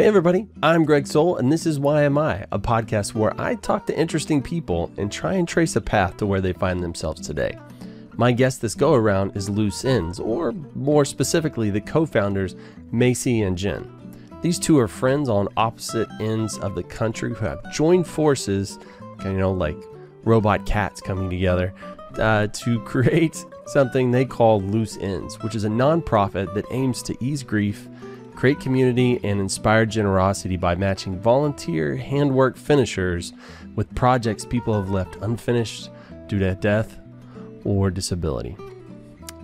Hey, 0.00 0.06
everybody, 0.06 0.48
I'm 0.62 0.86
Greg 0.86 1.06
Sowell, 1.06 1.36
and 1.36 1.52
this 1.52 1.66
is 1.66 1.78
Why 1.78 2.04
Am 2.04 2.16
I, 2.16 2.46
a 2.50 2.58
podcast 2.58 3.12
where 3.12 3.38
I 3.38 3.54
talk 3.56 3.84
to 3.84 3.98
interesting 3.98 4.40
people 4.40 4.90
and 4.96 5.12
try 5.12 5.34
and 5.34 5.46
trace 5.46 5.76
a 5.76 5.80
path 5.82 6.16
to 6.16 6.26
where 6.26 6.40
they 6.40 6.54
find 6.54 6.82
themselves 6.82 7.20
today. 7.20 7.58
My 8.16 8.32
guest 8.32 8.62
this 8.62 8.74
go 8.74 8.94
around 8.94 9.36
is 9.36 9.50
Loose 9.50 9.84
Ends, 9.84 10.18
or 10.18 10.52
more 10.74 11.04
specifically, 11.04 11.68
the 11.68 11.82
co 11.82 12.06
founders, 12.06 12.56
Masey 12.90 13.46
and 13.46 13.58
Jen. 13.58 13.92
These 14.40 14.58
two 14.58 14.78
are 14.78 14.88
friends 14.88 15.28
on 15.28 15.48
opposite 15.58 16.08
ends 16.18 16.56
of 16.60 16.74
the 16.74 16.82
country 16.82 17.34
who 17.34 17.44
have 17.44 17.70
joined 17.70 18.06
forces, 18.06 18.78
you 19.22 19.34
know, 19.34 19.52
like 19.52 19.76
robot 20.24 20.64
cats 20.64 21.02
coming 21.02 21.28
together, 21.28 21.74
uh, 22.14 22.46
to 22.46 22.80
create 22.86 23.44
something 23.66 24.10
they 24.10 24.24
call 24.24 24.62
Loose 24.62 24.96
Ends, 24.96 25.38
which 25.42 25.54
is 25.54 25.64
a 25.64 25.68
nonprofit 25.68 26.54
that 26.54 26.64
aims 26.70 27.02
to 27.02 27.22
ease 27.22 27.42
grief 27.42 27.86
create 28.40 28.58
community 28.58 29.20
and 29.22 29.38
inspire 29.38 29.84
generosity 29.84 30.56
by 30.56 30.74
matching 30.74 31.20
volunteer 31.20 31.94
handwork 31.94 32.56
finishers 32.56 33.34
with 33.76 33.94
projects 33.94 34.46
people 34.46 34.72
have 34.72 34.88
left 34.88 35.14
unfinished 35.16 35.90
due 36.26 36.38
to 36.38 36.54
death 36.54 36.98
or 37.64 37.90
disability. 37.90 38.56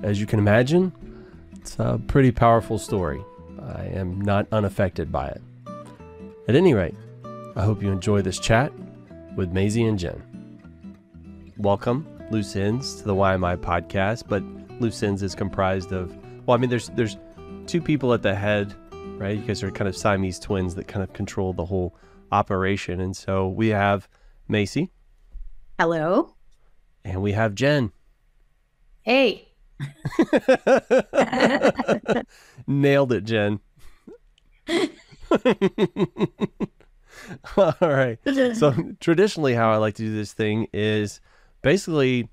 As 0.03 0.19
you 0.19 0.25
can 0.25 0.39
imagine, 0.39 0.95
it's 1.57 1.77
a 1.79 2.01
pretty 2.07 2.31
powerful 2.31 2.79
story. 2.79 3.23
I 3.61 3.85
am 3.85 4.19
not 4.19 4.47
unaffected 4.51 5.13
by 5.13 5.29
it. 5.29 5.43
At 6.49 6.55
any 6.55 6.73
rate, 6.73 6.95
I 7.55 7.65
hope 7.65 7.83
you 7.83 7.93
enjoy 7.93 8.23
this 8.23 8.39
chat 8.39 8.73
with 9.37 9.53
Masey 9.53 9.87
and 9.87 9.99
Jen. 9.99 10.23
Welcome, 11.59 12.07
Loose 12.31 12.57
Ends, 12.57 13.03
to 13.03 13.05
the 13.05 13.15
Why 13.15 13.35
Am 13.35 13.45
I 13.45 13.57
podcast. 13.57 14.23
But 14.27 14.43
Loose 14.81 15.03
Ends 15.03 15.23
is 15.23 15.35
comprised 15.35 15.93
of, 15.93 16.17
well, 16.47 16.57
I 16.57 16.59
mean, 16.59 16.71
there's 16.71 16.89
there's 16.95 17.19
two 17.67 17.83
people 17.83 18.15
at 18.15 18.23
the 18.23 18.35
head 18.35 18.75
right? 19.19 19.37
You 19.37 19.43
guys 19.43 19.63
are 19.63 19.71
kind 19.71 19.89
of 19.89 19.97
Siamese 19.97 20.39
twins 20.39 20.75
that 20.75 20.89
kind 20.89 21.03
of 21.03 21.13
control 21.13 21.53
the 21.53 21.65
whole 21.65 21.95
operation. 22.33 23.01
And 23.01 23.17
so 23.17 23.49
we 23.49 23.69
have 23.69 24.09
Masey. 24.51 24.91
Hello. 25.79 26.35
And 27.05 27.23
we 27.23 27.33
have 27.33 27.55
Jen. 27.55 27.93
Hey. 29.03 29.49
Nailed 32.67 33.13
it, 33.13 33.25
Jen. 33.25 33.61
All 37.57 37.75
right. 37.81 38.19
So 38.55 38.95
traditionally 39.01 39.55
how 39.55 39.73
I 39.73 39.77
like 39.77 39.95
to 39.97 40.03
do 40.03 40.15
this 40.15 40.33
thing 40.33 40.69
is 40.73 41.21
basically 41.63 42.29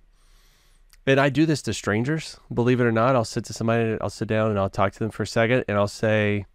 and 1.06 1.20
I 1.20 1.30
do 1.30 1.46
this 1.46 1.62
to 1.64 1.74
strangers, 1.74 2.40
believe 2.54 2.80
it 2.80 2.86
or 2.86 2.92
not. 2.92 3.16
I'll 3.16 3.26
sit 3.26 3.44
to 3.46 3.54
somebody, 3.54 3.98
I'll 4.00 4.10
sit 4.10 4.28
down 4.28 4.52
and 4.52 4.60
I'll 4.60 4.70
talk 4.70 4.94
to 4.94 5.00
them 5.00 5.12
for 5.12 5.24
a 5.24 5.28
second 5.28 5.66
and 5.68 5.78
I'll 5.78 5.88
say, 5.88 6.46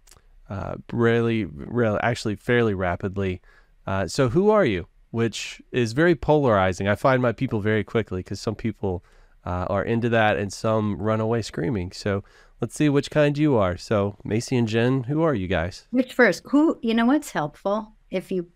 uh, 0.49 0.77
really, 0.93 1.45
really, 1.45 1.99
actually 2.03 2.37
fairly 2.37 2.75
rapidly. 2.75 3.41
Uh, 3.87 4.07
so, 4.07 4.29
who 4.29 4.51
are 4.51 4.65
you? 4.65 4.87
Which 5.11 5.63
is 5.73 5.93
very 5.93 6.15
polarizing. 6.15 6.89
I 6.89 6.95
find 6.95 7.23
my 7.23 7.33
people 7.33 7.61
very 7.61 7.85
quickly 7.85 8.21
because 8.21 8.41
some 8.41 8.55
people 8.55 9.05
uh, 9.45 9.67
are 9.69 9.85
into 9.85 10.09
that 10.11 10.37
and 10.37 10.53
some 10.53 10.97
run 10.99 11.21
away 11.21 11.43
screaming. 11.43 11.93
So, 11.93 12.25
let's 12.61 12.75
see 12.75 12.89
which 12.89 13.11
kind 13.11 13.37
you 13.37 13.57
are. 13.57 13.77
So, 13.77 14.17
Masey 14.25 14.59
and 14.59 14.69
Jen, 14.69 15.05
who 15.05 15.23
are 15.23 15.35
you 15.35 15.49
guys? 15.49 15.87
Which 15.91 16.13
first? 16.13 16.43
Who? 16.47 16.79
You 16.83 16.95
know 16.95 17.07
what's 17.07 17.31
helpful 17.31 17.93
if 18.11 18.31
you 18.31 18.49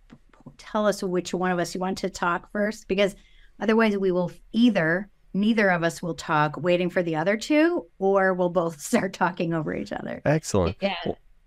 tell 0.58 0.86
us 0.86 1.02
which 1.02 1.34
one 1.34 1.50
of 1.50 1.58
us 1.58 1.74
you 1.74 1.80
want 1.80 1.98
to 1.98 2.10
talk 2.10 2.50
first, 2.52 2.88
because 2.88 3.14
otherwise 3.60 3.96
we 3.96 4.12
will 4.12 4.32
either 4.52 5.08
neither 5.34 5.70
of 5.70 5.82
us 5.82 6.02
will 6.02 6.14
talk 6.14 6.56
waiting 6.58 6.90
for 6.90 7.02
the 7.02 7.16
other 7.16 7.36
two 7.36 7.86
or 7.98 8.34
we'll 8.34 8.50
both 8.50 8.80
start 8.82 9.12
talking 9.12 9.54
over 9.54 9.74
each 9.74 9.92
other 9.92 10.20
excellent 10.24 10.76
yeah 10.80 10.94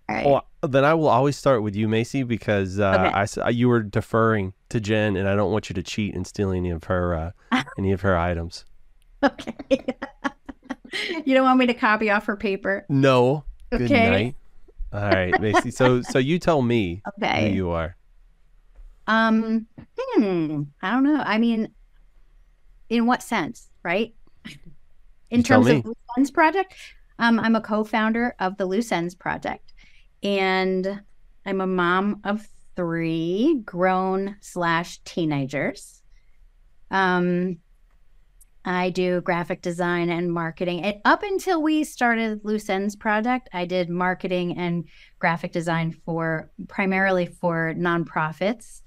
well, 0.08 0.16
Right. 0.16 0.26
Well, 0.26 0.70
then 0.70 0.84
I 0.84 0.94
will 0.94 1.08
always 1.08 1.36
start 1.36 1.62
with 1.62 1.76
you, 1.76 1.88
Masey, 1.88 2.26
because 2.26 2.78
uh, 2.78 3.10
okay. 3.14 3.42
I 3.42 3.50
you 3.50 3.68
were 3.68 3.82
deferring 3.82 4.52
to 4.68 4.80
Jen, 4.80 5.16
and 5.16 5.28
I 5.28 5.34
don't 5.34 5.52
want 5.52 5.68
you 5.68 5.74
to 5.74 5.82
cheat 5.82 6.14
and 6.14 6.26
steal 6.26 6.50
any 6.50 6.70
of 6.70 6.84
her 6.84 7.14
uh, 7.52 7.62
any 7.78 7.92
of 7.92 8.00
her 8.02 8.16
items. 8.16 8.64
Okay. 9.22 9.54
you 11.24 11.34
don't 11.34 11.44
want 11.44 11.58
me 11.58 11.66
to 11.66 11.74
copy 11.74 12.10
off 12.10 12.26
her 12.26 12.36
paper? 12.36 12.84
No. 12.88 13.44
Good 13.70 13.82
okay. 13.82 14.10
night. 14.10 14.36
All 14.92 15.10
right, 15.10 15.34
Masey. 15.34 15.72
So 15.72 16.02
so 16.02 16.18
you 16.18 16.38
tell 16.38 16.62
me 16.62 17.02
okay. 17.20 17.50
who 17.50 17.54
you 17.54 17.70
are. 17.70 17.96
Um. 19.06 19.66
Hmm. 19.98 20.62
I 20.82 20.90
don't 20.92 21.04
know. 21.04 21.22
I 21.24 21.38
mean, 21.38 21.68
in 22.88 23.06
what 23.06 23.22
sense, 23.22 23.68
right? 23.82 24.14
In 25.30 25.38
you 25.38 25.42
terms 25.42 25.66
of 25.66 25.84
Loose 25.84 25.96
Ends 26.16 26.30
Project, 26.30 26.74
um, 27.18 27.40
I'm 27.40 27.56
a 27.56 27.60
co-founder 27.60 28.36
of 28.38 28.56
the 28.56 28.66
Loose 28.66 28.92
Ends 28.92 29.14
Project 29.14 29.72
and 30.26 31.02
I'm 31.46 31.60
a 31.60 31.68
mom 31.68 32.20
of 32.24 32.48
three 32.74 33.62
grown 33.64 34.36
slash 34.40 34.98
teenagers. 35.04 36.02
Um, 36.90 37.58
I 38.64 38.90
do 38.90 39.20
graphic 39.20 39.62
design 39.62 40.10
and 40.10 40.32
marketing. 40.32 40.82
And 40.82 41.00
up 41.04 41.22
until 41.22 41.62
we 41.62 41.84
started 41.84 42.40
Loose 42.42 42.68
Ends 42.68 42.96
Project, 42.96 43.48
I 43.52 43.66
did 43.66 43.88
marketing 43.88 44.58
and 44.58 44.88
graphic 45.20 45.52
design 45.52 45.92
for 45.92 46.50
primarily 46.66 47.26
for 47.26 47.72
nonprofits. 47.76 48.82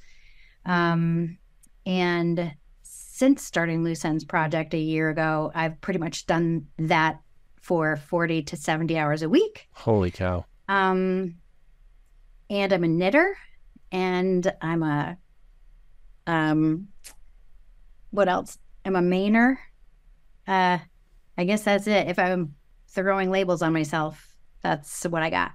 Um, 0.66 1.38
and 1.86 2.52
since 2.84 3.44
starting 3.44 3.82
Loose 3.82 4.04
Ends 4.04 4.26
Project 4.26 4.74
a 4.74 4.78
year 4.78 5.10
ago, 5.10 5.54
I've 5.56 5.80
pretty 5.80 6.00
much 6.00 6.26
done 6.26 6.68
that 6.78 7.22
for 7.62 7.96
40 7.96 8.44
to 8.44 8.58
70 8.58 8.98
hours 8.98 9.22
a 9.22 9.30
week. 9.30 9.70
Holy 9.72 10.12
cow. 10.12 10.46
Um, 10.70 11.36
and 12.50 12.72
I'm 12.72 12.84
a 12.86 12.88
knitter, 12.88 13.36
and 13.92 14.50
I'm 14.62 14.84
a 14.84 15.18
um, 16.28 16.88
what 18.12 18.30
else? 18.30 18.58
I'm 18.86 18.96
a 18.96 19.02
mainer. 19.02 19.58
Uh, 20.48 20.78
I 21.38 21.44
guess 21.44 21.64
that's 21.64 21.88
it. 21.88 22.08
If 22.08 22.20
I'm 22.20 22.56
throwing 22.88 23.32
labels 23.32 23.62
on 23.62 23.74
myself, 23.74 24.36
that's 24.62 25.04
what 25.06 25.24
I 25.24 25.30
got. 25.30 25.52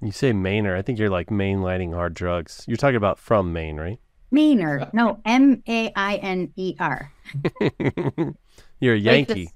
You 0.00 0.12
say 0.12 0.32
Mainer. 0.32 0.76
I 0.76 0.82
think 0.82 0.98
you're 0.98 1.10
like 1.10 1.28
mainlining 1.28 1.92
hard 1.92 2.14
drugs. 2.14 2.64
You're 2.68 2.76
talking 2.76 2.96
about 2.96 3.18
from 3.18 3.52
Maine, 3.52 3.76
right? 3.76 3.98
Mainer. 4.32 4.90
No, 4.94 5.20
M 5.24 5.62
A 5.68 5.92
I 5.94 6.16
N 6.16 6.52
E 6.56 6.74
R. 6.78 7.12
You're 8.80 8.94
a 8.94 8.98
Yankee. 8.98 9.50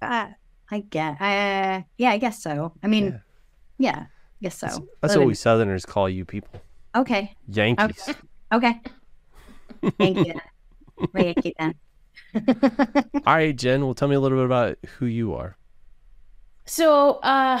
uh, 0.00 0.28
I 0.70 0.80
get. 0.80 1.20
Uh, 1.20 1.82
yeah, 1.98 2.10
I 2.10 2.18
guess 2.18 2.42
so. 2.42 2.72
I 2.82 2.86
mean, 2.86 3.06
yeah. 3.06 3.18
Yeah, 3.78 4.06
guess 4.42 4.58
so. 4.58 4.66
That's, 4.66 4.80
that's 5.00 5.16
what 5.16 5.26
we 5.26 5.34
Southerners 5.34 5.84
call 5.84 6.08
you 6.08 6.24
people. 6.24 6.60
Okay. 6.94 7.34
Yankees. 7.48 8.08
Okay. 8.52 8.80
okay. 9.82 9.92
Thank 9.98 10.26
you. 10.26 10.34
Yankee 11.14 11.54
then. 11.58 11.74
All 13.26 13.34
right, 13.34 13.54
Jen. 13.54 13.84
Well, 13.84 13.94
tell 13.94 14.08
me 14.08 14.14
a 14.14 14.20
little 14.20 14.38
bit 14.38 14.46
about 14.46 14.78
who 14.98 15.06
you 15.06 15.34
are. 15.34 15.56
So, 16.64 17.14
uh, 17.22 17.60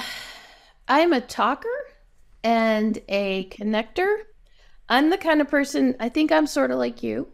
I'm 0.88 1.12
a 1.12 1.20
talker 1.20 1.68
and 2.42 2.98
a 3.08 3.48
connector. 3.48 4.16
I'm 4.88 5.10
the 5.10 5.18
kind 5.18 5.40
of 5.40 5.48
person. 5.48 5.96
I 6.00 6.08
think 6.08 6.32
I'm 6.32 6.46
sort 6.46 6.70
of 6.70 6.78
like 6.78 7.02
you. 7.02 7.28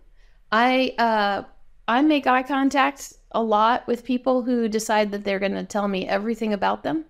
I 0.51 0.95
uh, 0.99 1.43
I 1.89 2.03
make 2.03 2.27
eye 2.27 2.43
contact 2.43 3.15
a 3.33 3.43
lot 3.43 3.87
with 3.87 4.05
people 4.05 4.43
who 4.43 4.69
decide 4.69 5.11
that 5.13 5.25
they're 5.25 5.39
going 5.39 5.55
to 5.55 5.65
tell 5.65 5.89
me 5.89 6.07
everything 6.07 6.53
about 6.53 6.83
them. 6.83 7.05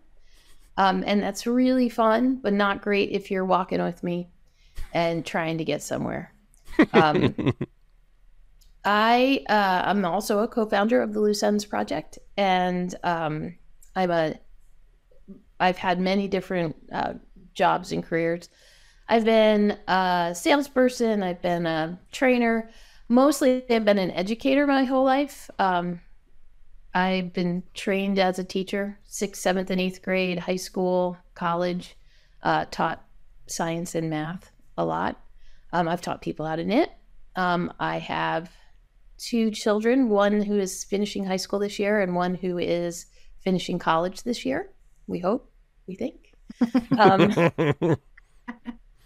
Um, 0.76 1.04
and 1.06 1.22
that's 1.22 1.46
really 1.46 1.88
fun, 1.88 2.36
but 2.36 2.52
not 2.52 2.82
great 2.82 3.10
if 3.10 3.30
you're 3.30 3.44
walking 3.44 3.82
with 3.82 4.02
me 4.02 4.28
and 4.94 5.24
trying 5.24 5.58
to 5.58 5.64
get 5.64 5.82
somewhere. 5.82 6.32
Um, 6.92 7.34
I 8.84 9.44
uh, 9.48 9.82
I'm 9.84 10.04
also 10.04 10.40
a 10.40 10.48
co-founder 10.48 11.00
of 11.00 11.12
the 11.12 11.20
Loose 11.20 11.42
Ends 11.42 11.64
Project, 11.64 12.18
and 12.36 12.94
um, 13.04 13.54
I'm 13.94 14.10
a 14.10 14.34
I've 15.60 15.78
had 15.78 16.00
many 16.00 16.26
different 16.26 16.74
uh, 16.90 17.14
jobs 17.54 17.92
and 17.92 18.02
careers. 18.02 18.48
I've 19.08 19.24
been 19.24 19.78
a 19.86 20.32
salesperson. 20.34 21.22
I've 21.22 21.42
been 21.42 21.66
a 21.66 22.00
trainer. 22.10 22.70
Mostly, 23.08 23.64
I've 23.70 23.84
been 23.84 23.98
an 23.98 24.10
educator 24.10 24.66
my 24.66 24.84
whole 24.84 25.04
life. 25.04 25.50
Um, 25.58 26.00
I've 26.94 27.32
been 27.32 27.62
trained 27.74 28.18
as 28.18 28.38
a 28.38 28.44
teacher, 28.44 28.98
sixth, 29.04 29.40
seventh, 29.40 29.70
and 29.70 29.80
eighth 29.80 30.02
grade, 30.02 30.38
high 30.38 30.56
school, 30.56 31.16
college, 31.34 31.96
uh, 32.42 32.66
taught 32.70 33.04
science 33.46 33.94
and 33.94 34.10
math 34.10 34.50
a 34.76 34.84
lot. 34.84 35.20
Um, 35.72 35.88
I've 35.88 36.02
taught 36.02 36.20
people 36.20 36.46
how 36.46 36.56
to 36.56 36.64
knit. 36.64 36.90
Um, 37.34 37.72
I 37.80 37.98
have 37.98 38.50
two 39.16 39.50
children, 39.50 40.10
one 40.10 40.42
who 40.42 40.58
is 40.58 40.84
finishing 40.84 41.24
high 41.24 41.36
school 41.36 41.58
this 41.58 41.78
year 41.78 42.00
and 42.00 42.14
one 42.14 42.34
who 42.34 42.58
is 42.58 43.06
finishing 43.40 43.78
college 43.78 44.22
this 44.22 44.44
year. 44.44 44.70
We 45.06 45.18
hope, 45.18 45.50
we 45.86 45.94
think. 45.94 46.16
Um, 46.98 47.32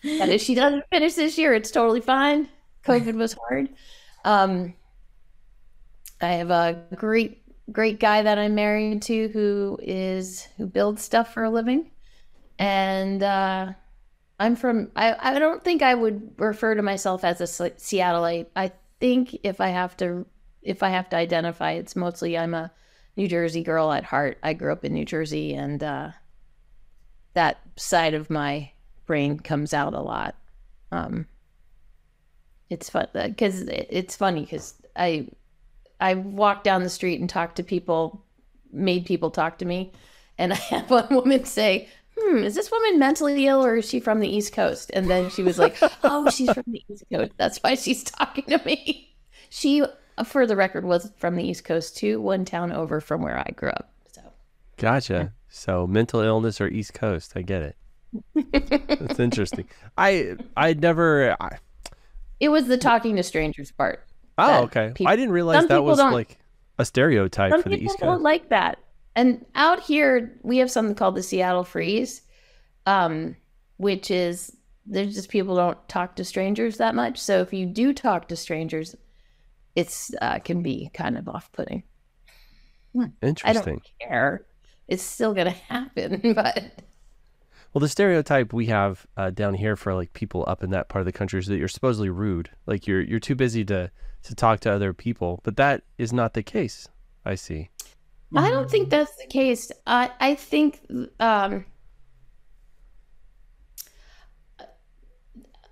and 0.03 0.31
if 0.31 0.43
she 0.43 0.55
doesn't 0.55 0.85
finish 0.91 1.15
this 1.15 1.39
year, 1.39 1.55
it's 1.55 1.71
totally 1.71 2.01
fine. 2.01 2.49
COVID 2.85 3.15
was 3.15 3.35
hard. 3.35 3.71
Um, 4.25 4.75
I 6.21 6.33
have 6.33 6.51
a 6.51 6.85
great 6.95 7.46
great 7.71 7.99
guy 8.01 8.23
that 8.23 8.39
I'm 8.39 8.55
married 8.55 9.03
to 9.03 9.29
who 9.29 9.79
is 9.83 10.47
who 10.57 10.67
builds 10.67 11.03
stuff 11.03 11.33
for 11.33 11.45
a 11.45 11.51
living, 11.51 11.91
and 12.59 13.23
uh, 13.23 13.73
I'm 14.39 14.57
from. 14.57 14.91
I 14.97 15.17
I 15.19 15.39
don't 15.39 15.63
think 15.65 15.83
I 15.83 15.95
would 15.95 16.33
refer 16.39 16.75
to 16.75 16.83
myself 16.83 17.25
as 17.25 17.41
a 17.41 17.45
Seattleite. 17.45 18.49
I 18.55 18.73
think 19.01 19.39
if 19.43 19.61
I 19.61 19.69
have 19.69 19.97
to, 19.99 20.27
if 20.63 20.83
I 20.83 20.91
have 20.91 21.09
to 21.11 21.17
identify, 21.17 21.73
it's 21.73 21.97
mostly 21.97 22.39
I'm 22.39 22.55
a 22.55 22.73
New 23.17 23.29
Jersey 23.29 23.63
girl 23.63 23.93
at 23.93 24.05
heart. 24.05 24.39
I 24.43 24.53
grew 24.53 24.73
up 24.73 24.85
in 24.85 24.93
New 24.93 25.05
Jersey, 25.05 25.55
and 25.55 25.83
uh, 25.83 26.11
that 27.35 27.61
side 27.77 28.15
of 28.15 28.31
my 28.31 28.71
brain 29.07 29.39
comes 29.39 29.73
out 29.75 29.95
a 29.95 30.01
lot. 30.01 30.37
Um, 30.93 31.27
it's 32.69 32.91
fun 32.91 33.09
because 33.13 33.63
it's 33.63 34.17
funny 34.17 34.43
because 34.43 34.75
I 34.95 35.29
I 36.01 36.15
walked 36.15 36.65
down 36.65 36.83
the 36.83 36.91
street 36.91 37.21
and 37.21 37.29
talked 37.29 37.57
to 37.57 37.63
people, 37.63 38.25
made 38.73 39.07
people 39.07 39.31
talk 39.31 39.59
to 39.59 39.65
me, 39.65 39.93
and 40.39 40.53
I 40.53 40.57
had 40.57 40.91
one 40.91 41.09
woman 41.11 41.45
say, 41.45 41.89
"Hmm, 42.19 42.39
is 42.39 42.55
this 42.55 42.71
woman 42.71 42.99
mentally 42.99 43.47
ill 43.47 43.65
or 43.65 43.77
is 43.77 43.89
she 43.89 44.01
from 44.01 44.21
the 44.21 44.29
East 44.29 44.53
Coast?" 44.53 44.91
And 44.95 45.09
then 45.09 45.31
she 45.31 45.43
was 45.43 45.59
like, 45.59 45.77
"Oh, 46.05 46.31
she's 46.31 46.53
from 46.53 46.65
the 46.67 46.85
East 46.89 47.05
Coast. 47.13 47.33
That's 47.37 47.59
why 47.59 47.75
she's 47.75 48.05
talking 48.05 48.45
to 48.45 48.61
me." 48.65 49.15
She, 49.49 49.85
for 50.25 50.47
the 50.47 50.57
record, 50.57 50.85
was 50.85 51.13
from 51.17 51.37
the 51.37 51.45
East 51.45 51.65
Coast 51.65 51.97
too, 51.97 52.21
one 52.21 52.45
town 52.45 52.73
over 52.73 53.01
from 53.01 53.23
where 53.23 53.39
I 53.39 53.51
grew 53.55 53.71
up. 53.71 53.93
So, 54.13 54.23
gotcha. 54.77 55.33
So 55.49 55.87
mental 55.87 56.21
illness 56.21 56.61
or 56.61 56.69
East 56.69 56.95
Coast, 56.95 57.33
I 57.37 57.43
get 57.43 57.63
it. 57.63 57.77
That's 58.99 59.21
interesting. 59.21 59.69
I 59.97 60.37
I 60.57 60.75
never. 60.75 61.37
I... 61.41 61.59
It 62.41 62.51
was 62.51 62.67
the 62.67 62.77
talking 62.77 63.17
to 63.17 63.23
strangers 63.23 63.71
part. 63.71 64.07
Oh, 64.39 64.65
okay. 64.65 64.93
People, 64.95 65.11
I 65.11 65.17
didn't 65.17 65.33
realize 65.33 65.67
that 65.67 65.83
was 65.83 65.99
like 65.99 66.39
a 66.79 66.85
stereotype 66.85 67.63
for 67.63 67.69
the 67.69 67.77
East 67.77 67.99
Coast. 67.99 68.03
Don't 68.03 68.23
like 68.23 68.51
that. 68.51 68.79
And 69.15 69.47
out 69.55 69.81
here, 69.81 70.39
we 70.43 70.59
have 70.59 70.71
something 70.71 70.95
called 70.95 71.15
the 71.15 71.23
Seattle 71.23 71.65
Freeze, 71.65 72.21
um, 72.85 73.37
which 73.79 74.11
is 74.11 74.55
there's 74.85 75.15
just 75.15 75.31
people 75.31 75.57
don't 75.57 75.89
talk 75.89 76.17
to 76.17 76.25
strangers 76.25 76.77
that 76.77 76.95
much. 76.95 77.19
So 77.19 77.41
if 77.41 77.53
you 77.53 77.67
do 77.67 77.95
talk 77.95 78.29
to 78.29 78.37
strangers, 78.37 78.95
it's 79.75 80.15
uh, 80.21 80.39
can 80.41 80.63
be 80.63 80.91
kind 80.93 81.17
of 81.17 81.29
off-putting. 81.29 81.83
Interesting. 83.23 83.51
I 83.51 83.53
don't 83.53 83.83
care. 84.01 84.47
It's 84.89 85.03
still 85.03 85.35
gonna 85.35 85.51
happen, 85.51 86.21
but 86.35 86.85
well, 87.73 87.81
the 87.81 87.89
stereotype 87.89 88.53
we 88.53 88.67
have 88.67 89.07
uh, 89.17 89.31
down 89.31 89.55
here 89.55 89.77
for 89.77 89.95
like 89.95 90.13
people 90.13 90.45
up 90.47 90.63
in 90.63 90.71
that 90.71 90.89
part 90.89 91.01
of 91.01 91.07
the 91.07 91.13
country 91.13 91.41
is 91.41 91.47
that 91.47 91.59
you're 91.59 91.69
supposedly 91.69 92.09
rude, 92.09 92.51
like 92.67 92.87
you're 92.87 93.03
you're 93.03 93.21
too 93.21 93.35
busy 93.35 93.65
to 93.67 93.91
to 94.27 94.35
talk 94.35 94.61
to 94.61 94.73
other 94.73 94.93
people. 94.93 95.41
But 95.43 95.57
that 95.57 95.83
is 95.99 96.13
not 96.13 96.35
the 96.35 96.43
case. 96.43 96.89
I 97.25 97.35
see. 97.35 97.71
I 98.35 98.51
don't 98.51 98.71
think 98.71 98.91
that's 98.91 99.17
the 99.17 99.27
case. 99.27 99.71
I 99.87 100.11
I 100.21 100.35
think 100.35 100.81
um, 101.21 101.65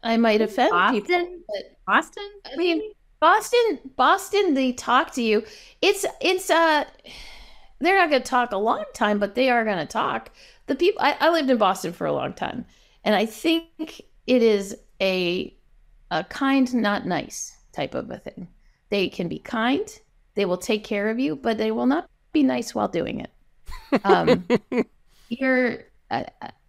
I 0.02 0.16
might 0.16 0.40
offend 0.40 0.70
Boston? 0.70 1.02
people. 1.02 1.38
But 1.48 1.78
Boston? 1.86 2.30
I 2.52 2.56
mean, 2.56 2.92
Boston. 3.20 3.80
Boston. 3.96 4.54
They 4.54 4.72
talk 4.72 5.12
to 5.12 5.22
you. 5.22 5.44
It's 5.82 6.06
it's 6.20 6.48
uh, 6.48 6.84
they're 7.80 7.98
not 7.98 8.10
going 8.10 8.22
to 8.22 8.28
talk 8.28 8.52
a 8.52 8.56
long 8.56 8.84
time, 8.94 9.18
but 9.18 9.34
they 9.34 9.50
are 9.50 9.64
going 9.64 9.78
to 9.78 9.86
talk. 9.86 10.30
The 10.66 10.76
people. 10.76 11.02
I, 11.02 11.16
I 11.20 11.30
lived 11.30 11.50
in 11.50 11.58
Boston 11.58 11.92
for 11.92 12.06
a 12.06 12.12
long 12.12 12.32
time, 12.32 12.66
and 13.04 13.14
I 13.14 13.26
think 13.26 14.00
it 14.26 14.42
is 14.42 14.76
a 15.00 15.54
a 16.10 16.22
kind, 16.24 16.72
not 16.72 17.04
nice 17.04 17.53
type 17.74 17.94
of 17.94 18.10
a 18.10 18.18
thing. 18.18 18.48
They 18.90 19.08
can 19.08 19.28
be 19.28 19.38
kind. 19.38 19.88
They 20.34 20.44
will 20.44 20.56
take 20.56 20.84
care 20.84 21.10
of 21.10 21.18
you, 21.18 21.36
but 21.36 21.58
they 21.58 21.70
will 21.70 21.86
not 21.86 22.08
be 22.32 22.42
nice 22.42 22.74
while 22.74 22.88
doing 22.88 23.20
it. 23.20 23.30
Um, 24.04 24.46
you're, 25.28 25.84
I, 26.10 26.26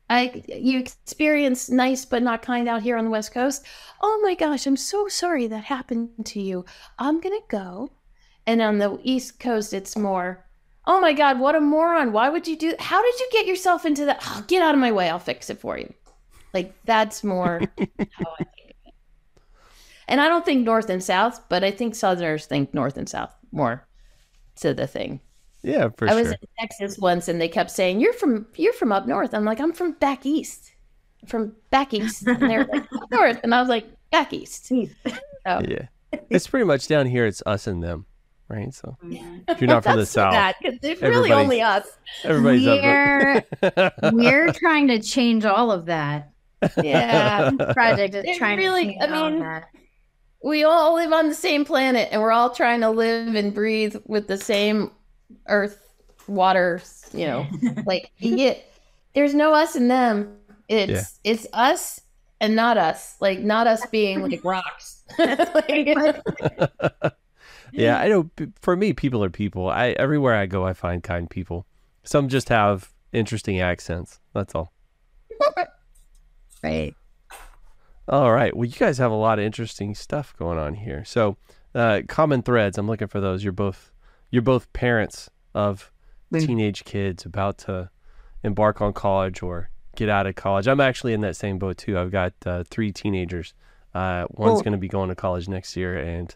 I, 0.09 0.43
you 0.47 0.79
experience 0.79 1.69
nice 1.69 2.05
but 2.05 2.23
not 2.23 2.41
kind 2.41 2.67
out 2.67 2.83
here 2.83 2.97
on 2.97 3.05
the 3.05 3.11
West 3.11 3.33
Coast. 3.33 3.65
Oh 4.01 4.19
my 4.23 4.35
gosh, 4.35 4.65
I'm 4.65 4.77
so 4.77 5.07
sorry 5.07 5.47
that 5.47 5.63
happened 5.63 6.25
to 6.25 6.41
you. 6.41 6.65
I'm 6.99 7.19
gonna 7.19 7.39
go. 7.47 7.91
And 8.47 8.61
on 8.61 8.77
the 8.77 8.99
East 9.03 9.39
Coast, 9.39 9.73
it's 9.73 9.97
more, 9.97 10.45
oh 10.85 11.01
my 11.01 11.13
God, 11.13 11.39
what 11.39 11.55
a 11.55 11.59
moron. 11.59 12.11
Why 12.11 12.29
would 12.29 12.47
you 12.47 12.55
do 12.55 12.75
How 12.77 13.01
did 13.01 13.19
you 13.19 13.29
get 13.31 13.47
yourself 13.47 13.85
into 13.85 14.05
that? 14.05 14.19
Oh, 14.23 14.43
get 14.47 14.61
out 14.61 14.75
of 14.75 14.79
my 14.79 14.91
way. 14.91 15.09
I'll 15.09 15.19
fix 15.19 15.49
it 15.49 15.59
for 15.59 15.77
you. 15.77 15.91
Like, 16.53 16.73
that's 16.85 17.23
more 17.23 17.61
how 17.77 18.33
I 18.39 18.43
think. 18.43 18.64
And 20.07 20.21
I 20.21 20.27
don't 20.27 20.45
think 20.45 20.63
North 20.65 20.89
and 20.89 21.03
South, 21.03 21.41
but 21.49 21.63
I 21.63 21.71
think 21.71 21.95
Southerners 21.95 22.45
think 22.45 22.73
North 22.73 22.97
and 22.97 23.09
South 23.09 23.33
more 23.51 23.85
to 24.57 24.73
the 24.73 24.87
thing. 24.87 25.19
Yeah, 25.63 25.89
for 25.97 26.05
I 26.07 26.11
sure. 26.11 26.17
I 26.17 26.21
was 26.21 26.31
in 26.31 26.37
Texas 26.59 26.99
once, 26.99 27.27
and 27.27 27.41
they 27.41 27.47
kept 27.47 27.71
saying, 27.71 27.99
"You're 27.99 28.13
from 28.13 28.45
you're 28.55 28.73
from 28.73 28.91
up 28.91 29.07
north." 29.07 29.33
I'm 29.33 29.45
like, 29.45 29.59
"I'm 29.59 29.73
from 29.73 29.93
back 29.93 30.23
east, 30.25 30.73
from 31.25 31.53
back 31.71 31.91
east." 31.93 32.27
And 32.27 32.39
they're 32.39 32.65
like, 32.65 32.85
"North," 33.11 33.39
and 33.43 33.53
I 33.55 33.59
was 33.61 33.69
like, 33.69 33.87
"Back 34.11 34.31
east." 34.33 34.71
So, 35.47 35.61
yeah, 35.67 35.85
it's 36.31 36.47
pretty 36.47 36.65
much 36.65 36.87
down 36.87 37.05
here. 37.05 37.27
It's 37.27 37.43
us 37.45 37.67
and 37.67 37.83
them, 37.83 38.07
right? 38.47 38.73
So 38.73 38.97
mm-hmm. 39.03 39.41
if 39.47 39.61
you're 39.61 39.67
not 39.67 39.83
from 39.83 39.97
the 39.97 40.05
south, 40.07 40.31
that, 40.33 40.55
'cause 40.59 40.73
it's 40.81 41.01
really 41.03 41.31
only 41.31 41.61
us. 41.61 41.85
everybody's 42.23 42.65
We're 42.65 43.43
up. 43.61 43.93
we're 44.13 44.51
trying 44.53 44.87
to 44.87 44.99
change 44.99 45.45
all 45.45 45.71
of 45.71 45.85
that. 45.85 46.31
Yeah, 46.81 47.51
Project 47.73 48.15
is 48.15 48.25
It 48.25 48.37
trying 48.37 48.57
really- 48.57 48.85
to 48.85 48.91
change 48.93 49.03
I 49.03 49.15
all 49.15 49.25
of 49.27 49.33
mean, 49.33 49.41
that. 49.43 49.67
We 50.45 50.63
all 50.63 50.93
live 50.93 51.11
on 51.11 51.27
the 51.27 51.33
same 51.33 51.65
planet, 51.65 52.07
and 52.11 52.21
we're 52.21 52.31
all 52.31 52.51
trying 52.51 52.81
to 52.81 52.91
live 52.91 53.33
and 53.33 53.51
breathe 53.51 53.95
with 54.05 54.27
the 54.27 54.37
same 54.37 54.91
earth, 55.47 55.91
water. 56.27 56.81
You 57.13 57.25
know, 57.25 57.47
like 57.85 58.11
yeah, 58.19 58.53
there's 59.15 59.33
no 59.33 59.55
us 59.55 59.75
and 59.75 59.89
them. 59.89 60.37
It's 60.69 61.19
it's 61.23 61.47
us 61.51 61.99
and 62.39 62.55
not 62.55 62.77
us. 62.77 63.15
Like 63.19 63.39
not 63.39 63.65
us 63.65 63.83
being 63.87 64.21
like 64.21 64.43
rocks. 64.43 65.03
Like, 65.17 65.95
yeah, 67.71 67.99
I 67.99 68.07
know. 68.07 68.29
For 68.61 68.75
me, 68.75 68.93
people 68.93 69.23
are 69.23 69.29
people. 69.31 69.69
I 69.69 69.89
everywhere 69.91 70.35
I 70.35 70.45
go, 70.45 70.65
I 70.65 70.73
find 70.73 71.01
kind 71.01 71.27
people. 71.27 71.65
Some 72.03 72.29
just 72.29 72.49
have 72.49 72.93
interesting 73.11 73.59
accents. 73.61 74.19
That's 74.33 74.53
all. 74.53 74.71
Right. 76.63 76.95
All 78.07 78.31
right. 78.31 78.55
Well, 78.55 78.65
you 78.65 78.75
guys 78.77 78.97
have 78.99 79.11
a 79.11 79.15
lot 79.15 79.39
of 79.39 79.45
interesting 79.45 79.95
stuff 79.95 80.35
going 80.37 80.57
on 80.59 80.75
here. 80.75 81.03
So, 81.05 81.37
uh, 81.73 82.01
common 82.07 82.41
threads. 82.43 82.77
I'm 82.77 82.87
looking 82.87 83.07
for 83.07 83.19
those. 83.19 83.43
You're 83.43 83.53
both 83.53 83.91
you're 84.29 84.41
both 84.41 84.71
parents 84.73 85.29
of 85.53 85.91
teenage 86.45 86.83
kids 86.83 87.25
about 87.25 87.57
to 87.59 87.89
embark 88.43 88.81
on 88.81 88.93
college 88.93 89.41
or 89.41 89.69
get 89.95 90.09
out 90.09 90.27
of 90.27 90.35
college. 90.35 90.67
I'm 90.67 90.81
actually 90.81 91.13
in 91.13 91.21
that 91.21 91.35
same 91.35 91.57
boat 91.57 91.77
too. 91.77 91.97
I've 91.97 92.11
got 92.11 92.33
uh, 92.45 92.63
three 92.69 92.91
teenagers. 92.91 93.53
Uh, 93.93 94.25
one's 94.31 94.61
going 94.61 94.73
to 94.73 94.77
be 94.77 94.89
going 94.89 95.09
to 95.09 95.15
college 95.15 95.47
next 95.47 95.75
year, 95.77 95.97
and 95.97 96.35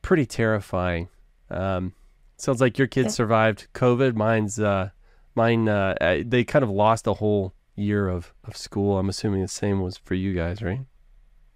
pretty 0.00 0.24
terrifying. 0.26 1.08
Um, 1.50 1.92
sounds 2.36 2.60
like 2.60 2.78
your 2.78 2.86
kids 2.86 3.06
Yeah. 3.06 3.10
survived 3.16 3.66
COVID. 3.74 4.14
Mine's 4.14 4.58
uh, 4.60 4.90
mine. 5.34 5.68
Uh, 5.68 6.22
they 6.24 6.44
kind 6.44 6.62
of 6.62 6.70
lost 6.70 7.06
a 7.08 7.14
whole 7.14 7.52
year 7.78 8.08
of, 8.08 8.32
of 8.44 8.56
school. 8.56 8.98
I'm 8.98 9.08
assuming 9.08 9.42
the 9.42 9.48
same 9.48 9.80
was 9.80 9.96
for 9.96 10.14
you 10.14 10.34
guys, 10.34 10.62
right? 10.62 10.80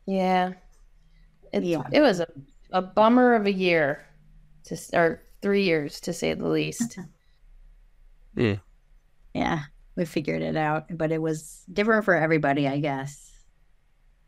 yeah, 0.06 0.52
it, 1.52 1.62
Yeah. 1.62 1.82
it 1.92 2.00
was 2.00 2.20
a, 2.20 2.26
a 2.72 2.82
bummer 2.82 3.34
of 3.34 3.46
a 3.46 3.52
year 3.52 4.04
to 4.64 4.76
start 4.76 5.24
three 5.42 5.64
years 5.64 6.00
to 6.02 6.12
say 6.12 6.34
the 6.34 6.48
least. 6.48 6.98
Yeah. 8.34 8.56
Yeah, 9.34 9.60
we 9.96 10.04
figured 10.04 10.42
it 10.42 10.56
out, 10.56 10.86
but 10.96 11.12
it 11.12 11.20
was 11.20 11.64
different 11.72 12.04
for 12.04 12.14
everybody, 12.14 12.66
I 12.68 12.78
guess. 12.78 13.30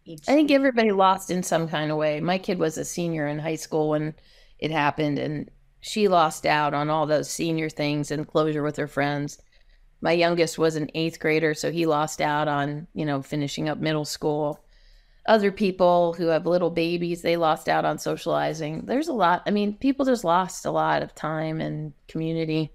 Each, 0.05 0.29
I 0.29 0.35
think 0.35 0.51
everybody 0.51 0.93
lost 0.93 1.31
in 1.31 1.43
some 1.43 1.69
kind 1.69 1.91
of 1.91 1.97
way. 1.97 2.21
My 2.21 2.37
kid 2.39 2.59
was 2.59 2.77
a 2.77 2.85
senior 2.85 3.27
in 3.27 3.39
high 3.39 3.57
school 3.57 3.89
when 3.91 4.15
it 4.59 4.71
happened, 4.71 5.19
and 5.19 5.51
she 5.81 6.09
lost 6.09 6.45
out 6.45 6.75
on 6.75 6.91
all 6.91 7.07
those 7.07 7.31
senior 7.31 7.71
things 7.71 8.11
and 8.11 8.29
closure 8.29 8.63
with 8.63 8.77
her 8.77 8.87
friends. 8.87 9.39
My 10.05 10.13
youngest 10.13 10.59
was 10.59 10.77
an 10.77 10.91
eighth 10.95 11.19
grader, 11.19 11.55
so 11.55 11.73
he 11.73 11.87
lost 11.87 12.21
out 12.21 12.47
on, 12.47 12.87
you 12.93 13.07
know, 13.07 13.23
finishing 13.23 13.71
up 13.71 13.79
middle 13.79 14.05
school. 14.05 14.63
Other 15.25 15.51
people 15.51 16.13
who 16.13 16.27
have 16.27 16.45
little 16.45 16.69
babies, 16.69 17.23
they 17.23 17.39
lost 17.39 17.71
out 17.71 17.87
on 17.87 17.97
socializing. 17.97 18.85
There's 18.85 19.09
a 19.09 19.15
lot. 19.15 19.43
I 19.47 19.51
mean, 19.51 19.79
people 19.79 20.05
just 20.05 20.23
lost 20.23 20.67
a 20.67 20.71
lot 20.71 21.03
of 21.03 21.15
time 21.15 21.59
and 21.59 21.95
community. 22.07 22.71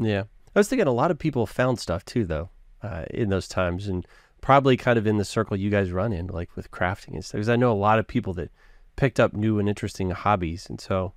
Yeah. 0.00 0.22
I 0.54 0.60
was 0.60 0.68
thinking 0.68 0.86
a 0.86 0.92
lot 0.92 1.10
of 1.10 1.18
people 1.18 1.44
found 1.44 1.80
stuff 1.80 2.04
too, 2.04 2.24
though, 2.24 2.50
uh, 2.82 3.06
in 3.10 3.30
those 3.30 3.48
times, 3.48 3.88
and 3.88 4.06
probably 4.40 4.76
kind 4.76 4.96
of 4.96 5.08
in 5.08 5.18
the 5.18 5.24
circle 5.24 5.56
you 5.56 5.70
guys 5.70 5.90
run 5.90 6.12
in, 6.12 6.28
like 6.28 6.54
with 6.54 6.70
crafting 6.70 7.14
and 7.14 7.24
stuff. 7.24 7.38
Because 7.38 7.48
I 7.48 7.56
know 7.56 7.72
a 7.72 7.74
lot 7.74 7.98
of 7.98 8.06
people 8.06 8.32
that 8.34 8.52
picked 8.94 9.18
up 9.18 9.32
new 9.32 9.58
and 9.58 9.68
interesting 9.68 10.10
hobbies, 10.10 10.68
and 10.70 10.80
so 10.80 11.14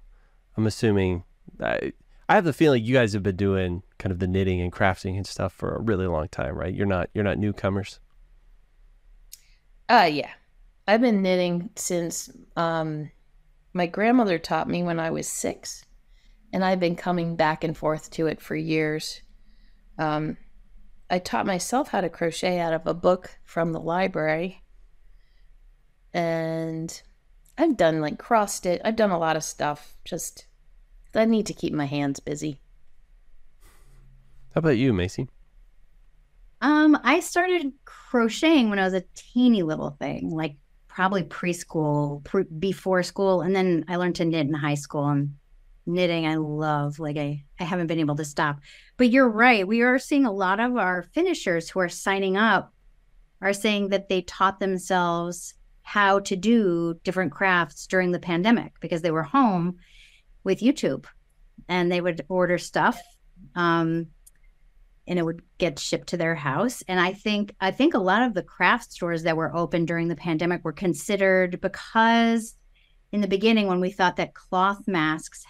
I'm 0.58 0.66
assuming 0.66 1.26
I, 1.62 1.94
I 2.30 2.36
have 2.36 2.44
the 2.44 2.54
feeling 2.54 2.84
you 2.84 2.94
guys 2.94 3.14
have 3.14 3.24
been 3.24 3.38
doing 3.38 3.84
kind 4.00 4.12
of 4.12 4.20
the 4.20 4.28
knitting 4.28 4.62
and 4.62 4.72
crafting 4.72 5.16
and 5.16 5.26
stuff 5.26 5.54
for 5.54 5.76
a 5.76 5.82
really 5.82 6.08
long 6.08 6.28
time, 6.28 6.56
right? 6.56 6.74
You're 6.74 6.86
not 6.86 7.10
you're 7.14 7.24
not 7.24 7.38
newcomers. 7.38 8.00
Uh 9.88 10.10
yeah. 10.12 10.32
I've 10.88 11.02
been 11.02 11.22
knitting 11.22 11.70
since 11.76 12.30
um 12.56 13.12
my 13.74 13.88
grandmother 13.88 14.40
taught 14.40 14.68
me 14.68 14.84
when 14.84 15.00
I 15.00 15.10
was 15.12 15.28
6 15.28 15.86
and 16.52 16.66
I've 16.66 16.80
been 16.80 16.96
coming 16.96 17.36
back 17.36 17.64
and 17.64 17.78
forth 17.78 18.10
to 18.12 18.28
it 18.28 18.42
for 18.42 18.56
years. 18.56 19.22
Um 19.98 20.38
I 21.10 21.20
taught 21.20 21.46
myself 21.46 21.90
how 21.90 22.02
to 22.02 22.10
crochet 22.10 22.60
out 22.60 22.74
of 22.74 22.86
a 22.86 22.94
book 22.94 23.38
from 23.46 23.72
the 23.72 23.80
library. 23.80 24.64
And 26.14 27.02
I've 27.58 27.78
done 27.78 28.02
like 28.02 28.20
cross 28.20 28.56
stitch. 28.56 28.82
I've 28.84 28.98
done 28.98 29.12
a 29.12 29.18
lot 29.18 29.38
of 29.38 29.44
stuff. 29.46 29.96
Just 30.04 30.48
I 31.16 31.26
need 31.26 31.46
to 31.48 31.54
keep 31.54 31.74
my 31.74 31.86
hands 31.86 32.20
busy. 32.20 32.60
How 34.54 34.60
about 34.60 34.78
you, 34.78 34.94
Masey? 34.94 35.28
Um, 36.62 36.98
I 37.04 37.20
started 37.20 37.72
crocheting 37.86 38.70
when 38.70 38.80
I 38.80 38.84
was 38.84 38.94
a 38.94 39.04
teeny 39.16 39.62
little 39.64 39.92
thing, 39.92 40.32
like 40.32 40.56
probably 40.88 41.24
preschool, 41.24 42.24
pre- 42.24 42.44
before 42.44 43.04
school, 43.04 43.42
and 43.42 43.56
then 43.56 43.86
I 43.88 43.98
learned 43.98 44.16
to 44.16 44.26
knit 44.26 44.48
in 44.48 44.54
high 44.54 44.76
school. 44.76 45.08
And 45.08 45.36
knitting, 45.88 46.28
I 46.28 46.36
love. 46.36 47.00
Like 47.00 47.18
I, 47.18 47.44
I 47.60 47.64
haven't 47.64 47.88
been 47.88 48.00
able 48.00 48.16
to 48.16 48.26
stop. 48.26 48.60
But 48.98 49.10
you're 49.10 49.30
right. 49.30 49.68
We 49.68 49.82
are 49.82 50.00
seeing 50.00 50.26
a 50.26 50.32
lot 50.32 50.60
of 50.60 50.76
our 50.76 51.04
finishers 51.14 51.70
who 51.70 51.80
are 51.80 51.90
signing 51.90 52.38
up 52.38 52.74
are 53.42 53.54
saying 53.54 53.90
that 53.90 54.10
they 54.10 54.22
taught 54.24 54.60
themselves 54.60 55.54
how 55.84 56.20
to 56.20 56.36
do 56.36 57.00
different 57.04 57.32
crafts 57.32 57.88
during 57.88 58.12
the 58.12 58.20
pandemic 58.20 58.74
because 58.82 59.02
they 59.02 59.12
were 59.12 59.24
home 59.24 59.78
with 60.48 60.62
YouTube, 60.62 61.06
and 61.68 61.92
they 61.92 62.00
would 62.00 62.26
order 62.30 62.58
stuff. 62.58 63.00
Um, 63.54 64.08
and 65.06 65.20
it 65.20 65.24
would 65.24 65.42
get 65.58 65.78
shipped 65.78 66.08
to 66.08 66.18
their 66.18 66.36
house 66.36 66.84
and 66.90 67.00
i 67.00 67.14
think 67.14 67.56
i 67.62 67.72
think 67.72 67.94
a 67.94 68.00
lot 68.00 68.24
of 68.24 68.34
the 68.34 68.44
craft 68.44 68.92
stores 68.92 69.24
that 69.24 69.38
were 69.38 69.56
open 69.56 69.86
during 69.86 70.10
the 70.10 70.18
pandemic 70.18 70.66
were 70.66 70.74
considered 70.74 71.62
because 71.62 72.56
in 73.14 73.22
the 73.22 73.28
beginning 73.28 73.68
when 73.68 73.80
we 73.80 73.90
thought 73.90 74.18
that 74.18 74.34
cloth 74.34 74.86
masks 74.86 75.46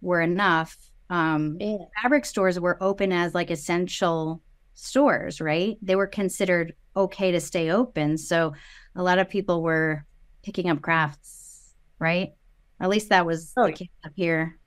were 0.00 0.20
enough 0.20 0.76
um, 1.10 1.56
yeah. 1.58 1.78
fabric 2.00 2.24
stores 2.24 2.60
were 2.60 2.80
open 2.80 3.10
as 3.10 3.34
like 3.34 3.50
essential 3.50 4.40
stores 4.74 5.40
right 5.40 5.76
they 5.82 5.96
were 5.96 6.06
considered 6.06 6.72
okay 6.94 7.32
to 7.32 7.40
stay 7.40 7.72
open 7.72 8.16
so 8.16 8.54
a 8.94 9.02
lot 9.02 9.18
of 9.18 9.28
people 9.28 9.60
were 9.60 10.06
picking 10.44 10.70
up 10.70 10.80
crafts 10.80 11.74
right 11.98 12.34
at 12.82 12.90
least 12.90 13.08
that 13.08 13.24
was 13.24 13.52
oh. 13.56 13.70
up 13.70 14.12
here 14.14 14.58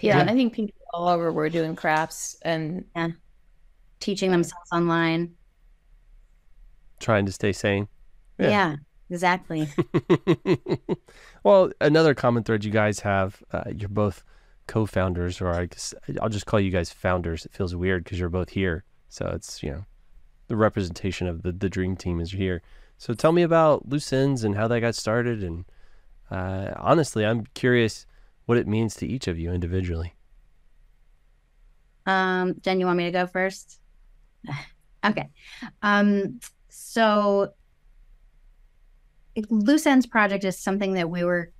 yeah, 0.00 0.20
and 0.20 0.30
I 0.30 0.34
think 0.34 0.54
people 0.54 0.74
all 0.92 1.08
over 1.08 1.32
were 1.32 1.48
doing 1.48 1.76
crafts 1.76 2.36
and 2.42 2.84
yeah. 2.96 3.08
teaching 4.00 4.30
themselves 4.30 4.70
online. 4.72 5.34
Trying 7.00 7.26
to 7.26 7.32
stay 7.32 7.52
sane. 7.52 7.88
Yeah, 8.38 8.48
yeah 8.48 8.76
exactly. 9.10 9.68
well, 11.44 11.70
another 11.80 12.14
common 12.14 12.44
thread 12.44 12.64
you 12.64 12.70
guys 12.70 13.00
have, 13.00 13.42
uh, 13.52 13.64
you're 13.74 13.88
both 13.88 14.24
co-founders, 14.66 15.40
or 15.40 15.52
I 15.52 15.66
guess 15.66 15.92
I'll 16.20 16.30
just 16.30 16.46
call 16.46 16.60
you 16.60 16.70
guys 16.70 16.90
founders. 16.90 17.44
It 17.44 17.52
feels 17.52 17.76
weird 17.76 18.04
because 18.04 18.18
you're 18.18 18.30
both 18.30 18.50
here, 18.50 18.84
so 19.08 19.26
it's 19.34 19.62
you 19.62 19.70
know 19.70 19.84
the 20.48 20.56
representation 20.56 21.26
of 21.26 21.42
the 21.42 21.52
the 21.52 21.68
dream 21.68 21.96
team 21.96 22.20
is 22.20 22.32
here. 22.32 22.62
So 22.96 23.12
tell 23.12 23.32
me 23.32 23.42
about 23.42 23.88
Loose 23.88 24.12
Ends 24.12 24.44
and 24.44 24.56
how 24.56 24.68
that 24.68 24.80
got 24.80 24.94
started, 24.94 25.42
and 25.42 25.66
uh, 26.30 26.72
honestly, 26.76 27.24
I'm 27.24 27.46
curious 27.54 28.06
what 28.46 28.58
it 28.58 28.66
means 28.66 28.94
to 28.96 29.06
each 29.06 29.28
of 29.28 29.38
you 29.38 29.52
individually. 29.52 30.14
Um, 32.06 32.56
Jen, 32.60 32.80
you 32.80 32.86
want 32.86 32.98
me 32.98 33.04
to 33.04 33.10
go 33.10 33.26
first? 33.26 33.80
okay. 35.04 35.28
Um, 35.82 36.40
so 36.68 37.52
Loose 39.48 39.86
Ends 39.86 40.06
Project 40.06 40.44
is 40.44 40.58
something 40.58 40.94
that 40.94 41.10
we 41.10 41.24
were 41.24 41.50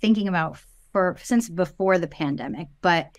thinking 0.00 0.28
about 0.28 0.58
for 0.92 1.16
since 1.22 1.48
before 1.48 1.98
the 1.98 2.06
pandemic, 2.06 2.68
but 2.80 3.16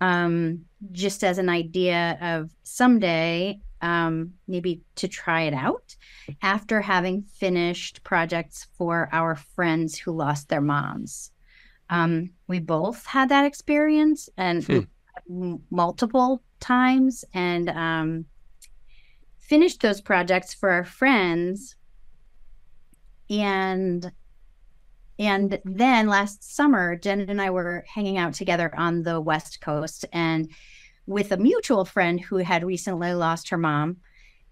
um, 0.00 0.64
just 0.92 1.24
as 1.24 1.38
an 1.38 1.48
idea 1.48 2.18
of 2.20 2.50
someday 2.62 3.58
um, 3.84 4.32
maybe 4.48 4.80
to 4.96 5.06
try 5.06 5.42
it 5.42 5.52
out 5.52 5.94
after 6.42 6.80
having 6.80 7.22
finished 7.22 8.02
projects 8.02 8.66
for 8.78 9.10
our 9.12 9.36
friends 9.36 9.98
who 9.98 10.12
lost 10.12 10.48
their 10.48 10.62
moms. 10.62 11.30
Um, 11.90 12.30
we 12.48 12.60
both 12.60 13.04
had 13.04 13.28
that 13.28 13.44
experience 13.44 14.30
and 14.38 14.64
hmm. 14.64 15.56
multiple 15.70 16.42
times 16.60 17.26
and 17.34 17.68
um, 17.68 18.24
finished 19.38 19.82
those 19.82 20.00
projects 20.00 20.54
for 20.54 20.70
our 20.70 20.84
friends. 20.84 21.76
And 23.28 24.10
and 25.16 25.60
then 25.64 26.08
last 26.08 26.56
summer, 26.56 26.96
Jen 26.96 27.20
and 27.20 27.40
I 27.40 27.50
were 27.50 27.84
hanging 27.86 28.18
out 28.18 28.34
together 28.34 28.74
on 28.76 29.04
the 29.04 29.20
West 29.20 29.60
Coast 29.60 30.04
and 30.12 30.50
with 31.06 31.32
a 31.32 31.36
mutual 31.36 31.84
friend 31.84 32.20
who 32.20 32.36
had 32.36 32.64
recently 32.64 33.12
lost 33.12 33.48
her 33.50 33.58
mom. 33.58 33.98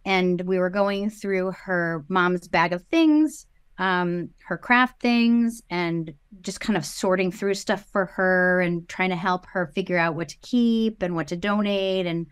And 0.04 0.40
we 0.42 0.58
were 0.58 0.70
going 0.70 1.10
through 1.10 1.52
her 1.52 2.04
mom's 2.08 2.48
bag 2.48 2.72
of 2.72 2.82
things 2.82 3.46
um, 3.78 4.30
her 4.44 4.56
craft 4.56 5.00
things 5.00 5.62
and 5.70 6.12
just 6.42 6.60
kind 6.60 6.76
of 6.76 6.84
sorting 6.84 7.32
through 7.32 7.54
stuff 7.54 7.84
for 7.90 8.06
her 8.06 8.60
and 8.60 8.88
trying 8.88 9.10
to 9.10 9.16
help 9.16 9.46
her 9.46 9.72
figure 9.74 9.98
out 9.98 10.14
what 10.14 10.28
to 10.28 10.36
keep 10.38 11.02
and 11.02 11.16
what 11.16 11.28
to 11.28 11.36
donate 11.36 12.06
and 12.06 12.26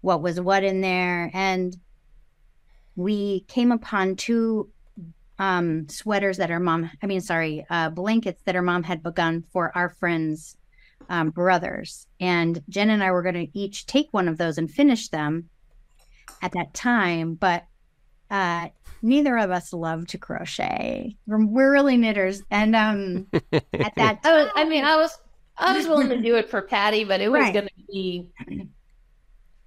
what 0.00 0.22
was 0.22 0.40
what 0.40 0.64
in 0.64 0.80
there. 0.80 1.30
And 1.34 1.76
we 2.96 3.44
came 3.48 3.70
upon 3.70 4.16
two 4.16 4.70
um, 5.38 5.88
sweaters 5.88 6.38
that 6.38 6.50
her 6.50 6.58
mom, 6.58 6.90
I 7.02 7.06
mean, 7.06 7.20
sorry, 7.20 7.64
uh, 7.70 7.90
blankets 7.90 8.42
that 8.44 8.54
her 8.54 8.62
mom 8.62 8.82
had 8.82 9.02
begun 9.02 9.44
for 9.52 9.70
our 9.76 9.90
friends' 9.90 10.56
um, 11.08 11.30
brothers. 11.30 12.06
And 12.20 12.62
Jen 12.68 12.90
and 12.90 13.02
I 13.02 13.10
were 13.10 13.22
going 13.22 13.34
to 13.34 13.58
each 13.58 13.86
take 13.86 14.08
one 14.10 14.28
of 14.28 14.38
those 14.38 14.58
and 14.58 14.70
finish 14.70 15.08
them 15.08 15.48
at 16.42 16.52
that 16.52 16.74
time. 16.74 17.34
But 17.34 17.64
uh, 18.30 18.68
neither 19.02 19.36
of 19.38 19.50
us 19.50 19.72
love 19.72 20.06
to 20.08 20.18
crochet. 20.18 21.16
We're, 21.26 21.44
we're 21.44 21.72
really 21.72 21.96
knitters, 21.96 22.42
and 22.50 22.76
um, 22.76 23.26
at 23.52 23.94
that, 23.96 24.20
I, 24.24 24.42
was, 24.42 24.50
I 24.54 24.64
mean, 24.64 24.84
I 24.84 24.96
was 24.96 25.16
I 25.56 25.76
was 25.76 25.88
willing 25.88 26.08
to 26.10 26.18
do 26.18 26.36
it 26.36 26.48
for 26.48 26.62
Patty, 26.62 27.04
but 27.04 27.20
it 27.20 27.30
was 27.30 27.40
right. 27.40 27.54
going 27.54 27.66
to 27.66 27.84
be 27.90 28.30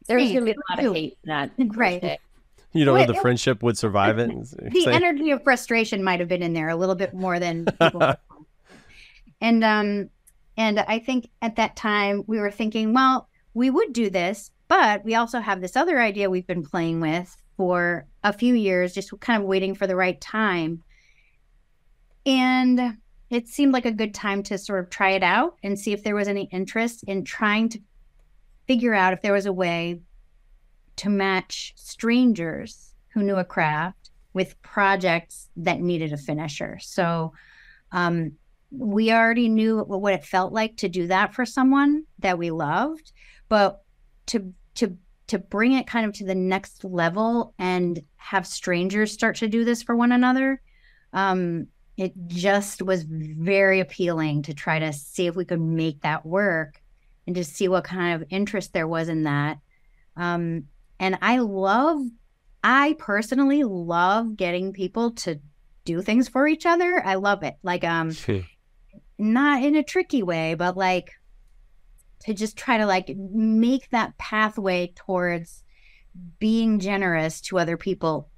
there 0.07 0.17
was 0.17 0.31
going 0.31 0.45
to 0.45 0.45
be 0.45 0.51
a 0.51 0.73
lot 0.73 0.85
of 0.85 0.93
hate 0.93 1.17
in 1.23 1.29
that. 1.29 1.51
Right. 1.75 2.19
You 2.73 2.85
know, 2.85 2.93
Wait, 2.93 3.07
the 3.07 3.15
friendship 3.15 3.63
would 3.63 3.77
survive 3.77 4.17
it. 4.17 4.31
The 4.71 4.88
energy 4.88 5.31
of 5.31 5.43
frustration 5.43 6.03
might 6.03 6.21
have 6.21 6.29
been 6.29 6.41
in 6.41 6.53
there 6.53 6.69
a 6.69 6.75
little 6.75 6.95
bit 6.95 7.13
more 7.13 7.38
than 7.38 7.65
people. 7.65 8.13
and 9.41 9.63
um, 9.63 10.09
and 10.62 10.80
I 10.80 11.00
think 11.00 11.27
at 11.41 11.56
that 11.56 11.75
time 11.75 12.24
we 12.27 12.39
were 12.39 12.51
thinking, 12.51 12.94
well, 12.94 13.27
we 13.56 13.72
would 13.72 13.94
do 13.94 14.12
this, 14.12 14.51
but 14.68 15.03
we 15.03 15.15
also 15.15 15.39
have 15.39 15.60
this 15.60 15.75
other 15.75 16.00
idea 16.00 16.30
we've 16.30 16.46
been 16.46 16.63
playing 16.63 17.01
with 17.01 17.36
for 17.58 18.06
a 18.24 18.32
few 18.32 18.53
years, 18.53 18.94
just 18.94 19.20
kind 19.22 19.41
of 19.41 19.48
waiting 19.48 19.74
for 19.74 19.88
the 19.88 19.96
right 19.96 20.22
time. 20.22 20.84
And 22.27 22.98
it 23.32 23.48
seemed 23.48 23.74
like 23.74 23.88
a 23.88 23.91
good 23.91 24.13
time 24.13 24.44
to 24.44 24.58
sort 24.60 24.84
of 24.84 24.91
try 24.91 25.10
it 25.10 25.24
out 25.24 25.56
and 25.63 25.80
see 25.80 25.94
if 25.94 26.03
there 26.03 26.13
was 26.13 26.27
any 26.27 26.44
interest 26.51 27.06
in 27.08 27.25
trying 27.25 27.68
to 27.70 27.80
figure 28.68 28.94
out 28.94 29.13
if 29.13 29.22
there 29.24 29.34
was 29.34 29.48
a 29.48 29.53
way 29.53 30.00
to 30.98 31.10
match 31.10 31.74
strangers 31.75 32.94
who 33.15 33.24
knew 33.24 33.38
a 33.38 33.44
craft 33.44 34.12
with 34.34 34.62
projects 34.62 35.50
that 35.56 35.82
needed 35.82 36.13
a 36.13 36.18
finisher. 36.18 36.77
So 36.80 37.34
um, 37.91 38.34
we 38.71 39.11
already 39.11 39.49
knew 39.49 39.79
what 39.79 40.13
it 40.13 40.25
felt 40.25 40.53
like 40.53 40.77
to 40.77 40.89
do 40.89 41.07
that 41.07 41.33
for 41.33 41.45
someone 41.45 42.05
that 42.19 42.37
we 42.37 42.51
loved, 42.51 43.11
but 43.49 43.81
to 44.27 44.53
to 44.75 44.97
to 45.27 45.39
bring 45.39 45.73
it 45.73 45.87
kind 45.87 46.05
of 46.05 46.13
to 46.13 46.25
the 46.25 46.35
next 46.35 46.83
level 46.83 47.53
and 47.59 48.01
have 48.17 48.45
strangers 48.47 49.11
start 49.11 49.37
to 49.37 49.47
do 49.47 49.63
this 49.63 49.81
for 49.81 49.95
one 49.95 50.11
another 50.11 50.61
um, 51.13 51.67
it 51.97 52.13
just 52.27 52.81
was 52.81 53.03
very 53.03 53.79
appealing 53.79 54.43
to 54.43 54.53
try 54.53 54.79
to 54.79 54.93
see 54.93 55.27
if 55.27 55.35
we 55.35 55.45
could 55.45 55.61
make 55.61 56.01
that 56.01 56.25
work 56.25 56.81
and 57.27 57.35
to 57.35 57.43
see 57.43 57.67
what 57.67 57.83
kind 57.83 58.15
of 58.15 58.27
interest 58.29 58.73
there 58.73 58.87
was 58.87 59.09
in 59.09 59.23
that. 59.23 59.59
Um, 60.15 60.65
and 60.99 61.17
i 61.21 61.39
love 61.39 61.99
i 62.63 62.95
personally 62.99 63.63
love 63.63 64.35
getting 64.35 64.71
people 64.71 65.11
to 65.11 65.39
do 65.83 66.01
things 66.01 66.27
for 66.29 66.47
each 66.47 66.67
other. 66.67 67.01
I 67.03 67.15
love 67.15 67.43
it. 67.43 67.55
Like 67.63 67.83
um 67.83 68.11
not 69.21 69.63
in 69.63 69.75
a 69.75 69.83
tricky 69.83 70.23
way 70.23 70.53
but 70.55 70.75
like 70.75 71.11
to 72.19 72.33
just 72.33 72.57
try 72.57 72.77
to 72.77 72.85
like 72.85 73.15
make 73.17 73.89
that 73.89 74.17
pathway 74.17 74.91
towards 74.95 75.63
being 76.39 76.79
generous 76.79 77.41
to 77.41 77.57
other 77.57 77.77
people 77.77 78.29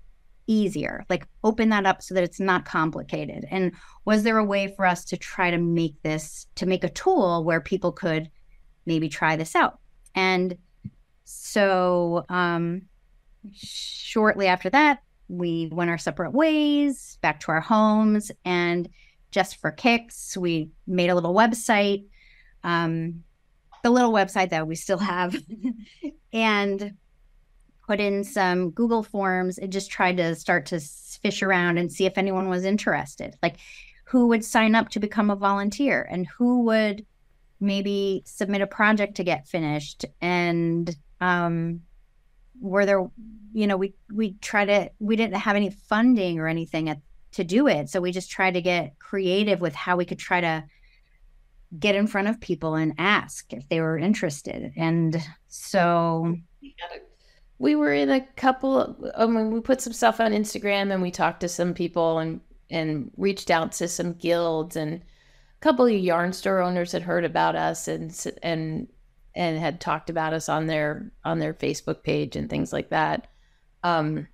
easier. 0.47 1.05
Like 1.09 1.27
open 1.43 1.69
that 1.69 1.85
up 1.85 2.01
so 2.01 2.13
that 2.13 2.23
it's 2.23 2.39
not 2.39 2.65
complicated. 2.65 3.45
And 3.49 3.73
was 4.05 4.23
there 4.23 4.37
a 4.37 4.43
way 4.43 4.73
for 4.75 4.85
us 4.85 5.05
to 5.05 5.17
try 5.17 5.51
to 5.51 5.57
make 5.57 6.01
this 6.03 6.47
to 6.55 6.65
make 6.65 6.83
a 6.83 6.89
tool 6.89 7.43
where 7.43 7.61
people 7.61 7.91
could 7.91 8.29
maybe 8.85 9.09
try 9.09 9.35
this 9.35 9.55
out? 9.55 9.79
And 10.15 10.57
so 11.25 12.25
um 12.29 12.83
shortly 13.53 14.47
after 14.47 14.69
that 14.69 14.99
we 15.27 15.69
went 15.71 15.89
our 15.89 15.97
separate 15.97 16.31
ways 16.31 17.17
back 17.21 17.39
to 17.41 17.51
our 17.51 17.61
homes 17.61 18.31
and 18.45 18.87
just 19.33 19.57
for 19.57 19.71
kicks 19.71 20.37
we 20.37 20.69
made 20.87 21.09
a 21.09 21.15
little 21.15 21.33
website 21.33 22.05
um 22.63 23.23
the 23.83 23.89
little 23.89 24.11
website 24.11 24.49
that 24.49 24.67
we 24.67 24.75
still 24.75 24.97
have. 24.97 25.35
and 26.33 26.93
put 27.85 27.99
in 27.99 28.23
some 28.23 28.71
Google 28.71 29.03
forms 29.03 29.57
and 29.57 29.71
just 29.71 29.91
tried 29.91 30.17
to 30.17 30.35
start 30.35 30.65
to 30.67 30.79
fish 30.79 31.43
around 31.43 31.77
and 31.77 31.91
see 31.91 32.05
if 32.05 32.17
anyone 32.17 32.49
was 32.49 32.63
interested. 32.63 33.35
Like 33.43 33.57
who 34.05 34.27
would 34.29 34.43
sign 34.43 34.73
up 34.73 34.89
to 34.89 34.99
become 34.99 35.29
a 35.29 35.35
volunteer 35.35 36.07
and 36.09 36.25
who 36.27 36.63
would 36.63 37.05
maybe 37.59 38.23
submit 38.25 38.61
a 38.61 38.67
project 38.67 39.15
to 39.15 39.23
get 39.23 39.47
finished 39.47 40.05
and 40.21 40.95
um 41.21 41.81
were 42.59 42.85
there 42.85 43.09
you 43.53 43.67
know 43.67 43.77
we 43.77 43.93
we 44.13 44.33
try 44.41 44.65
to 44.65 44.91
we 44.99 45.15
didn't 45.15 45.37
have 45.37 45.55
any 45.55 45.69
funding 45.69 46.39
or 46.39 46.47
anything 46.47 46.89
at, 46.89 46.99
to 47.33 47.43
do 47.43 47.67
it 47.67 47.89
so 47.89 48.01
we 48.01 48.11
just 48.11 48.31
tried 48.31 48.53
to 48.53 48.61
get 48.61 48.97
creative 48.99 49.61
with 49.61 49.75
how 49.75 49.95
we 49.95 50.05
could 50.05 50.19
try 50.19 50.41
to 50.41 50.63
get 51.79 51.95
in 51.95 52.07
front 52.07 52.27
of 52.27 52.39
people 52.39 52.75
and 52.75 52.93
ask 52.97 53.51
if 53.51 53.67
they 53.69 53.81
were 53.81 53.97
interested 53.97 54.71
and 54.77 55.21
so 55.47 56.35
we 57.59 57.75
were 57.75 57.93
in 57.93 58.09
a 58.09 58.21
couple 58.35 59.11
I 59.17 59.25
mean, 59.25 59.51
we 59.51 59.59
put 59.59 59.81
some 59.81 59.93
stuff 59.93 60.19
on 60.19 60.31
instagram 60.31 60.93
and 60.93 61.01
we 61.01 61.11
talked 61.11 61.41
to 61.41 61.49
some 61.49 61.73
people 61.73 62.19
and 62.19 62.41
and 62.69 63.11
reached 63.17 63.51
out 63.51 63.71
to 63.73 63.87
some 63.87 64.13
guilds 64.13 64.75
and 64.75 64.95
a 64.95 65.01
couple 65.61 65.85
of 65.85 65.91
yarn 65.91 66.33
store 66.33 66.61
owners 66.61 66.91
had 66.91 67.03
heard 67.03 67.25
about 67.25 67.55
us 67.55 67.87
and 67.87 68.15
and 68.41 68.87
and 69.35 69.57
had 69.57 69.79
talked 69.79 70.09
about 70.09 70.33
us 70.33 70.49
on 70.49 70.67
their 70.67 71.11
on 71.23 71.39
their 71.39 71.53
Facebook 71.53 72.03
page 72.03 72.35
and 72.35 72.49
things 72.49 72.71
like 72.71 72.89
that. 72.89 73.27
Um, 73.83 74.27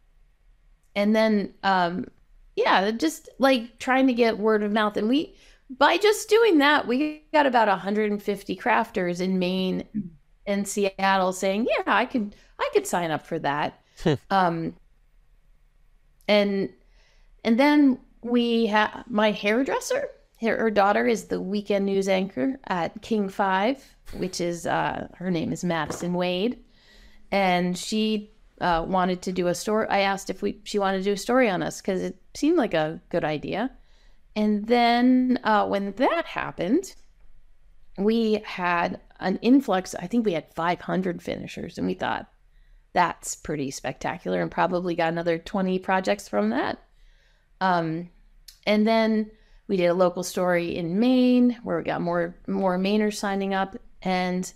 and 0.95 1.15
then 1.15 1.53
um, 1.63 2.05
yeah, 2.59 2.91
just 2.91 3.29
like 3.39 3.79
trying 3.79 4.07
to 4.07 4.13
get 4.13 4.37
word 4.37 4.63
of 4.63 4.71
mouth. 4.71 4.97
And 4.97 5.09
we 5.09 5.35
by 5.69 5.97
just 5.97 6.29
doing 6.29 6.57
that, 6.59 6.87
we 6.87 7.23
got 7.31 7.45
about 7.45 7.67
150 7.67 8.55
crafters 8.55 9.21
in 9.21 9.37
Maine 9.37 9.83
and 10.45 10.67
Seattle 10.67 11.33
saying, 11.33 11.67
"Yeah, 11.69 11.83
I 11.87 12.05
could 12.05 12.35
I 12.59 12.69
could 12.73 12.87
sign 12.87 13.11
up 13.11 13.25
for 13.25 13.39
that." 13.39 13.81
um, 14.29 14.75
and 16.27 16.69
and 17.43 17.59
then 17.59 17.99
we 18.21 18.67
have 18.67 19.05
my 19.07 19.31
hairdresser. 19.31 20.09
Her, 20.41 20.57
her 20.57 20.71
daughter 20.71 21.05
is 21.05 21.25
the 21.25 21.41
weekend 21.41 21.85
news 21.85 22.07
anchor 22.07 22.59
at 22.67 23.01
King 23.01 23.27
Five 23.29 23.83
which 24.13 24.41
is 24.41 24.65
uh, 24.65 25.07
her 25.15 25.31
name 25.31 25.51
is 25.51 25.63
Madison 25.63 26.13
Wade, 26.13 26.59
and 27.31 27.77
she 27.77 28.31
uh, 28.61 28.85
wanted 28.87 29.21
to 29.23 29.31
do 29.31 29.47
a 29.47 29.55
story. 29.55 29.87
I 29.89 29.99
asked 29.99 30.29
if 30.29 30.41
we 30.41 30.59
she 30.63 30.79
wanted 30.79 30.99
to 30.99 31.03
do 31.03 31.13
a 31.13 31.17
story 31.17 31.49
on 31.49 31.63
us 31.63 31.81
because 31.81 32.01
it 32.01 32.17
seemed 32.39 32.57
like 32.57 32.73
a 32.73 33.01
good 33.09 33.23
idea. 33.23 33.71
And 34.35 34.65
then 34.67 35.39
uh, 35.43 35.67
when 35.67 35.91
that 35.93 36.25
happened, 36.25 36.95
we 37.97 38.41
had 38.45 39.01
an 39.19 39.37
influx. 39.41 39.93
I 39.95 40.07
think 40.07 40.25
we 40.25 40.33
had 40.33 40.53
500 40.53 41.21
finishers, 41.21 41.77
and 41.77 41.85
we 41.85 41.93
thought 41.93 42.31
that's 42.93 43.35
pretty 43.35 43.71
spectacular, 43.71 44.41
and 44.41 44.49
probably 44.49 44.95
got 44.95 45.11
another 45.11 45.37
20 45.37 45.79
projects 45.79 46.27
from 46.27 46.51
that. 46.51 46.81
Um, 47.59 48.09
and 48.65 48.87
then 48.87 49.29
we 49.67 49.77
did 49.77 49.87
a 49.87 49.93
local 49.93 50.23
story 50.23 50.75
in 50.75 50.99
Maine 50.99 51.57
where 51.63 51.77
we 51.77 51.83
got 51.83 52.01
more 52.01 52.35
more 52.47 52.77
Mainers 52.77 53.15
signing 53.15 53.53
up, 53.53 53.75
and 54.01 54.51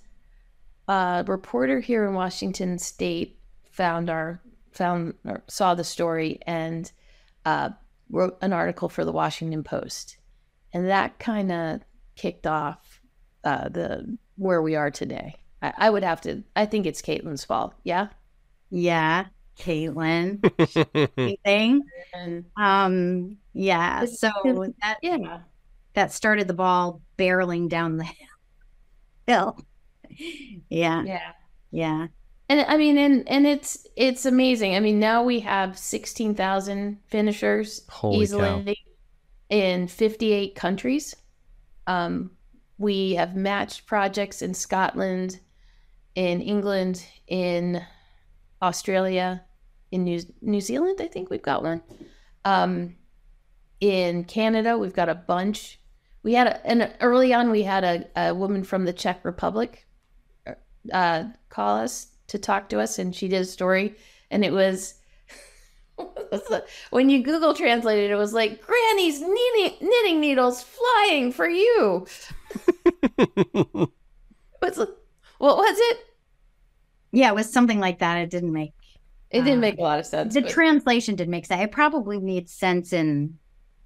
a 0.87 1.23
reporter 1.27 1.79
here 1.79 2.05
in 2.05 2.13
Washington 2.13 2.79
State 2.79 3.39
found 3.71 4.09
our 4.09 4.41
found 4.71 5.15
or 5.25 5.43
saw 5.47 5.75
the 5.75 5.83
story 5.83 6.39
and 6.47 6.91
uh, 7.45 7.69
wrote 8.09 8.37
an 8.41 8.53
article 8.53 8.89
for 8.89 9.05
the 9.05 9.11
Washington 9.11 9.63
Post, 9.63 10.17
and 10.73 10.87
that 10.87 11.19
kind 11.19 11.51
of 11.51 11.81
kicked 12.15 12.47
off 12.47 13.01
uh, 13.43 13.69
the 13.69 14.17
where 14.37 14.61
we 14.61 14.75
are 14.75 14.91
today. 14.91 15.35
I, 15.61 15.73
I, 15.77 15.89
would 15.89 16.03
have 16.03 16.21
to. 16.21 16.43
I 16.55 16.65
think 16.65 16.85
it's 16.85 17.01
Caitlin's 17.01 17.45
fault. 17.45 17.73
Yeah. 17.83 18.07
Yeah, 18.69 19.25
Caitlin. 19.57 20.41
Thing. 21.43 21.81
Um. 22.57 23.37
Yeah. 23.53 24.05
So 24.05 24.31
that 24.81 24.97
yeah, 25.01 25.39
that 25.93 26.11
started 26.11 26.47
the 26.47 26.53
ball 26.53 27.01
barreling 27.17 27.69
down 27.69 27.97
the 27.97 28.07
hill. 29.27 29.63
Yeah. 30.69 31.03
Yeah. 31.03 31.31
Yeah. 31.71 32.07
And 32.49 32.61
I 32.61 32.77
mean, 32.77 32.97
and 32.97 33.27
and 33.27 33.47
it's 33.47 33.87
it's 33.95 34.25
amazing. 34.25 34.75
I 34.75 34.79
mean, 34.79 34.99
now 34.99 35.23
we 35.23 35.39
have 35.41 35.77
sixteen 35.77 36.35
thousand 36.35 36.99
finishers 37.07 37.81
Holy 37.89 38.23
easily 38.23 38.65
cow. 38.65 38.73
in 39.49 39.87
fifty 39.87 40.33
eight 40.33 40.55
countries. 40.55 41.15
Um, 41.87 42.31
we 42.77 43.13
have 43.15 43.35
matched 43.35 43.85
projects 43.85 44.41
in 44.41 44.53
Scotland, 44.53 45.39
in 46.15 46.41
England, 46.41 47.05
in 47.27 47.81
Australia, 48.61 49.43
in 49.91 50.03
New 50.03 50.19
New 50.41 50.61
Zealand. 50.61 50.99
I 51.01 51.07
think 51.07 51.29
we've 51.29 51.41
got 51.41 51.63
one. 51.63 51.81
Um, 52.45 52.95
in 53.79 54.25
Canada, 54.25 54.77
we've 54.77 54.93
got 54.93 55.09
a 55.09 55.15
bunch 55.15 55.79
we 56.23 56.33
had 56.33 56.47
a, 56.47 56.65
and 56.65 56.91
early 57.01 57.33
on 57.33 57.51
we 57.51 57.63
had 57.63 57.83
a, 57.83 58.05
a 58.15 58.33
woman 58.33 58.63
from 58.63 58.85
the 58.85 58.93
Czech 58.93 59.23
Republic 59.23 59.85
uh, 60.91 61.25
call 61.49 61.77
us 61.77 62.07
to 62.33 62.39
talk 62.39 62.69
to 62.69 62.79
us, 62.79 62.99
and 62.99 63.15
she 63.15 63.27
did 63.27 63.41
a 63.41 63.45
story, 63.45 63.95
and 64.29 64.43
it 64.43 64.51
was 64.51 64.95
when 66.89 67.09
you 67.09 67.23
Google 67.23 67.53
translated, 67.53 68.11
it 68.11 68.15
was 68.15 68.33
like 68.33 68.61
Granny's 68.61 69.21
knitting, 69.21 69.77
knitting 69.79 70.19
needles 70.19 70.63
flying 70.63 71.31
for 71.31 71.47
you. 71.47 72.05
What's 74.59 74.77
what 74.77 75.57
was 75.57 75.77
it? 75.79 75.97
Yeah, 77.11 77.29
it 77.29 77.35
was 77.35 77.51
something 77.51 77.79
like 77.79 77.99
that. 77.99 78.17
It 78.17 78.29
didn't 78.29 78.53
make 78.53 78.73
it 79.29 79.41
didn't 79.41 79.59
uh, 79.59 79.61
make 79.61 79.77
a 79.77 79.81
lot 79.81 79.99
of 79.99 80.05
sense. 80.05 80.33
The 80.33 80.41
but... 80.41 80.49
translation 80.49 81.15
did 81.15 81.29
make 81.29 81.45
sense. 81.45 81.63
It 81.63 81.71
probably 81.71 82.19
made 82.19 82.49
sense 82.49 82.93
in. 82.93 83.37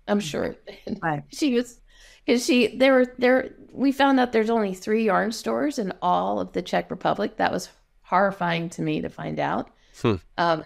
I'm 0.07 0.19
sure. 0.19 0.55
But 1.01 1.23
she 1.33 1.53
was 1.53 1.81
because 2.25 2.45
she 2.45 2.77
there 2.77 2.93
were 2.93 3.13
there 3.17 3.55
we 3.71 3.91
found 3.91 4.19
out 4.19 4.31
there's 4.31 4.49
only 4.49 4.73
three 4.73 5.05
yarn 5.05 5.31
stores 5.31 5.79
in 5.79 5.93
all 6.01 6.39
of 6.39 6.53
the 6.53 6.61
Czech 6.61 6.91
Republic. 6.91 7.37
That 7.37 7.51
was 7.51 7.69
horrifying 8.07 8.69
to 8.69 8.81
me 8.81 9.01
to 9.01 9.09
find 9.09 9.37
out. 9.37 9.69
Hmm. 10.01 10.15
Um, 10.37 10.63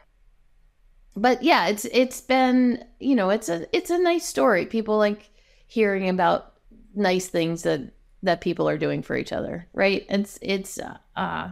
but 1.15 1.41
yeah, 1.41 1.67
it's 1.67 1.85
it's 1.85 2.21
been 2.21 2.85
you 2.99 3.15
know 3.15 3.31
it's 3.31 3.49
a 3.49 3.65
it's 3.75 3.89
a 3.89 3.97
nice 3.97 4.25
story. 4.25 4.65
People 4.65 4.97
like 4.97 5.29
hearing 5.65 6.07
about 6.07 6.53
nice 6.95 7.27
things 7.27 7.63
that 7.63 7.93
that 8.23 8.41
people 8.41 8.69
are 8.69 8.77
doing 8.77 9.01
for 9.01 9.17
each 9.17 9.33
other, 9.33 9.67
right? 9.73 10.05
It's 10.07 10.37
it's 10.41 10.79
uh, 10.79 10.97
uh 11.15 11.51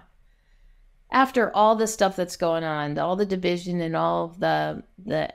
after 1.11 1.53
all 1.55 1.75
the 1.75 1.87
stuff 1.87 2.15
that's 2.15 2.37
going 2.37 2.63
on, 2.63 2.97
all 2.99 3.15
the 3.15 3.25
division 3.25 3.81
and 3.81 3.95
all 3.95 4.27
the 4.27 4.83
the 5.03 5.33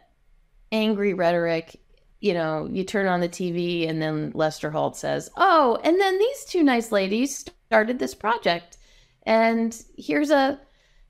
angry 0.71 1.15
rhetoric 1.15 1.81
you 2.21 2.33
know, 2.33 2.67
you 2.73 2.85
turn 2.85 3.07
on 3.07 3.21
the 3.21 3.29
TV 3.29 3.87
and 3.87 4.01
then 4.01 4.33
Lester 4.35 4.71
Holt 4.71 4.97
says, 4.97 5.29
"Oh, 5.37 5.79
and 5.85 6.01
then 6.01 6.19
these 6.19 6.47
two 6.47 6.63
nice 6.63 6.91
ladies 6.91 7.45
started 7.67 7.99
this 7.99 8.15
project, 8.15 8.79
and 9.27 9.85
here's 9.97 10.31
a 10.31 10.61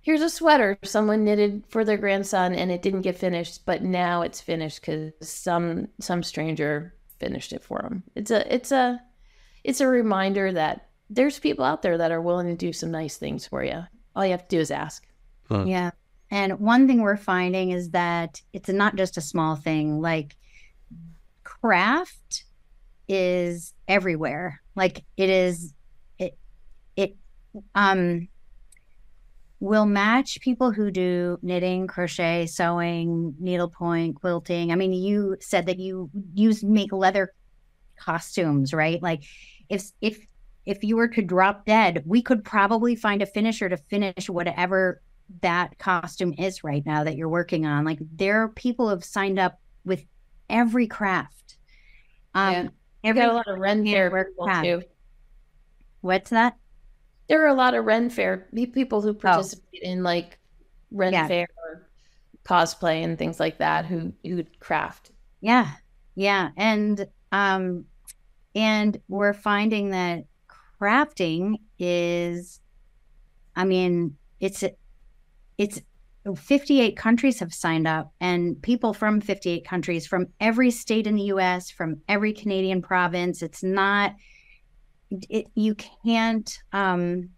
here's 0.01 0.21
a 0.21 0.31
sweater 0.31 0.79
someone 0.85 1.25
knitted 1.25 1.65
for 1.69 1.85
their 1.85 1.97
grandson, 1.97 2.55
and 2.55 2.71
it 2.71 2.83
didn't 2.83 3.03
get 3.03 3.19
finished, 3.19 3.65
but 3.65 3.83
now 3.83 4.23
it's 4.23 4.41
finished 4.41 4.81
because 4.81 5.13
some 5.21 5.89
some 6.01 6.23
stranger 6.23 6.95
finished 7.19 7.53
it 7.53 7.65
for 7.65 7.83
him." 7.83 8.03
It's 8.15 8.31
a 8.31 8.55
it's 8.55 8.73
a 8.73 9.01
it's 9.65 9.81
a 9.81 9.89
reminder 9.89 10.53
that 10.53 10.89
there's 11.11 11.39
people 11.39 11.65
out 11.65 11.83
there 11.83 11.99
that 11.99 12.13
are 12.13 12.23
willing 12.23 12.47
to 12.49 12.57
do 12.57 12.73
some 12.73 12.91
nice 12.91 13.17
things 13.17 13.47
for 13.47 13.65
you. 13.65 13.83
All 14.15 14.25
you 14.25 14.33
have 14.33 14.47
to 14.49 14.57
do 14.57 14.61
is 14.61 14.71
ask. 14.71 15.07
Huh. 15.49 15.65
Yeah. 15.67 15.91
And 16.31 16.59
one 16.61 16.87
thing 16.87 17.01
we're 17.01 17.17
finding 17.17 17.71
is 17.71 17.91
that 17.91 18.41
it's 18.53 18.69
not 18.69 18.97
just 18.97 19.17
a 19.17 19.21
small 19.21 19.57
thing. 19.57 20.01
Like 20.01 20.37
craft 21.43 22.45
is 23.09 23.75
everywhere. 23.87 24.61
Like 24.75 25.05
it 25.17 25.31
is 25.31 25.75
it 26.19 26.37
it 26.97 27.17
um 27.75 28.29
will 29.61 29.87
match 29.87 30.41
people 30.41 30.73
who 30.73 30.91
do 30.91 31.39
knitting, 31.41 31.87
crochet, 31.87 32.45
sewing, 32.47 33.35
needlepoint, 33.39 34.17
quilting. 34.17 34.73
I 34.73 34.75
mean, 34.75 34.93
you 34.93 35.37
said 35.41 35.67
that 35.67 35.79
you 35.79 36.11
use 36.35 36.63
make 36.63 36.93
leather 36.93 37.33
costumes, 37.97 38.75
right? 38.75 39.03
Like 39.03 39.25
if 39.69 39.91
if 40.01 40.27
if 40.67 40.83
you 40.83 40.97
were 40.97 41.09
to 41.09 41.23
drop 41.23 41.67
dead, 41.67 42.03
we 42.07 42.23
could 42.23 42.45
probably 42.45 42.97
find 42.97 43.23
a 43.23 43.27
finisher 43.27 43.69
to 43.69 43.77
finish 43.77 44.29
whatever 44.29 45.01
that 45.41 45.79
costume 45.79 46.35
is 46.39 46.63
right 46.63 46.85
now 46.85 47.05
that 47.05 47.17
you're 47.17 47.29
working 47.29 47.65
on. 47.65 47.85
Like 47.85 47.99
there 48.01 48.43
are 48.43 48.49
people 48.49 48.87
who 48.87 48.91
have 48.91 49.05
signed 49.05 49.39
up 49.39 49.59
with 49.85 50.05
every 50.51 50.87
craft 50.87 51.45
um, 52.35 52.53
yeah. 52.53 52.69
Every 53.05 53.23
got 53.23 53.31
a 53.31 53.35
lot 53.35 53.49
of 53.49 53.59
Ren 53.59 53.85
people 53.85 54.49
too. 54.63 54.83
What's 56.01 56.31
that? 56.31 56.57
There 57.29 57.43
are 57.43 57.49
a 57.49 57.55
lot 57.55 57.75
of 57.75 57.85
Ren 57.85 58.11
Fair 58.11 58.49
people 58.73 59.01
who 59.01 59.11
oh. 59.11 59.15
participate 59.15 59.83
oh. 59.85 59.89
in 59.89 60.03
like 60.03 60.39
Ren 60.91 61.13
yeah. 61.13 61.29
Fair 61.29 61.49
cosplay 62.45 63.03
and 63.03 63.19
things 63.19 63.41
like 63.41 63.59
that 63.59 63.87
who 63.87 64.13
who 64.23 64.45
craft. 64.61 65.11
Yeah, 65.41 65.71
yeah, 66.15 66.51
and 66.57 67.07
um, 67.33 67.85
and 68.55 69.01
we're 69.09 69.33
finding 69.33 69.91
that 69.91 70.25
crafting 70.81 71.57
is, 71.79 72.61
I 73.57 73.65
mean, 73.65 74.17
it's 74.41 74.65
it's 75.59 75.81
58 76.37 76.97
countries 76.97 77.41
have 77.41 77.53
signed 77.53 77.87
up, 77.87 78.13
and 78.21 78.61
people 78.63 78.95
from 78.95 79.21
58 79.21 79.67
countries, 79.67 80.07
from 80.07 80.27
every 80.41 80.71
state 80.71 81.07
in 81.07 81.17
the 81.17 81.25
US, 81.25 81.71
from 81.71 82.01
every 82.09 82.33
Canadian 82.33 82.81
province. 82.81 83.43
It's 83.43 83.63
not, 83.63 84.15
it, 85.11 85.47
you 85.55 85.75
can't 85.75 86.59
um, 86.73 87.31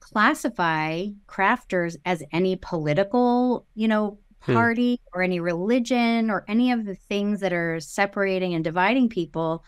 classify 0.00 1.06
crafters 1.26 1.96
as 2.04 2.22
any 2.32 2.56
political, 2.56 3.66
you 3.74 3.88
know, 3.88 4.18
hmm. 4.40 4.54
party 4.54 4.96
hmm. 4.96 5.18
or 5.18 5.22
any 5.22 5.40
religion 5.40 6.30
or 6.30 6.44
any 6.48 6.72
of 6.72 6.84
the 6.84 6.94
things 6.94 7.40
that 7.40 7.52
are 7.52 7.80
separating 7.80 8.54
and 8.54 8.64
dividing 8.64 9.08
people 9.08 9.64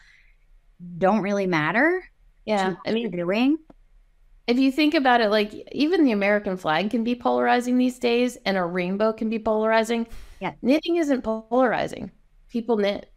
don't 0.99 1.23
really 1.23 1.47
matter. 1.47 2.05
Yeah. 2.45 2.75
I 2.85 2.93
mean, 2.93 3.11
doing 3.11 3.59
if 4.47 4.59
you 4.59 4.73
think 4.73 4.95
about 4.95 5.21
it, 5.21 5.31
like 5.31 5.53
even 5.73 6.05
the 6.05 6.13
American 6.13 6.57
flag 6.57 6.91
can 6.91 7.05
be 7.05 7.15
polarizing 7.15 7.79
these 7.79 7.99
days, 7.99 8.37
and 8.45 8.57
a 8.57 8.65
rainbow 8.65 9.13
can 9.13 9.31
be 9.31 9.39
polarizing. 9.39 10.07
Yeah, 10.41 10.53
knitting 10.63 10.97
isn't 10.97 11.23
polarizing. 11.23 12.11
People 12.49 12.77
knit. 12.77 13.11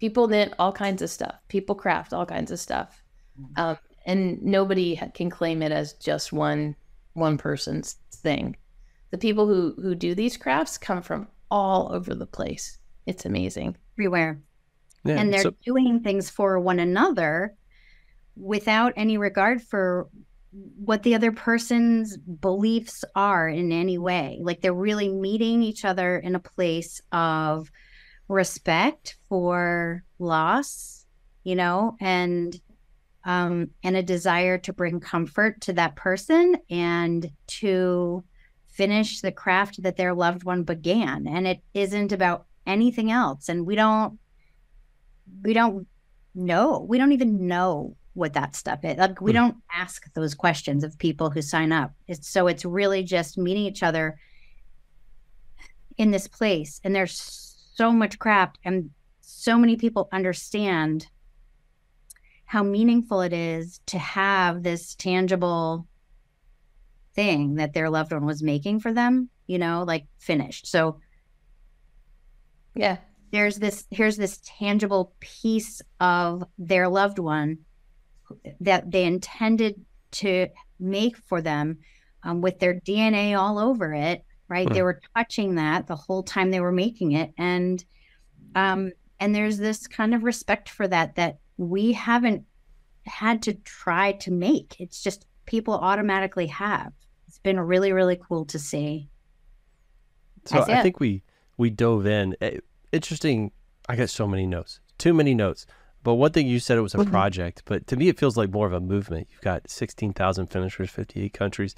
People 0.00 0.26
knit 0.28 0.54
all 0.58 0.72
kinds 0.72 1.02
of 1.02 1.10
stuff. 1.10 1.36
People 1.48 1.74
craft 1.74 2.12
all 2.12 2.26
kinds 2.26 2.50
of 2.50 2.58
stuff, 2.58 3.03
mm-hmm. 3.40 3.60
um, 3.60 3.78
and 4.06 4.42
nobody 4.42 5.00
can 5.14 5.30
claim 5.30 5.62
it 5.62 5.72
as 5.72 5.94
just 5.94 6.32
one 6.32 6.76
one 7.14 7.38
person's 7.38 7.96
thing. 8.12 8.56
The 9.10 9.18
people 9.18 9.46
who 9.46 9.74
who 9.80 9.94
do 9.94 10.14
these 10.14 10.36
crafts 10.36 10.78
come 10.78 11.02
from 11.02 11.28
all 11.50 11.92
over 11.92 12.14
the 12.14 12.26
place. 12.26 12.78
It's 13.06 13.26
amazing 13.26 13.76
everywhere, 13.96 14.40
yeah, 15.04 15.18
and 15.18 15.32
they're 15.32 15.42
so- 15.42 15.54
doing 15.64 16.00
things 16.00 16.30
for 16.30 16.58
one 16.58 16.78
another 16.78 17.54
without 18.36 18.92
any 18.96 19.16
regard 19.16 19.62
for 19.62 20.08
what 20.76 21.02
the 21.02 21.14
other 21.14 21.32
person's 21.32 22.16
beliefs 22.16 23.04
are 23.14 23.48
in 23.48 23.72
any 23.72 23.98
way. 23.98 24.38
Like 24.40 24.60
they're 24.60 24.72
really 24.72 25.08
meeting 25.08 25.62
each 25.62 25.84
other 25.84 26.18
in 26.18 26.34
a 26.34 26.40
place 26.40 27.00
of 27.12 27.70
respect 28.28 29.16
for 29.28 30.04
loss, 30.18 31.06
you 31.42 31.56
know, 31.56 31.96
and 32.00 32.58
um 33.24 33.70
and 33.82 33.96
a 33.96 34.02
desire 34.02 34.58
to 34.58 34.72
bring 34.72 35.00
comfort 35.00 35.60
to 35.62 35.72
that 35.72 35.96
person 35.96 36.56
and 36.70 37.30
to 37.46 38.22
finish 38.68 39.20
the 39.20 39.32
craft 39.32 39.82
that 39.82 39.96
their 39.96 40.14
loved 40.14 40.44
one 40.44 40.64
began. 40.64 41.26
And 41.26 41.46
it 41.46 41.60
isn't 41.74 42.12
about 42.12 42.46
anything 42.66 43.10
else. 43.10 43.48
And 43.48 43.66
we 43.66 43.76
don't 43.76 44.18
we 45.42 45.52
don't 45.52 45.86
know. 46.34 46.84
We 46.88 46.98
don't 46.98 47.12
even 47.12 47.46
know 47.46 47.96
what 48.14 48.32
that 48.34 48.56
stuff 48.56 48.84
is. 48.84 48.96
Like 48.96 49.20
we 49.20 49.32
hmm. 49.32 49.36
don't 49.36 49.56
ask 49.72 50.12
those 50.14 50.34
questions 50.34 50.84
of 50.84 50.98
people 50.98 51.30
who 51.30 51.42
sign 51.42 51.72
up. 51.72 51.92
It's, 52.08 52.28
so 52.28 52.46
it's 52.46 52.64
really 52.64 53.02
just 53.02 53.38
meeting 53.38 53.64
each 53.64 53.82
other 53.82 54.18
in 55.96 56.10
this 56.10 56.26
place. 56.26 56.80
And 56.84 56.94
there's 56.94 57.52
so 57.74 57.90
much 57.90 58.18
craft, 58.18 58.58
and 58.64 58.90
so 59.20 59.58
many 59.58 59.76
people 59.76 60.08
understand 60.12 61.08
how 62.54 62.62
meaningful 62.62 63.20
it 63.20 63.32
is 63.32 63.80
to 63.84 63.98
have 63.98 64.62
this 64.62 64.94
tangible 64.94 65.88
thing 67.12 67.56
that 67.56 67.74
their 67.74 67.90
loved 67.90 68.12
one 68.12 68.24
was 68.24 68.44
making 68.44 68.78
for 68.78 68.92
them, 68.92 69.28
you 69.48 69.58
know, 69.58 69.82
like 69.84 70.06
finished. 70.20 70.64
So 70.68 71.00
yeah, 72.76 72.98
there's 73.32 73.56
this 73.56 73.86
here's 73.90 74.16
this 74.16 74.40
tangible 74.44 75.12
piece 75.18 75.82
of 75.98 76.44
their 76.56 76.88
loved 76.88 77.18
one 77.18 77.58
that 78.60 78.88
they 78.88 79.02
intended 79.02 79.84
to 80.12 80.46
make 80.78 81.16
for 81.16 81.42
them 81.42 81.78
um, 82.22 82.40
with 82.40 82.60
their 82.60 82.74
DNA 82.74 83.36
all 83.36 83.58
over 83.58 83.92
it, 83.92 84.24
right? 84.46 84.72
They 84.72 84.82
were 84.82 85.00
touching 85.16 85.56
that 85.56 85.88
the 85.88 85.96
whole 85.96 86.22
time 86.22 86.52
they 86.52 86.60
were 86.60 86.70
making 86.70 87.12
it. 87.12 87.32
And 87.36 87.84
um, 88.54 88.92
and 89.18 89.34
there's 89.34 89.58
this 89.58 89.88
kind 89.88 90.14
of 90.14 90.22
respect 90.22 90.68
for 90.68 90.86
that 90.86 91.16
that 91.16 91.38
we 91.56 91.92
haven't 91.92 92.44
had 93.06 93.42
to 93.42 93.54
try 93.54 94.12
to 94.12 94.30
make. 94.30 94.76
It's 94.78 95.02
just 95.02 95.26
people 95.46 95.74
automatically 95.74 96.46
have. 96.48 96.92
It's 97.28 97.38
been 97.38 97.60
really, 97.60 97.92
really 97.92 98.16
cool 98.16 98.44
to 98.46 98.58
see. 98.58 99.08
So 100.46 100.62
I 100.62 100.82
think 100.82 101.00
we 101.00 101.22
we 101.56 101.70
dove 101.70 102.06
in. 102.06 102.36
Eh, 102.40 102.58
interesting. 102.92 103.52
I 103.88 103.96
got 103.96 104.10
so 104.10 104.26
many 104.26 104.46
notes. 104.46 104.80
Too 104.98 105.14
many 105.14 105.34
notes. 105.34 105.66
But 106.02 106.14
one 106.14 106.32
thing 106.32 106.46
you 106.46 106.60
said 106.60 106.76
it 106.76 106.82
was 106.82 106.94
a 106.94 106.98
mm-hmm. 106.98 107.10
project, 107.10 107.62
but 107.64 107.86
to 107.86 107.96
me 107.96 108.08
it 108.08 108.18
feels 108.18 108.36
like 108.36 108.50
more 108.50 108.66
of 108.66 108.74
a 108.74 108.80
movement. 108.80 109.28
You've 109.30 109.40
got 109.40 109.70
sixteen 109.70 110.12
thousand 110.12 110.48
finishers, 110.48 110.90
fifty 110.90 111.22
eight 111.22 111.32
countries. 111.32 111.74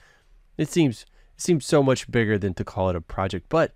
It 0.59 0.69
seems 0.69 1.03
it 1.37 1.41
seems 1.43 1.65
so 1.65 1.83
much 1.83 2.11
bigger 2.11 2.37
than 2.39 2.55
to 2.55 2.65
call 2.65 2.91
it 2.91 2.97
a 2.97 3.01
project. 3.01 3.47
But 3.49 3.73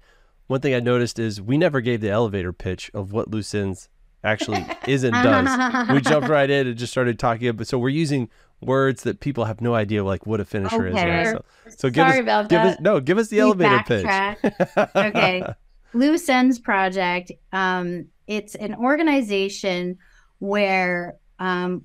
one 0.48 0.60
thing 0.60 0.74
I 0.74 0.80
noticed 0.80 1.20
is 1.20 1.40
we 1.40 1.56
never 1.56 1.80
gave 1.80 2.00
the 2.00 2.10
elevator 2.10 2.52
pitch 2.52 2.90
of 2.92 3.12
what 3.12 3.30
Loose 3.30 3.54
Ends 3.54 3.88
actually 4.24 4.64
is 4.86 5.04
and 5.04 5.14
does. 5.14 5.88
we 5.90 6.00
jumped 6.10 6.28
right 6.28 6.50
in 6.50 6.66
and 6.66 6.76
just 6.76 6.92
started 6.92 7.18
talking. 7.18 7.54
But 7.56 7.66
so 7.66 7.78
we're 7.78 7.88
using 7.88 8.28
words 8.60 9.02
that 9.04 9.20
people 9.20 9.44
have 9.44 9.60
no 9.60 9.74
idea 9.74 10.04
like 10.04 10.26
what 10.26 10.40
a 10.40 10.44
finisher 10.44 10.88
okay. 10.88 11.22
is. 11.22 11.32
Right? 11.32 11.44
So, 11.68 11.76
so 11.76 11.90
give 11.90 12.06
Sorry 12.06 12.18
us, 12.18 12.22
about 12.22 12.48
give 12.48 12.62
that. 12.62 12.74
Us, 12.74 12.80
no, 12.80 13.00
give 13.00 13.18
us 13.18 13.28
the 13.28 13.36
we 13.36 13.42
elevator 13.42 13.82
pitch. 13.86 14.06
okay. 14.96 15.44
Loose 15.92 16.28
Ends 16.28 16.58
Project. 16.58 17.32
Um, 17.52 18.06
it's 18.26 18.54
an 18.54 18.74
organization 18.76 19.98
where 20.38 21.16
um, 21.38 21.82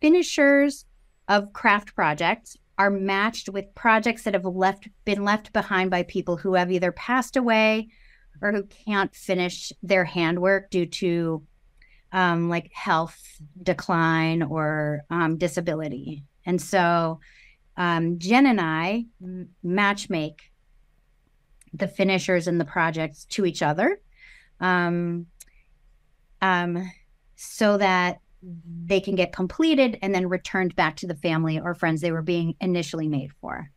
finishers 0.00 0.84
of 1.28 1.52
craft 1.52 1.94
projects 1.94 2.56
are 2.78 2.90
matched 2.90 3.48
with 3.48 3.74
projects 3.74 4.22
that 4.24 4.34
have 4.34 4.44
left 4.44 4.88
been 5.04 5.24
left 5.24 5.52
behind 5.52 5.90
by 5.90 6.02
people 6.04 6.36
who 6.36 6.54
have 6.54 6.72
either 6.72 6.92
passed 6.92 7.36
away 7.36 7.88
or 8.42 8.52
who 8.52 8.64
can't 8.64 9.14
finish 9.14 9.72
their 9.82 10.04
handwork 10.04 10.70
due 10.70 10.86
to 10.86 11.42
um, 12.12 12.48
like 12.48 12.70
health 12.72 13.18
decline 13.62 14.42
or 14.42 15.04
um, 15.10 15.36
disability. 15.38 16.24
And 16.46 16.60
so 16.60 17.20
um, 17.76 18.18
Jen 18.18 18.46
and 18.46 18.60
I 18.60 19.06
matchmake 19.64 20.40
the 21.72 21.88
finishers 21.88 22.48
and 22.48 22.60
the 22.60 22.64
projects 22.64 23.24
to 23.26 23.46
each 23.46 23.62
other. 23.62 24.00
Um, 24.60 25.26
um, 26.42 26.90
so 27.36 27.78
that 27.78 28.20
they 28.42 29.00
can 29.00 29.14
get 29.14 29.32
completed 29.32 29.98
and 30.02 30.14
then 30.14 30.28
returned 30.28 30.74
back 30.76 30.96
to 30.96 31.06
the 31.06 31.14
family 31.14 31.58
or 31.58 31.74
friends 31.74 32.00
they 32.00 32.12
were 32.12 32.22
being 32.22 32.54
initially 32.60 33.08
made 33.08 33.32
for. 33.40 33.70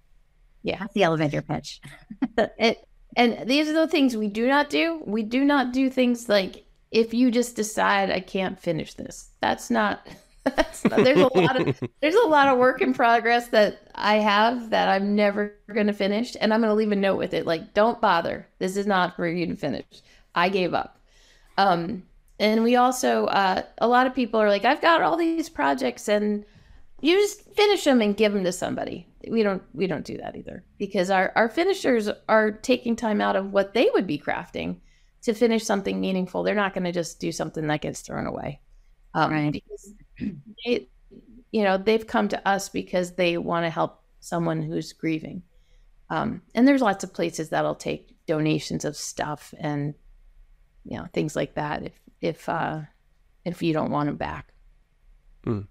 Yeah, 0.63 0.80
that's 0.80 0.93
the 0.93 1.04
elevator 1.04 1.41
pitch. 1.41 1.82
it, 2.58 2.78
and 3.15 3.47
these 3.47 3.69
are 3.69 3.73
the 3.73 3.88
things 3.88 4.17
we 4.17 4.28
do 4.28 4.47
not 4.47 4.69
do. 4.69 5.02
We 5.06 5.23
do 5.23 5.43
not 5.43 5.73
do 5.73 5.89
things 5.89 6.30
like 6.30 6.65
if 6.91 7.13
you 7.13 7.32
just 7.32 7.56
decide 7.56 8.10
I 8.10 8.19
can't 8.19 8.60
finish 8.60 8.93
this. 8.93 9.30
That's 9.41 9.69
not. 9.69 10.08
That's 10.56 10.84
not, 10.84 11.06
there's 11.06 11.21
a 11.21 11.38
lot 11.38 11.62
of 11.62 11.80
there's 12.02 12.15
a 12.15 12.28
lot 12.28 12.49
of 12.49 12.58
work 12.58 12.82
in 12.82 12.93
progress 12.93 13.47
that 13.49 13.88
I 13.95 14.15
have 14.15 14.71
that 14.71 14.89
I'm 14.89 15.15
never 15.15 15.56
going 15.73 15.88
to 15.88 15.93
finish, 15.93 16.36
and 16.39 16.54
I'm 16.54 16.60
going 16.60 16.69
to 16.69 16.76
leave 16.76 16.91
a 16.91 16.97
note 16.97 17.15
with 17.15 17.34
it 17.34 17.45
like, 17.45 17.73
don't 17.73 18.02
bother. 18.02 18.45
This 18.60 18.76
is 18.76 18.86
not 18.86 19.15
for 19.15 19.26
you 19.26 19.47
to 19.47 19.56
finish. 19.56 19.86
I 20.36 20.49
gave 20.49 20.73
up. 20.73 20.99
Um, 21.58 22.04
and 22.39 22.62
we 22.63 22.76
also, 22.76 23.28
uh, 23.28 23.62
a 23.78 23.88
lot 23.88 24.06
of 24.06 24.13
people 24.13 24.39
are 24.41 24.49
like, 24.49 24.65
I've 24.65 24.82
got 24.82 25.02
all 25.02 25.15
these 25.15 25.47
projects 25.47 26.10
and 26.10 26.43
you 27.04 27.18
just 27.18 27.54
finish 27.54 27.84
them 27.84 28.02
and 28.02 28.16
give 28.16 28.34
them 28.34 28.46
to 28.46 28.52
somebody. 28.52 29.08
We 29.30 29.44
don't, 29.44 29.62
we 29.74 29.88
don't 29.88 30.06
do 30.06 30.18
that 30.18 30.36
either 30.36 30.63
because 30.78 31.10
our, 31.10 31.32
our 31.36 31.50
finishers 31.50 32.10
are 32.30 32.52
taking 32.52 32.96
time 32.96 33.20
out 33.20 33.36
of 33.36 33.52
what 33.52 33.74
they 33.74 33.89
would 33.94 34.08
be 34.08 34.18
crafting 34.18 34.78
to 35.24 35.34
finish 35.34 35.66
something 35.66 36.00
meaningful. 36.00 36.44
They're 36.44 36.56
not 36.56 36.74
going 36.74 36.86
to 36.86 36.92
just 36.92 37.20
do 37.20 37.32
something 37.32 37.68
that 37.68 37.82
gets 37.82 38.02
thrown 38.02 38.26
away. 38.26 38.62
Um, 39.13 39.32
right. 39.32 39.52
Because 39.52 39.94
they, 40.66 40.88
you 41.52 41.63
know, 41.63 41.78
they've 41.78 42.08
come 42.08 42.30
to 42.30 42.48
us 42.48 42.70
because 42.70 43.12
they 43.12 43.38
want 43.38 43.66
to 43.66 43.70
help 43.70 44.02
someone 44.22 44.62
who's 44.62 44.94
grieving. 44.94 45.44
Um, 46.10 46.42
and 46.56 46.68
there's 46.68 46.82
lots 46.82 47.04
of 47.04 47.13
places 47.13 47.50
that'll 47.50 47.76
take 47.76 48.16
donations 48.28 48.86
of 48.86 48.96
stuff 48.96 49.54
and 49.60 49.94
you 50.86 50.98
know 50.98 51.08
things 51.12 51.36
like 51.36 51.56
that 51.56 51.84
if 51.84 51.94
if 52.22 52.48
uh, 52.48 52.80
if 53.46 53.62
you 53.62 53.74
don't 53.74 53.92
want 53.92 54.08
them 54.08 54.16
back. 54.16 54.54
Mm. 55.46 55.68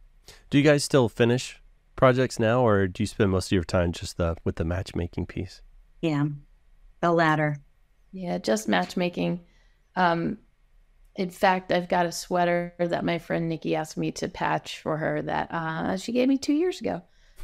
Do 0.51 0.59
you 0.59 0.65
guys 0.65 0.85
still 0.85 1.09
finish 1.09 1.61
projects 1.97 2.39
now, 2.39 2.67
or 2.67 2.87
do 2.87 3.03
you 3.03 3.07
spend 3.07 3.31
most 3.31 3.47
of 3.47 3.53
your 3.53 3.65
time 3.65 3.93
just 3.93 4.17
the 4.17 4.37
with 4.45 4.57
the 4.57 4.65
matchmaking 4.65 5.27
piece? 5.27 5.63
Yeah, 6.01 6.27
the 7.01 7.13
latter. 7.13 7.57
Yeah, 8.13 8.39
just 8.39 8.69
matchmaking. 8.69 9.41
Um, 9.97 10.39
in 11.17 11.31
fact, 11.31 11.73
I've 11.73 11.89
got 11.89 12.07
a 12.07 12.13
sweater 12.13 12.75
that 12.79 13.05
my 13.05 13.19
friend 13.19 13.49
Nikki 13.49 13.77
asked 13.77 13.97
me 13.97 14.13
to 14.13 14.29
patch 14.29 14.81
for 14.81 14.97
her 14.97 15.23
that 15.23 15.49
uh, 15.51 15.97
she 15.97 16.13
gave 16.13 16.29
me 16.29 16.39
two 16.39 16.55
years 16.55 16.81
ago 16.81 17.03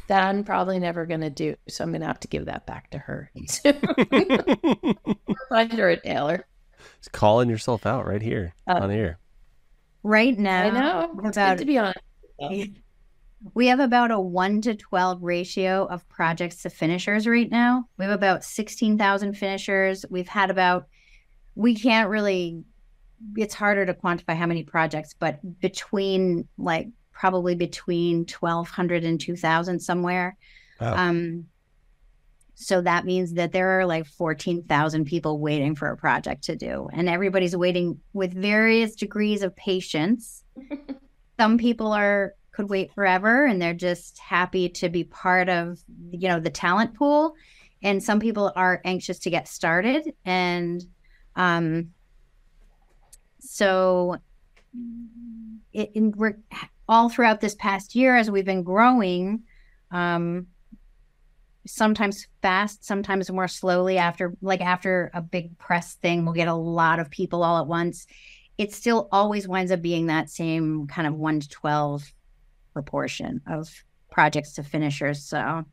that 0.09 0.23
I'm 0.23 0.43
probably 0.43 0.79
never 0.79 1.05
going 1.05 1.21
to 1.21 1.29
do. 1.29 1.55
So 1.67 1.83
I'm 1.83 1.91
going 1.91 2.01
to 2.01 2.07
have 2.07 2.19
to 2.21 2.27
give 2.27 2.45
that 2.45 2.65
back 2.65 2.89
to 2.91 2.97
her. 2.97 3.31
Find 5.49 5.71
her 5.73 5.89
a 5.89 5.97
tailor. 5.97 6.45
Just 6.97 7.11
calling 7.11 7.49
yourself 7.49 7.85
out 7.85 8.07
right 8.07 8.21
here 8.21 8.55
uh, 8.67 8.79
on 8.81 8.91
air. 8.91 9.19
Right 10.01 10.37
now. 10.37 10.63
I 10.63 10.69
know. 10.71 11.19
It's 11.25 11.37
about, 11.37 11.57
good 11.57 11.63
to 11.63 11.65
be 11.65 11.77
honest. 11.77 11.99
We 13.53 13.67
have 13.67 13.79
about 13.79 14.11
a 14.11 14.19
1 14.19 14.61
to 14.61 14.75
12 14.75 15.23
ratio 15.23 15.85
of 15.85 16.07
projects 16.09 16.61
to 16.63 16.69
finishers 16.69 17.25
right 17.25 17.49
now. 17.49 17.85
We 17.97 18.05
have 18.05 18.13
about 18.13 18.43
16,000 18.43 19.33
finishers. 19.33 20.05
We've 20.09 20.27
had 20.27 20.49
about, 20.51 20.87
we 21.55 21.73
can't 21.73 22.09
really, 22.09 22.63
it's 23.37 23.53
harder 23.53 23.85
to 23.85 23.93
quantify 23.93 24.35
how 24.35 24.45
many 24.45 24.63
projects, 24.63 25.15
but 25.17 25.39
between 25.61 26.47
like 26.57 26.89
probably 27.13 27.55
between 27.55 28.25
1,200 28.25 29.03
and 29.03 29.19
2,000 29.19 29.79
somewhere. 29.79 30.37
Wow. 30.79 30.95
Um, 30.95 31.45
so 32.55 32.81
that 32.81 33.05
means 33.05 33.33
that 33.33 33.53
there 33.53 33.79
are 33.79 33.85
like 33.85 34.05
14,000 34.05 35.05
people 35.05 35.39
waiting 35.39 35.75
for 35.75 35.89
a 35.89 35.97
project 35.97 36.43
to 36.45 36.57
do, 36.57 36.89
and 36.91 37.07
everybody's 37.07 37.55
waiting 37.55 38.01
with 38.11 38.33
various 38.33 38.95
degrees 38.95 39.43
of 39.43 39.55
patience. 39.55 40.43
Some 41.39 41.57
people 41.57 41.93
are 41.93 42.33
could 42.51 42.69
wait 42.69 42.91
forever 42.93 43.45
and 43.45 43.61
they're 43.61 43.73
just 43.73 44.19
happy 44.19 44.67
to 44.67 44.89
be 44.89 45.05
part 45.05 45.47
of 45.47 45.79
you 46.11 46.27
know 46.27 46.39
the 46.39 46.49
talent 46.49 46.93
pool. 46.93 47.35
And 47.81 48.03
some 48.03 48.19
people 48.19 48.51
are 48.57 48.81
anxious 48.83 49.19
to 49.19 49.29
get 49.29 49.47
started 49.47 50.13
and 50.25 50.83
um 51.37 51.91
so 53.39 54.17
it, 55.71 55.91
we're 55.95 56.37
all 56.89 57.07
throughout 57.07 57.39
this 57.39 57.55
past 57.55 57.95
year 57.95 58.17
as 58.17 58.29
we've 58.29 58.43
been 58.43 58.63
growing 58.63 59.43
um 59.91 60.47
sometimes 61.65 62.27
fast 62.41 62.83
sometimes 62.83 63.31
more 63.31 63.47
slowly 63.47 63.97
after 63.97 64.35
like 64.41 64.61
after 64.61 65.09
a 65.13 65.21
big 65.21 65.57
press 65.57 65.95
thing 65.95 66.25
we'll 66.25 66.33
get 66.33 66.47
a 66.47 66.53
lot 66.53 66.99
of 66.99 67.09
people 67.09 67.43
all 67.43 67.59
at 67.59 67.67
once 67.67 68.07
it 68.59 68.73
still 68.73 69.07
always 69.13 69.47
winds 69.47 69.71
up 69.71 69.81
being 69.81 70.07
that 70.07 70.29
same 70.29 70.85
kind 70.85 71.07
of 71.07 71.15
1 71.15 71.39
to 71.39 71.49
12 71.49 72.13
proportion 72.73 73.41
of 73.47 73.69
projects 74.11 74.51
to 74.53 74.63
finishers. 74.63 75.23
So, 75.23 75.63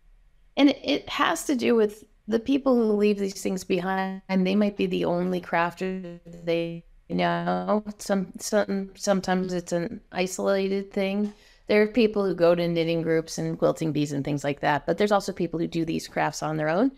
and 0.57 0.71
it 0.71 1.09
has 1.09 1.45
to 1.47 1.57
do 1.57 1.75
with 1.75 2.05
the 2.29 2.39
people 2.39 2.77
who 2.77 2.93
leave 2.93 3.19
these 3.19 3.43
things 3.43 3.65
behind. 3.65 4.23
They 4.29 4.55
might 4.55 4.77
be 4.77 4.87
the 4.87 5.05
only 5.05 5.41
crafters 5.41 6.21
they 6.45 6.85
know. 7.09 7.83
Some, 7.99 8.33
some 8.39 8.91
sometimes 8.95 9.53
it's 9.53 9.73
an 9.73 10.01
isolated 10.13 10.93
thing. 10.93 11.35
There 11.67 11.83
are 11.83 11.89
people 11.89 12.25
who 12.25 12.37
go 12.37 12.55
to 12.55 12.69
knitting 12.69 13.03
groups 13.03 13.37
and 13.37 13.59
quilting 13.59 13.91
bees 13.91 14.13
and 14.13 14.25
things 14.25 14.45
like 14.45 14.61
that. 14.61 14.87
But 14.87 14.97
there's 14.97 15.11
also 15.11 15.33
people 15.33 15.59
who 15.59 15.67
do 15.67 15.85
these 15.85 16.07
crafts 16.07 16.41
on 16.41 16.57
their 16.57 16.69
own, 16.69 16.93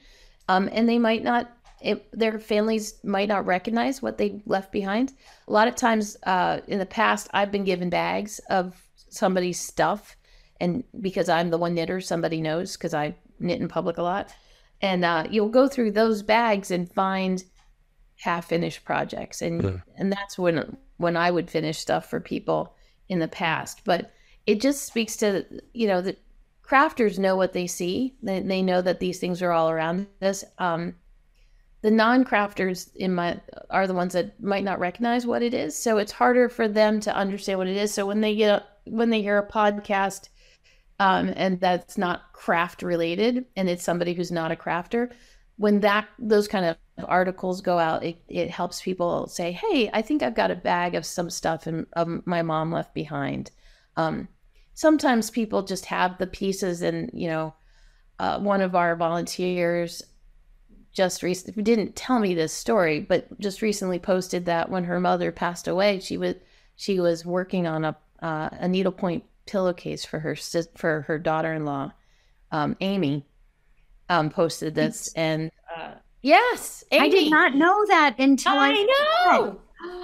um, 0.48 0.68
and 0.70 0.86
they 0.86 0.98
might 0.98 1.24
not. 1.24 1.50
It, 1.80 2.08
their 2.12 2.38
families 2.38 2.94
might 3.04 3.28
not 3.28 3.46
recognize 3.46 4.02
what 4.02 4.18
they 4.18 4.42
left 4.46 4.72
behind. 4.72 5.12
A 5.46 5.52
lot 5.52 5.68
of 5.68 5.76
times, 5.76 6.16
uh, 6.24 6.60
in 6.66 6.78
the 6.78 6.86
past, 6.86 7.28
I've 7.32 7.52
been 7.52 7.64
given 7.64 7.88
bags 7.88 8.40
of 8.50 8.82
somebody's 9.10 9.58
stuff 9.58 10.16
and 10.60 10.84
because 11.00 11.30
i'm 11.30 11.48
the 11.48 11.56
one 11.56 11.72
knitter 11.72 11.98
somebody 11.98 12.42
knows 12.42 12.76
because 12.76 12.92
i 12.92 13.14
knit 13.40 13.60
in 13.60 13.68
public 13.68 13.98
a 13.98 14.02
lot. 14.02 14.34
And 14.80 15.04
uh, 15.04 15.24
you'll 15.28 15.48
go 15.48 15.66
through 15.66 15.92
those 15.92 16.22
bags 16.22 16.70
and 16.70 16.92
find 16.92 17.42
half 18.20 18.48
finished 18.48 18.84
projects. 18.84 19.42
And 19.42 19.62
yeah. 19.62 19.76
and 19.96 20.12
that's 20.12 20.38
when 20.38 20.76
when 20.96 21.16
i 21.16 21.30
would 21.30 21.50
finish 21.50 21.78
stuff 21.78 22.08
for 22.08 22.20
people 22.20 22.74
in 23.08 23.18
the 23.18 23.28
past. 23.28 23.82
But 23.84 24.12
it 24.46 24.60
just 24.60 24.84
speaks 24.84 25.16
to 25.18 25.44
you 25.72 25.86
know 25.86 26.00
the 26.00 26.16
crafters 26.64 27.18
know 27.18 27.36
what 27.36 27.52
they 27.52 27.66
see. 27.66 28.14
They, 28.22 28.40
they 28.40 28.62
know 28.62 28.82
that 28.82 29.00
these 29.00 29.18
things 29.18 29.42
are 29.42 29.52
all 29.52 29.70
around 29.70 30.06
us. 30.20 30.44
Um, 30.58 30.94
the 31.82 31.90
non-crafters 31.90 32.94
in 32.96 33.14
my 33.14 33.40
are 33.70 33.86
the 33.86 33.94
ones 33.94 34.12
that 34.12 34.40
might 34.42 34.64
not 34.64 34.80
recognize 34.80 35.26
what 35.26 35.42
it 35.42 35.54
is. 35.54 35.76
So 35.76 35.98
it's 35.98 36.12
harder 36.12 36.48
for 36.48 36.66
them 36.68 37.00
to 37.00 37.14
understand 37.14 37.58
what 37.58 37.68
it 37.68 37.76
is. 37.76 37.94
So 37.94 38.06
when 38.06 38.20
they 38.20 38.34
get 38.34 38.64
when 38.84 39.10
they 39.10 39.22
hear 39.22 39.38
a 39.38 39.46
podcast 39.46 40.28
um, 40.98 41.32
and 41.36 41.60
that's 41.60 41.98
not 41.98 42.32
craft 42.32 42.82
related 42.82 43.44
and 43.56 43.68
it's 43.68 43.84
somebody 43.84 44.14
who's 44.14 44.32
not 44.32 44.52
a 44.52 44.56
crafter 44.56 45.12
when 45.56 45.80
that 45.80 46.08
those 46.18 46.48
kind 46.48 46.64
of 46.64 46.76
articles 47.04 47.60
go 47.60 47.78
out 47.78 48.02
it, 48.04 48.16
it 48.28 48.50
helps 48.50 48.80
people 48.80 49.26
say 49.26 49.52
hey 49.52 49.90
i 49.92 50.00
think 50.00 50.22
i've 50.22 50.34
got 50.34 50.50
a 50.50 50.56
bag 50.56 50.94
of 50.94 51.04
some 51.04 51.28
stuff 51.28 51.66
and 51.66 51.86
um, 51.96 52.22
my 52.26 52.42
mom 52.42 52.72
left 52.72 52.94
behind. 52.94 53.50
Um, 53.96 54.28
sometimes 54.74 55.30
people 55.30 55.62
just 55.62 55.86
have 55.86 56.18
the 56.18 56.26
pieces 56.26 56.82
and 56.82 57.10
you 57.12 57.28
know 57.28 57.54
uh, 58.20 58.38
one 58.38 58.60
of 58.60 58.74
our 58.74 58.96
volunteers 58.96 60.02
just 60.92 61.22
recently 61.22 61.62
didn't 61.62 61.94
tell 61.94 62.18
me 62.18 62.34
this 62.34 62.52
story 62.52 63.00
but 63.00 63.38
just 63.38 63.62
recently 63.62 63.98
posted 63.98 64.46
that 64.46 64.70
when 64.70 64.84
her 64.84 64.98
mother 64.98 65.30
passed 65.30 65.68
away 65.68 66.00
she 66.00 66.16
was 66.16 66.34
she 66.76 67.00
was 67.00 67.24
working 67.24 67.66
on 67.66 67.84
a 67.84 67.96
uh, 68.22 68.48
a 68.52 68.68
needlepoint 68.68 69.24
pillowcase 69.46 70.04
for 70.04 70.20
her 70.20 70.36
for 70.76 71.02
her 71.02 71.18
daughter-in-law, 71.18 71.92
um, 72.52 72.76
Amy. 72.80 73.24
Um, 74.10 74.30
posted 74.30 74.74
this, 74.74 75.12
and 75.16 75.50
uh, 75.76 75.92
yes, 76.22 76.82
Amy. 76.92 77.06
I 77.06 77.10
did 77.10 77.30
not 77.30 77.54
know 77.54 77.84
that 77.88 78.16
until 78.18 78.54
I, 78.54 78.70
I 78.70 78.82
know. 79.34 79.60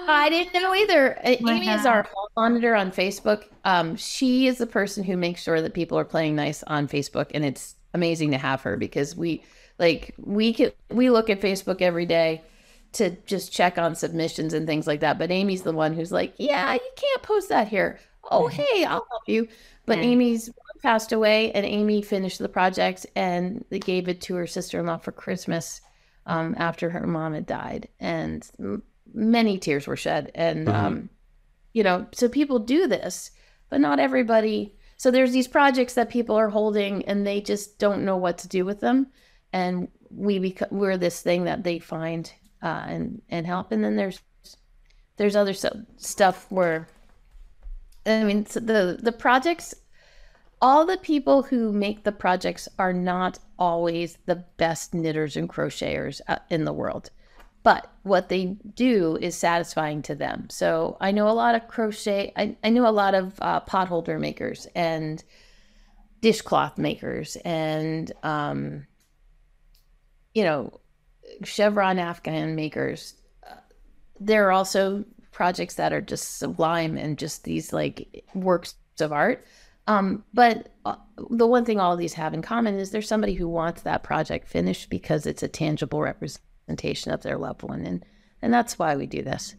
I 0.07 0.29
didn't 0.29 0.53
know 0.53 0.75
either. 0.75 1.19
Amy 1.25 1.71
is 1.71 1.87
our 1.87 2.07
monitor 2.37 2.75
on 2.75 2.93
Facebook. 2.93 3.45
Um, 3.65 3.97
she 3.97 4.47
is 4.47 4.59
the 4.59 4.67
person 4.67 5.05
who 5.05 5.17
makes 5.17 5.43
sure 5.43 5.63
that 5.63 5.73
people 5.73 5.99
are 5.99 6.05
playing 6.05 6.37
nice 6.37 6.63
on 6.65 6.87
Facebook, 6.87 7.31
and 7.33 7.47
it's 7.47 7.77
amazing 7.95 8.31
to 8.33 8.37
have 8.37 8.61
her 8.61 8.77
because 8.77 9.17
we 9.17 9.43
like 9.79 10.15
we 10.19 10.53
can 10.53 10.73
we 10.91 11.11
look 11.11 11.31
at 11.31 11.41
Facebook 11.41 11.83
every 11.83 12.07
day 12.07 12.43
to 12.93 13.11
just 13.27 13.53
check 13.53 13.77
on 13.77 13.95
submissions 13.95 14.55
and 14.55 14.67
things 14.67 14.87
like 14.87 15.01
that. 15.01 15.19
But 15.19 15.31
Amy's 15.31 15.63
the 15.63 15.73
one 15.73 15.95
who's 15.95 16.13
like, 16.13 16.35
yeah, 16.39 16.75
you 16.75 16.91
can't 16.97 17.23
post 17.23 17.49
that 17.49 17.69
here. 17.69 17.99
Oh, 18.31 18.47
hey, 18.47 18.85
I'll 18.85 19.07
help 19.11 19.23
you. 19.27 19.49
But. 19.87 19.99
Amy's 19.99 20.51
passed 20.85 21.13
away, 21.13 21.51
and 21.53 21.65
Amy 21.65 22.03
finished 22.03 22.39
the 22.39 22.49
project 22.49 23.07
and 23.17 23.65
they 23.71 23.79
gave 23.79 24.07
it 24.07 24.21
to 24.21 24.35
her 24.35 24.47
sister 24.47 24.79
in 24.79 24.87
law 24.87 24.99
for 24.99 25.13
Christmas 25.13 25.81
um, 26.27 26.55
after 26.59 26.91
her 26.91 27.07
mom 27.07 27.33
had 27.33 27.47
died. 27.47 27.89
And 27.99 28.47
many 29.13 29.59
tears 29.59 29.87
were 29.87 29.97
shed. 29.97 30.31
And, 30.35 30.69
mm-hmm. 30.69 30.87
um, 30.87 31.11
you 31.73 31.83
know, 31.83 32.07
so 32.13 32.29
people 32.29 32.59
do 32.59 32.87
this, 32.87 33.31
but 33.71 33.81
not 33.81 33.99
everybody. 33.99 34.77
So 34.99 35.11
there's 35.11 35.33
these 35.33 35.49
projects 35.49 35.95
that 35.95 36.11
people 36.11 36.37
are 36.37 36.51
holding 36.51 37.05
and 37.07 37.27
they 37.27 37.41
just 37.41 37.79
don't 37.79 38.05
know 38.05 38.17
what 38.17 38.39
to 38.39 38.49
do 38.49 38.65
with 38.65 38.81
them. 38.81 39.09
And 39.55 39.89
we 40.11 40.39
become 40.39 40.69
we're 40.71 40.99
this 40.99 41.23
thing 41.23 41.45
that 41.45 41.63
they 41.63 41.79
find 41.79 42.31
uh, 42.63 42.85
and 42.89 43.23
and 43.29 43.47
help. 43.47 43.73
And 43.73 43.85
then 43.85 43.97
there's 43.97 44.21
there's 45.17 45.37
other 45.37 45.55
so- 45.55 45.83
stuff 45.97 46.47
where 46.51 46.89
I 48.05 48.25
mean 48.25 48.47
so 48.47 48.61
the 48.61 48.99
the 49.01 49.13
projects. 49.13 49.75
All 50.63 50.87
the 50.87 50.97
people 50.97 51.43
who 51.43 51.73
make 51.73 52.05
the 52.05 52.13
projects 52.13 52.69
are 52.79 52.93
not 52.93 53.39
always 53.59 54.17
the 54.25 54.45
best 54.57 54.95
knitters 54.95 55.37
and 55.37 55.49
crocheters 55.49 56.23
uh, 56.27 56.39
in 56.49 56.65
the 56.65 56.73
world, 56.73 57.11
but 57.63 57.93
what 58.03 58.31
they 58.31 58.57
do 58.75 59.19
is 59.21 59.37
satisfying 59.37 60.01
to 60.03 60.15
them. 60.15 60.47
So 60.49 60.97
I 61.01 61.11
know 61.11 61.29
a 61.29 61.37
lot 61.37 61.55
of 61.55 61.69
crochet. 61.69 62.33
I, 62.37 62.57
I 62.65 62.71
know 62.71 62.89
a 62.89 62.93
lot 62.93 63.15
of 63.15 63.35
uh, 63.43 63.61
potholder 63.61 64.19
makers 64.19 64.67
and 64.75 65.23
dishcloth 66.23 66.79
makers 66.79 67.37
and 67.45 68.11
um, 68.23 68.87
you 70.35 70.43
know 70.43 70.81
chevron 71.43 71.99
afghan 71.99 72.55
makers 72.55 73.15
uh, 73.49 73.55
there 74.21 74.47
are 74.47 74.53
also 74.53 75.05
projects 75.33 75.75
that 75.75 75.93
are 75.93 76.01
just 76.01 76.39
sublime 76.39 76.97
and 76.97 77.19
just 77.19 77.45
these 77.45 77.73
like 77.73 78.25
works 78.35 78.75
of 79.01 79.13
art 79.13 79.45
um, 79.87 80.25
but 80.33 80.71
uh, 80.87 80.97
the 81.29 81.47
one 81.47 81.67
thing 81.67 81.79
all 81.79 81.97
these 81.97 82.15
have 82.15 82.33
in 82.33 82.41
common 82.41 82.79
is 82.79 82.91
there's 82.91 83.09
somebody 83.09 83.35
who 83.35 83.47
wants 83.47 83.83
that 83.83 84.03
project 84.03 84.49
finished 84.49 84.89
because 84.89 85.27
it's 85.27 85.43
a 85.43 85.49
tangible 85.49 86.01
representation 86.01 87.13
of 87.13 87.23
their 87.23 87.37
loved 87.37 87.63
one 87.63 87.85
and 87.85 88.05
and 88.41 88.53
that's 88.53 88.79
why 88.79 88.97
we 88.97 89.07
do 89.07 89.23
this 89.23 89.57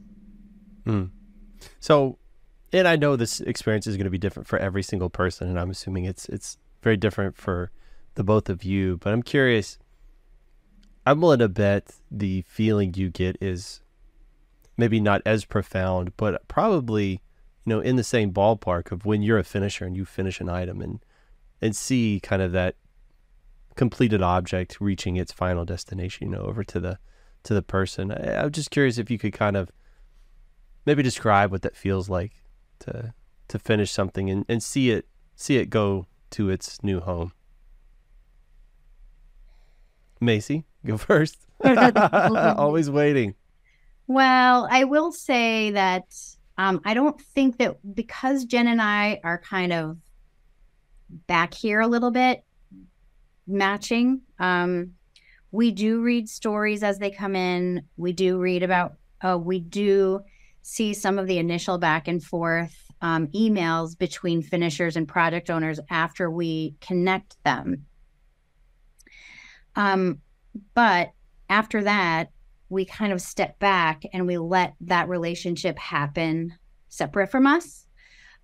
mm. 0.85 1.09
so 1.79 2.17
and 2.71 2.87
i 2.87 2.95
know 2.95 3.15
this 3.15 3.41
experience 3.41 3.85
is 3.85 3.97
going 3.97 4.05
to 4.05 4.11
be 4.11 4.17
different 4.17 4.47
for 4.47 4.57
every 4.59 4.83
single 4.83 5.09
person 5.09 5.49
and 5.49 5.59
i'm 5.59 5.69
assuming 5.69 6.05
it's 6.05 6.29
it's 6.29 6.57
very 6.81 6.97
different 6.97 7.35
for 7.35 7.71
the 8.15 8.23
both 8.23 8.49
of 8.49 8.63
you 8.63 8.97
but 8.97 9.11
i'm 9.11 9.23
curious 9.23 9.77
I'm 11.05 11.21
willing 11.21 11.39
to 11.39 11.49
bet 11.49 11.93
the 12.09 12.43
feeling 12.47 12.93
you 12.95 13.09
get 13.09 13.37
is 13.39 13.81
maybe 14.77 14.99
not 14.99 15.21
as 15.25 15.45
profound, 15.45 16.15
but 16.17 16.47
probably, 16.47 17.21
you 17.65 17.67
know, 17.67 17.79
in 17.79 17.95
the 17.95 18.03
same 18.03 18.33
ballpark 18.33 18.91
of 18.91 19.05
when 19.05 19.21
you're 19.21 19.37
a 19.37 19.43
finisher 19.43 19.85
and 19.85 19.95
you 19.95 20.05
finish 20.05 20.41
an 20.41 20.49
item 20.49 20.81
and 20.81 20.99
and 21.61 21.75
see 21.75 22.19
kind 22.21 22.41
of 22.41 22.51
that 22.51 22.75
completed 23.75 24.21
object 24.21 24.81
reaching 24.81 25.15
its 25.15 25.31
final 25.31 25.65
destination, 25.65 26.27
you 26.27 26.35
know, 26.35 26.43
over 26.43 26.63
to 26.63 26.79
the 26.79 26.97
to 27.43 27.53
the 27.53 27.61
person. 27.61 28.11
I, 28.11 28.43
I'm 28.43 28.51
just 28.51 28.71
curious 28.71 28.97
if 28.97 29.11
you 29.11 29.17
could 29.17 29.33
kind 29.33 29.55
of 29.55 29.71
maybe 30.85 31.03
describe 31.03 31.51
what 31.51 31.61
that 31.61 31.75
feels 31.75 32.09
like 32.09 32.43
to 32.79 33.13
to 33.47 33.59
finish 33.59 33.91
something 33.91 34.29
and, 34.29 34.45
and 34.49 34.61
see 34.61 34.89
it 34.89 35.07
see 35.35 35.57
it 35.57 35.69
go 35.69 36.07
to 36.31 36.49
its 36.49 36.83
new 36.83 36.99
home. 36.99 37.31
Masey? 40.21 40.63
Go 40.87 40.97
first. 40.97 41.37
Always 41.63 42.89
waiting. 42.89 43.33
Well, 44.07 44.67
I 44.69 44.83
will 44.83 45.11
say 45.11 45.71
that 45.71 46.03
um, 46.57 46.81
I 46.85 46.93
don't 46.93 47.19
think 47.19 47.57
that 47.57 47.77
because 47.95 48.45
Jen 48.45 48.67
and 48.67 48.81
I 48.81 49.19
are 49.23 49.39
kind 49.39 49.73
of 49.73 49.97
back 51.27 51.53
here 51.53 51.79
a 51.81 51.87
little 51.87 52.11
bit 52.11 52.43
matching 53.47 54.21
um 54.39 54.91
we 55.51 55.71
do 55.71 56.01
read 56.01 56.27
stories 56.27 56.81
as 56.81 56.97
they 56.97 57.11
come 57.11 57.35
in 57.35 57.83
we 57.95 58.11
do 58.11 58.39
read 58.39 58.63
about 58.63 58.95
uh, 59.21 59.37
we 59.37 59.59
do 59.59 60.19
see 60.63 60.93
some 60.93 61.19
of 61.19 61.27
the 61.27 61.37
initial 61.37 61.77
back 61.77 62.07
and 62.07 62.23
forth 62.23 62.75
um, 63.01 63.27
emails 63.27 63.97
between 63.97 64.41
finishers 64.41 64.95
and 64.95 65.07
project 65.07 65.49
owners 65.51 65.79
after 65.91 66.29
we 66.29 66.75
connect 66.81 67.41
them 67.43 67.85
um, 69.75 70.19
but 70.73 71.11
after 71.49 71.83
that 71.83 72.29
we 72.69 72.85
kind 72.85 73.13
of 73.13 73.21
step 73.21 73.59
back 73.59 74.03
and 74.13 74.25
we 74.25 74.37
let 74.37 74.73
that 74.81 75.07
relationship 75.07 75.77
happen 75.77 76.53
separate 76.89 77.29
from 77.29 77.45
us. 77.45 77.85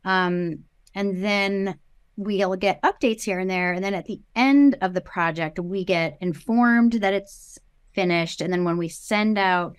Um, 0.06 0.60
and 0.94 1.24
then 1.24 1.78
we'll 2.18 2.56
get 2.56 2.82
updates 2.84 3.24
here 3.24 3.40
and 3.40 3.50
there. 3.50 3.74
And 3.74 3.84
then 3.84 3.94
at 3.94 4.06
the 4.06 4.22
end 4.36 4.78
of 4.82 4.94
the 4.94 5.02
project, 5.02 5.60
we 5.60 5.84
get 5.84 6.18
informed 6.22 6.94
that 6.94 7.14
it's 7.14 7.58
finished. 7.94 8.42
And 8.42 8.54
then 8.54 8.64
when 8.64 8.78
we 8.78 8.90
send 8.90 9.38
out, 9.38 9.76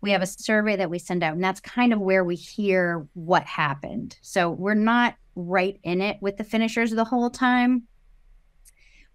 we 0.00 0.10
have 0.12 0.22
a 0.22 0.26
survey 0.26 0.76
that 0.76 0.90
we 0.90 1.00
send 1.00 1.24
out, 1.24 1.34
and 1.34 1.42
that's 1.42 1.58
kind 1.58 1.92
of 1.92 1.98
where 1.98 2.22
we 2.22 2.36
hear 2.36 3.08
what 3.14 3.42
happened. 3.42 4.16
So 4.22 4.48
we're 4.48 4.74
not 4.74 5.16
right 5.34 5.78
in 5.82 6.00
it 6.00 6.18
with 6.20 6.36
the 6.36 6.44
finishers 6.44 6.92
the 6.92 7.04
whole 7.04 7.30
time. 7.30 7.87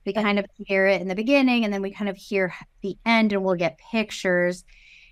We 0.05 0.13
kind 0.13 0.39
of 0.39 0.45
hear 0.55 0.87
it 0.87 1.01
in 1.01 1.07
the 1.07 1.15
beginning, 1.15 1.63
and 1.63 1.73
then 1.73 1.81
we 1.81 1.91
kind 1.91 2.09
of 2.09 2.17
hear 2.17 2.53
the 2.81 2.97
end, 3.05 3.33
and 3.33 3.43
we'll 3.43 3.55
get 3.55 3.79
pictures. 3.91 4.63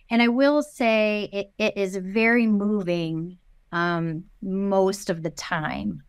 And 0.10 0.22
I 0.22 0.28
will 0.28 0.62
say 0.62 1.30
it, 1.32 1.52
it 1.58 1.78
is 1.78 1.96
very 1.96 2.48
moving 2.48 3.38
um, 3.72 4.26
most 4.42 5.10
of 5.10 5.24
the 5.24 5.30
time. 5.30 6.04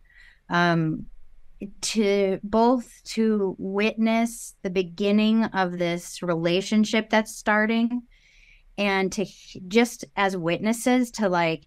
Um, 0.49 1.05
to 1.81 2.39
both 2.43 3.01
to 3.03 3.55
witness 3.57 4.55
the 4.63 4.69
beginning 4.69 5.45
of 5.45 5.77
this 5.77 6.21
relationship 6.21 7.09
that's 7.09 7.35
starting 7.35 8.03
and 8.77 9.11
to 9.11 9.25
just 9.67 10.05
as 10.15 10.35
witnesses 10.35 11.11
to 11.11 11.29
like 11.29 11.65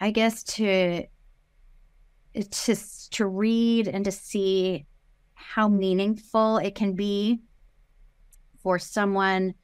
i 0.00 0.10
guess 0.10 0.42
to 0.44 1.04
to 2.50 2.76
to 3.10 3.26
read 3.26 3.88
and 3.88 4.04
to 4.04 4.12
see 4.12 4.86
how 5.42 5.68
meaningful 5.68 6.58
it 6.58 6.74
can 6.74 6.94
be 6.94 7.40
for 8.62 8.78
someone 8.78 9.54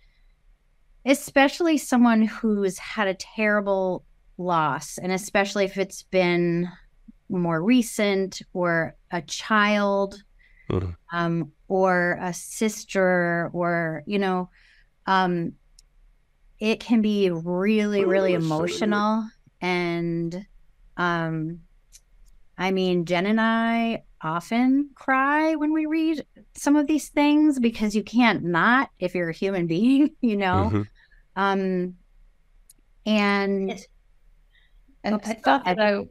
especially 1.08 1.78
someone 1.78 2.22
who's 2.22 2.78
had 2.78 3.08
a 3.08 3.14
terrible 3.14 4.04
loss, 4.36 4.98
and 4.98 5.10
especially 5.10 5.64
if 5.64 5.78
it's 5.78 6.02
been 6.04 6.68
more 7.30 7.62
recent 7.62 8.42
or 8.52 8.94
a 9.10 9.22
child 9.22 10.22
mm-hmm. 10.70 10.90
um, 11.12 11.52
or 11.66 12.18
a 12.20 12.32
sister 12.34 13.50
or, 13.52 14.02
you 14.06 14.18
know, 14.18 14.50
um, 15.06 15.52
it 16.60 16.80
can 16.80 17.00
be 17.00 17.30
really, 17.30 18.04
really 18.04 18.34
emotional. 18.34 19.24
And 19.60 20.46
um, 20.96 21.60
I 22.56 22.70
mean, 22.70 23.04
Jen 23.04 23.26
and 23.26 23.40
I 23.40 24.02
often 24.22 24.90
cry 24.94 25.54
when 25.54 25.72
we 25.72 25.86
read 25.86 26.24
some 26.54 26.76
of 26.76 26.86
these 26.86 27.08
things 27.08 27.58
because 27.58 27.94
you 27.94 28.02
can't 28.02 28.44
not 28.44 28.90
if 28.98 29.14
you're 29.14 29.30
a 29.30 29.34
human 29.34 29.66
being, 29.68 30.10
you 30.20 30.36
know. 30.36 30.70
Mm-hmm. 30.72 30.82
Um, 31.36 31.94
and 33.06 33.72
I, 35.04 35.12
I 35.12 35.34
thought 35.34 35.64
that 35.64 35.80
I, 35.80 36.08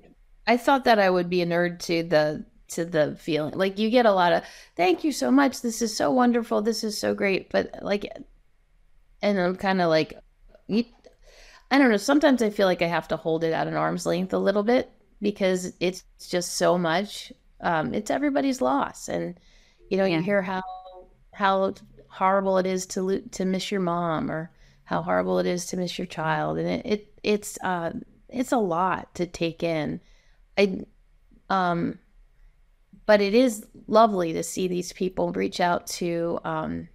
I 0.48 0.58
thought 0.58 0.86
that 0.86 1.00
I 1.00 1.10
would 1.10 1.30
be 1.30 1.42
a 1.42 1.46
nerd 1.46 1.80
to 1.80 2.04
the 2.04 2.46
to 2.70 2.86
the 2.86 3.16
feeling. 3.20 3.54
Like 3.54 3.78
you 3.78 3.90
get 3.90 4.06
a 4.06 4.12
lot 4.12 4.34
of 4.34 4.44
thank 4.76 5.04
you 5.04 5.12
so 5.12 5.32
much. 5.32 5.62
This 5.62 5.82
is 5.82 5.96
so 5.96 6.12
wonderful. 6.12 6.62
This 6.62 6.84
is 6.84 7.00
so 7.00 7.14
great. 7.14 7.50
But 7.50 7.72
like, 7.82 8.06
and 9.22 9.40
I'm 9.40 9.56
kind 9.56 9.82
of 9.82 9.90
like, 9.90 10.14
you, 10.68 10.86
I 11.72 11.78
don't 11.78 11.90
know. 11.90 11.98
Sometimes 11.98 12.42
I 12.42 12.50
feel 12.50 12.68
like 12.68 12.82
I 12.82 12.88
have 12.88 13.08
to 13.10 13.18
hold 13.18 13.44
it 13.44 13.54
at 13.54 13.68
an 13.68 13.76
arm's 13.76 14.06
length 14.06 14.34
a 14.34 14.38
little 14.38 14.64
bit 14.64 14.92
because 15.22 15.74
it's 15.80 16.04
just 16.30 16.56
so 16.56 16.78
much. 16.78 17.32
Um, 17.62 17.94
it's 17.94 18.12
everybody's 18.12 18.62
loss, 18.62 19.10
and 19.10 19.40
you 19.90 19.98
know, 19.98 20.06
yeah. 20.06 20.18
you 20.18 20.24
hear 20.24 20.42
how 20.42 20.64
how 21.34 21.74
horrible 22.10 22.58
it 22.58 22.66
is 22.66 22.86
to 22.88 23.02
lo- 23.02 23.22
to 23.32 23.46
miss 23.46 23.72
your 23.72 23.82
mom 23.82 24.32
or 24.32 24.52
how 24.84 25.02
horrible 25.02 25.40
it 25.40 25.46
is 25.46 25.66
to 25.68 25.78
miss 25.78 25.98
your 25.98 26.08
child, 26.08 26.58
and 26.58 26.68
it, 26.68 26.86
it 26.86 27.14
it's 27.24 27.58
uh, 27.64 27.92
it's 28.30 28.52
a 28.52 28.58
lot 28.58 29.14
to 29.16 29.26
take 29.26 29.64
in. 29.64 30.02
I 30.58 30.82
um 31.50 32.00
but 33.06 33.22
it 33.22 33.34
is 33.34 33.66
lovely 33.88 34.34
to 34.34 34.44
see 34.44 34.68
these 34.68 34.92
people 34.92 35.32
reach 35.32 35.60
out 35.60 35.88
to 35.88 36.40
um 36.44 36.90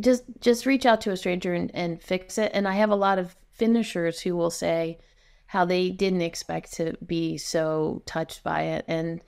just 0.00 0.24
just 0.40 0.66
reach 0.66 0.86
out 0.86 1.00
to 1.02 1.12
a 1.12 1.16
stranger 1.16 1.54
and, 1.54 1.70
and 1.74 2.02
fix 2.02 2.38
it. 2.38 2.50
And 2.54 2.66
I 2.68 2.74
have 2.74 2.90
a 2.90 2.96
lot 2.96 3.18
of 3.18 3.36
finishers 3.52 4.20
who 4.20 4.36
will 4.36 4.50
say 4.50 4.98
how 5.46 5.64
they 5.64 5.90
didn't 5.90 6.22
expect 6.22 6.72
to 6.74 6.96
be 7.06 7.38
so 7.38 8.02
touched 8.06 8.42
by 8.42 8.62
it 8.62 8.84
and 8.88 9.22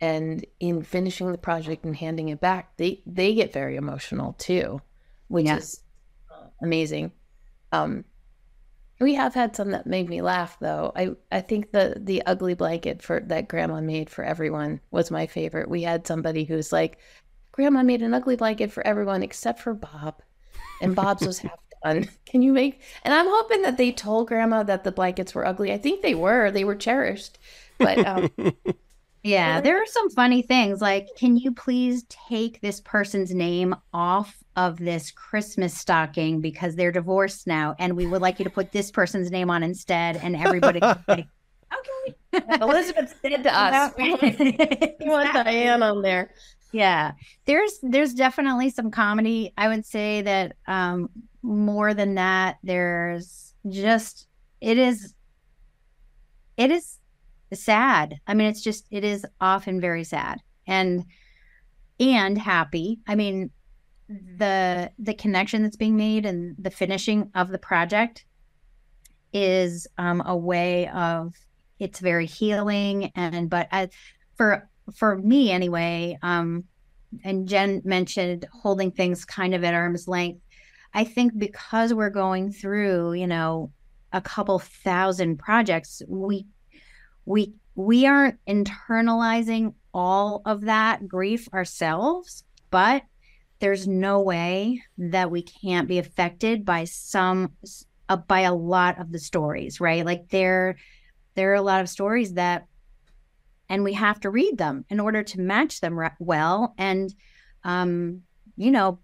and 0.00 0.44
in 0.60 0.82
finishing 0.82 1.32
the 1.32 1.38
project 1.38 1.84
and 1.84 1.96
handing 1.96 2.28
it 2.28 2.40
back 2.40 2.76
they 2.76 3.00
they 3.06 3.34
get 3.34 3.52
very 3.52 3.76
emotional 3.76 4.34
too 4.34 4.80
which 5.28 5.48
is 5.48 5.80
amazing 6.62 7.10
um 7.72 8.04
we 8.98 9.14
have 9.14 9.34
had 9.34 9.54
some 9.54 9.70
that 9.72 9.86
made 9.86 10.08
me 10.08 10.22
laugh 10.22 10.56
though. 10.58 10.92
I 10.96 11.10
I 11.30 11.40
think 11.40 11.70
the 11.70 11.96
the 11.98 12.24
ugly 12.24 12.54
blanket 12.54 13.02
for 13.02 13.20
that 13.20 13.48
grandma 13.48 13.80
made 13.80 14.08
for 14.08 14.24
everyone 14.24 14.80
was 14.90 15.10
my 15.10 15.26
favorite. 15.26 15.68
We 15.68 15.82
had 15.82 16.06
somebody 16.06 16.44
who's 16.44 16.72
like, 16.72 16.98
Grandma 17.52 17.82
made 17.82 18.02
an 18.02 18.14
ugly 18.14 18.36
blanket 18.36 18.72
for 18.72 18.86
everyone 18.86 19.22
except 19.22 19.60
for 19.60 19.74
Bob. 19.74 20.22
And 20.80 20.94
Bob's 20.94 21.26
was 21.26 21.38
half 21.38 21.58
done. 21.84 22.08
Can 22.24 22.40
you 22.42 22.52
make 22.52 22.80
and 23.02 23.12
I'm 23.12 23.26
hoping 23.28 23.62
that 23.62 23.76
they 23.76 23.92
told 23.92 24.28
grandma 24.28 24.62
that 24.62 24.84
the 24.84 24.92
blankets 24.92 25.34
were 25.34 25.46
ugly. 25.46 25.72
I 25.72 25.78
think 25.78 26.00
they 26.00 26.14
were. 26.14 26.50
They 26.50 26.64
were 26.64 26.74
cherished. 26.74 27.38
But 27.78 27.98
um 28.06 28.30
Yeah, 29.26 29.60
there 29.60 29.82
are 29.82 29.86
some 29.86 30.08
funny 30.10 30.42
things 30.42 30.80
like, 30.80 31.08
can 31.16 31.36
you 31.36 31.52
please 31.52 32.04
take 32.04 32.60
this 32.60 32.80
person's 32.80 33.34
name 33.34 33.74
off 33.92 34.36
of 34.54 34.78
this 34.78 35.10
Christmas 35.10 35.76
stocking 35.76 36.40
because 36.40 36.76
they're 36.76 36.92
divorced 36.92 37.46
now, 37.46 37.74
and 37.78 37.96
we 37.96 38.06
would 38.06 38.22
like 38.22 38.38
you 38.38 38.44
to 38.44 38.50
put 38.50 38.72
this 38.72 38.90
person's 38.90 39.30
name 39.30 39.50
on 39.50 39.62
instead, 39.62 40.16
and 40.16 40.36
everybody. 40.36 40.80
okay. 40.82 41.26
Elizabeth 42.60 43.14
said 43.20 43.42
to 43.42 43.54
us, 43.54 43.92
"You 43.98 45.10
want 45.10 45.32
Diane 45.32 45.82
on 45.82 46.02
there." 46.02 46.30
Yeah, 46.72 47.12
there's 47.46 47.78
there's 47.82 48.14
definitely 48.14 48.70
some 48.70 48.90
comedy. 48.90 49.52
I 49.56 49.68
would 49.68 49.84
say 49.84 50.22
that 50.22 50.56
um, 50.66 51.10
more 51.42 51.94
than 51.94 52.14
that, 52.14 52.58
there's 52.62 53.54
just 53.68 54.26
it 54.60 54.78
is 54.78 55.14
it 56.56 56.70
is 56.70 56.98
sad. 57.52 58.20
I 58.26 58.34
mean, 58.34 58.48
it's 58.48 58.62
just 58.62 58.86
it 58.90 59.04
is 59.04 59.24
often 59.40 59.80
very 59.80 60.04
sad 60.04 60.40
and 60.66 61.04
and 61.98 62.36
happy. 62.36 63.00
I 63.06 63.14
mean, 63.14 63.50
the 64.08 64.90
the 64.98 65.14
connection 65.14 65.62
that's 65.62 65.76
being 65.76 65.96
made 65.96 66.26
and 66.26 66.54
the 66.58 66.70
finishing 66.70 67.30
of 67.34 67.48
the 67.48 67.58
project 67.58 68.24
is 69.32 69.86
um, 69.98 70.22
a 70.24 70.36
way 70.36 70.88
of 70.88 71.34
it's 71.78 72.00
very 72.00 72.26
healing 72.26 73.10
and 73.14 73.50
but 73.50 73.68
I, 73.72 73.88
for 74.36 74.68
for 74.94 75.18
me 75.18 75.50
anyway 75.50 76.16
um 76.22 76.64
and 77.24 77.48
jen 77.48 77.82
mentioned 77.84 78.46
holding 78.52 78.92
things 78.92 79.24
kind 79.24 79.54
of 79.54 79.64
at 79.64 79.74
arm's 79.74 80.06
length 80.06 80.40
i 80.94 81.04
think 81.04 81.36
because 81.36 81.92
we're 81.92 82.10
going 82.10 82.52
through 82.52 83.14
you 83.14 83.26
know 83.26 83.72
a 84.12 84.20
couple 84.20 84.58
thousand 84.58 85.38
projects 85.38 86.00
we 86.08 86.46
we 87.26 87.54
we 87.74 88.06
aren't 88.06 88.38
internalizing 88.46 89.74
all 89.92 90.40
of 90.46 90.62
that 90.62 91.06
grief 91.06 91.48
ourselves 91.52 92.44
but 92.70 93.02
there's 93.58 93.86
no 93.86 94.20
way 94.20 94.82
that 94.98 95.30
we 95.30 95.42
can't 95.42 95.88
be 95.88 95.98
affected 95.98 96.64
by 96.64 96.84
some 96.84 97.52
uh, 98.08 98.16
by 98.16 98.40
a 98.40 98.54
lot 98.54 99.00
of 99.00 99.12
the 99.12 99.18
stories 99.18 99.80
right? 99.80 100.04
Like 100.04 100.28
there 100.28 100.76
there 101.34 101.50
are 101.52 101.54
a 101.54 101.62
lot 101.62 101.80
of 101.80 101.88
stories 101.88 102.34
that 102.34 102.66
and 103.68 103.82
we 103.82 103.94
have 103.94 104.20
to 104.20 104.30
read 104.30 104.58
them 104.58 104.84
in 104.88 105.00
order 105.00 105.22
to 105.22 105.40
match 105.40 105.80
them 105.80 105.98
well. 106.18 106.74
And 106.78 107.14
um 107.64 108.22
you 108.56 108.70
know 108.70 108.98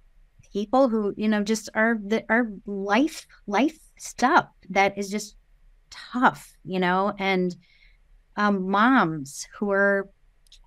people 0.52 0.88
who 0.88 1.14
you 1.16 1.28
know 1.28 1.42
just 1.42 1.68
are 1.74 1.98
the 2.04 2.24
are 2.28 2.50
life 2.66 3.26
life 3.46 3.78
stuff 3.98 4.48
that 4.70 4.98
is 4.98 5.10
just 5.10 5.36
tough 5.90 6.56
you 6.64 6.78
know? 6.78 7.14
And 7.18 7.56
um, 8.36 8.70
moms 8.70 9.46
who 9.58 9.70
are 9.70 10.08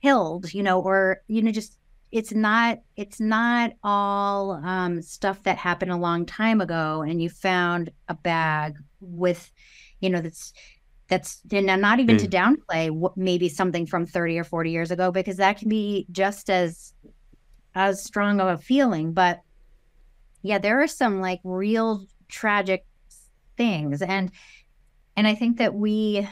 killed, 0.01 0.53
you 0.53 0.63
know, 0.63 0.81
or 0.81 1.21
you 1.27 1.41
know, 1.41 1.51
just 1.51 1.77
it's 2.11 2.31
not 2.31 2.79
it's 2.95 3.19
not 3.19 3.73
all 3.83 4.51
um, 4.51 5.01
stuff 5.01 5.43
that 5.43 5.57
happened 5.57 5.91
a 5.91 5.97
long 5.97 6.25
time 6.25 6.61
ago, 6.61 7.01
and 7.01 7.21
you 7.21 7.29
found 7.29 7.91
a 8.07 8.13
bag 8.13 8.77
with, 9.01 9.51
you 9.99 10.09
know, 10.09 10.21
that's 10.21 10.53
that's 11.07 11.41
and 11.51 11.65
not 11.81 11.99
even 11.99 12.17
mm. 12.17 12.19
to 12.19 12.27
downplay 12.27 12.89
what 12.89 13.15
maybe 13.15 13.49
something 13.49 13.85
from 13.85 14.05
30 14.05 14.39
or 14.39 14.43
40 14.43 14.71
years 14.71 14.91
ago 14.91 15.11
because 15.11 15.37
that 15.37 15.57
can 15.57 15.69
be 15.69 16.07
just 16.11 16.49
as 16.49 16.93
as 17.75 18.03
strong 18.03 18.39
of 18.39 18.47
a 18.47 18.57
feeling 18.57 19.13
but 19.13 19.41
yeah 20.41 20.57
there 20.57 20.81
are 20.81 20.87
some 20.87 21.21
like 21.21 21.39
real 21.43 22.05
tragic 22.27 22.85
things 23.55 24.01
and 24.01 24.31
and 25.15 25.27
i 25.27 25.35
think 25.35 25.57
that 25.57 25.75
we 25.75 26.27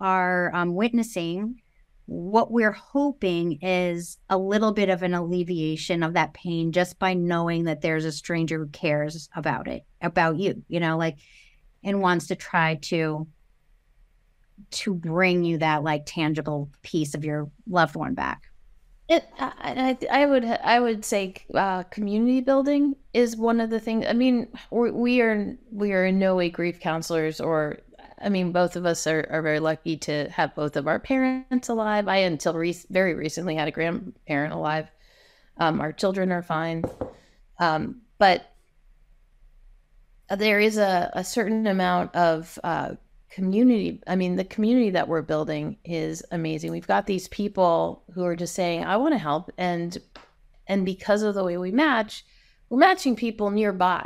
are 0.00 0.54
um, 0.54 0.74
witnessing 0.74 1.60
what 2.08 2.50
we're 2.50 2.72
hoping 2.72 3.58
is 3.60 4.16
a 4.30 4.38
little 4.38 4.72
bit 4.72 4.88
of 4.88 5.02
an 5.02 5.12
alleviation 5.12 6.02
of 6.02 6.14
that 6.14 6.32
pain 6.32 6.72
just 6.72 6.98
by 6.98 7.12
knowing 7.12 7.64
that 7.64 7.82
there's 7.82 8.06
a 8.06 8.12
stranger 8.12 8.60
who 8.60 8.66
cares 8.68 9.28
about 9.36 9.68
it 9.68 9.84
about 10.00 10.38
you 10.38 10.62
you 10.68 10.80
know 10.80 10.96
like 10.96 11.18
and 11.84 12.00
wants 12.00 12.28
to 12.28 12.34
try 12.34 12.76
to 12.76 13.26
to 14.70 14.94
bring 14.94 15.44
you 15.44 15.58
that 15.58 15.82
like 15.82 16.02
tangible 16.06 16.70
piece 16.82 17.14
of 17.14 17.26
your 17.26 17.50
loved 17.68 17.94
one 17.94 18.14
back 18.14 18.48
it, 19.10 19.26
I, 19.38 19.96
I 20.10 20.26
would 20.26 20.44
I 20.44 20.80
would 20.80 21.04
say 21.04 21.34
uh, 21.54 21.82
community 21.84 22.42
building 22.42 22.94
is 23.14 23.36
one 23.36 23.58
of 23.58 23.70
the 23.70 23.80
things. 23.80 24.04
I 24.06 24.12
mean, 24.12 24.48
we 24.70 25.22
are 25.22 25.56
we 25.72 25.94
are 25.94 26.04
in 26.04 26.18
no 26.18 26.36
way 26.36 26.50
grief 26.50 26.78
counselors, 26.78 27.40
or 27.40 27.78
I 28.20 28.28
mean, 28.28 28.52
both 28.52 28.76
of 28.76 28.86
us 28.86 29.06
are, 29.06 29.26
are 29.30 29.42
very 29.42 29.60
lucky 29.60 29.96
to 29.98 30.28
have 30.30 30.54
both 30.54 30.76
of 30.76 30.86
our 30.86 30.98
parents 30.98 31.68
alive. 31.68 32.08
I 32.08 32.18
until 32.18 32.54
re- 32.54 32.76
very 32.90 33.14
recently 33.14 33.54
had 33.54 33.68
a 33.68 33.72
grandparent 33.72 34.52
alive. 34.52 34.90
Um, 35.56 35.80
our 35.80 35.92
children 35.92 36.30
are 36.30 36.42
fine, 36.42 36.84
um, 37.58 38.02
but 38.18 38.52
there 40.36 40.60
is 40.60 40.76
a, 40.78 41.10
a 41.14 41.24
certain 41.24 41.66
amount 41.66 42.14
of 42.14 42.58
uh, 42.62 42.94
community 43.30 44.02
i 44.06 44.16
mean 44.16 44.36
the 44.36 44.44
community 44.44 44.90
that 44.90 45.06
we're 45.06 45.22
building 45.22 45.76
is 45.84 46.22
amazing 46.32 46.70
we've 46.70 46.86
got 46.86 47.06
these 47.06 47.28
people 47.28 48.02
who 48.14 48.24
are 48.24 48.34
just 48.34 48.54
saying 48.54 48.82
i 48.84 48.96
want 48.96 49.12
to 49.12 49.18
help 49.18 49.50
and 49.58 49.98
and 50.66 50.86
because 50.86 51.22
of 51.22 51.34
the 51.34 51.44
way 51.44 51.56
we 51.58 51.70
match 51.70 52.24
we're 52.70 52.78
matching 52.78 53.14
people 53.14 53.50
nearby 53.50 54.04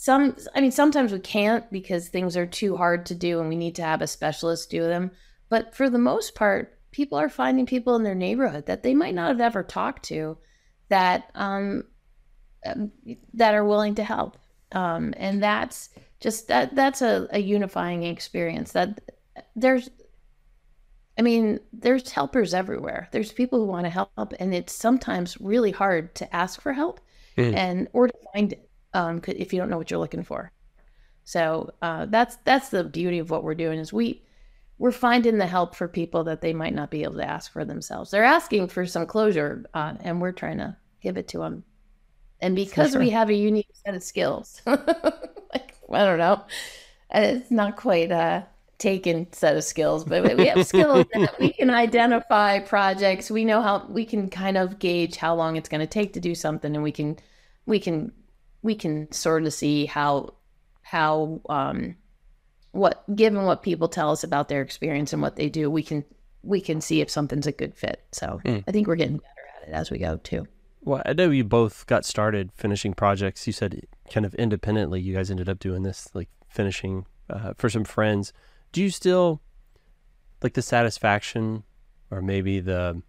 some 0.00 0.34
i 0.54 0.62
mean 0.62 0.70
sometimes 0.70 1.12
we 1.12 1.18
can't 1.18 1.70
because 1.70 2.08
things 2.08 2.34
are 2.34 2.46
too 2.46 2.74
hard 2.74 3.04
to 3.04 3.14
do 3.14 3.38
and 3.38 3.50
we 3.50 3.54
need 3.54 3.74
to 3.74 3.82
have 3.82 4.00
a 4.00 4.06
specialist 4.06 4.70
do 4.70 4.82
them 4.84 5.10
but 5.50 5.74
for 5.74 5.90
the 5.90 5.98
most 5.98 6.34
part 6.34 6.78
people 6.90 7.18
are 7.18 7.28
finding 7.28 7.66
people 7.66 7.96
in 7.96 8.02
their 8.02 8.14
neighborhood 8.14 8.64
that 8.64 8.82
they 8.82 8.94
might 8.94 9.14
not 9.14 9.28
have 9.28 9.42
ever 9.42 9.62
talked 9.62 10.02
to 10.02 10.38
that 10.88 11.30
um 11.34 11.84
that 13.34 13.54
are 13.54 13.66
willing 13.66 13.94
to 13.94 14.02
help 14.02 14.38
um 14.72 15.12
and 15.18 15.42
that's 15.42 15.90
just 16.18 16.48
that 16.48 16.74
that's 16.74 17.02
a, 17.02 17.28
a 17.32 17.38
unifying 17.38 18.02
experience 18.02 18.72
that 18.72 19.02
there's 19.54 19.90
I 21.18 21.22
mean, 21.22 21.60
there's 21.74 22.10
helpers 22.10 22.54
everywhere. 22.54 23.08
There's 23.12 23.30
people 23.30 23.58
who 23.58 23.66
want 23.66 23.84
to 23.84 23.90
help, 23.90 24.32
and 24.40 24.54
it's 24.54 24.72
sometimes 24.72 25.38
really 25.38 25.70
hard 25.70 26.14
to 26.14 26.34
ask 26.34 26.62
for 26.62 26.72
help 26.72 26.98
mm. 27.36 27.54
and 27.54 27.88
or 27.92 28.08
to 28.08 28.14
find 28.32 28.54
it 28.54 28.69
um, 28.94 29.20
if 29.26 29.52
you 29.52 29.58
don't 29.58 29.70
know 29.70 29.78
what 29.78 29.90
you're 29.90 30.00
looking 30.00 30.24
for. 30.24 30.52
So 31.24 31.72
uh, 31.80 32.06
that's 32.06 32.36
that's 32.44 32.70
the 32.70 32.84
beauty 32.84 33.18
of 33.18 33.30
what 33.30 33.44
we're 33.44 33.54
doing 33.54 33.78
is 33.78 33.92
we 33.92 34.22
we're 34.78 34.92
finding 34.92 35.38
the 35.38 35.46
help 35.46 35.74
for 35.74 35.86
people 35.88 36.24
that 36.24 36.40
they 36.40 36.54
might 36.54 36.74
not 36.74 36.90
be 36.90 37.02
able 37.02 37.16
to 37.16 37.28
ask 37.28 37.52
for 37.52 37.64
themselves. 37.64 38.10
They're 38.10 38.24
asking 38.24 38.68
for 38.68 38.86
some 38.86 39.06
closure, 39.06 39.66
uh, 39.74 39.94
and 40.00 40.20
we're 40.20 40.32
trying 40.32 40.58
to 40.58 40.76
give 41.02 41.18
it 41.18 41.28
to 41.28 41.38
them. 41.38 41.64
And 42.40 42.56
because 42.56 42.92
sure. 42.92 43.00
we 43.00 43.10
have 43.10 43.28
a 43.28 43.34
unique 43.34 43.68
set 43.84 43.94
of 43.94 44.02
skills, 44.02 44.62
like 44.66 45.74
I 45.92 46.04
don't 46.04 46.18
know. 46.18 46.44
It's 47.12 47.50
not 47.50 47.76
quite 47.76 48.10
a 48.10 48.46
taken 48.78 49.30
set 49.32 49.56
of 49.56 49.62
skills, 49.62 50.04
but 50.04 50.36
we 50.36 50.46
have 50.46 50.66
skills 50.66 51.04
that 51.12 51.38
we 51.38 51.52
can 51.52 51.70
identify 51.70 52.58
projects. 52.58 53.30
We 53.30 53.44
know 53.44 53.60
how 53.60 53.86
we 53.88 54.06
can 54.06 54.30
kind 54.30 54.56
of 54.56 54.78
gauge 54.78 55.16
how 55.16 55.34
long 55.34 55.56
it's 55.56 55.68
going 55.68 55.82
to 55.82 55.86
take 55.86 56.14
to 56.14 56.20
do 56.20 56.34
something, 56.34 56.74
and 56.74 56.82
we 56.82 56.92
can 56.92 57.18
we 57.66 57.78
can 57.78 58.12
we 58.62 58.74
can 58.74 59.10
sort 59.12 59.44
of 59.44 59.52
see 59.52 59.86
how 59.86 60.34
how 60.82 61.40
um 61.48 61.96
what 62.72 63.04
given 63.14 63.44
what 63.44 63.62
people 63.62 63.88
tell 63.88 64.10
us 64.10 64.24
about 64.24 64.48
their 64.48 64.62
experience 64.62 65.12
and 65.12 65.22
what 65.22 65.36
they 65.36 65.48
do, 65.48 65.70
we 65.70 65.82
can 65.82 66.04
we 66.42 66.60
can 66.60 66.80
see 66.80 67.00
if 67.00 67.10
something's 67.10 67.46
a 67.46 67.52
good 67.52 67.74
fit. 67.74 68.02
So 68.12 68.40
mm. 68.44 68.64
I 68.66 68.70
think 68.70 68.86
we're 68.86 68.96
getting 68.96 69.18
better 69.18 69.62
at 69.62 69.68
it 69.68 69.72
as 69.72 69.90
we 69.90 69.98
go 69.98 70.16
too. 70.18 70.46
Well, 70.82 71.02
I 71.04 71.12
know 71.12 71.30
you 71.30 71.44
both 71.44 71.86
got 71.86 72.04
started 72.04 72.50
finishing 72.54 72.94
projects. 72.94 73.46
You 73.46 73.52
said 73.52 73.86
kind 74.10 74.24
of 74.24 74.34
independently, 74.36 75.00
you 75.00 75.14
guys 75.14 75.30
ended 75.30 75.48
up 75.48 75.58
doing 75.58 75.82
this, 75.82 76.08
like 76.14 76.30
finishing 76.48 77.06
uh, 77.28 77.52
for 77.58 77.68
some 77.68 77.84
friends. 77.84 78.32
Do 78.72 78.80
you 78.82 78.90
still 78.90 79.42
like 80.42 80.54
the 80.54 80.62
satisfaction 80.62 81.64
or 82.10 82.22
maybe 82.22 82.60
the 82.60 83.02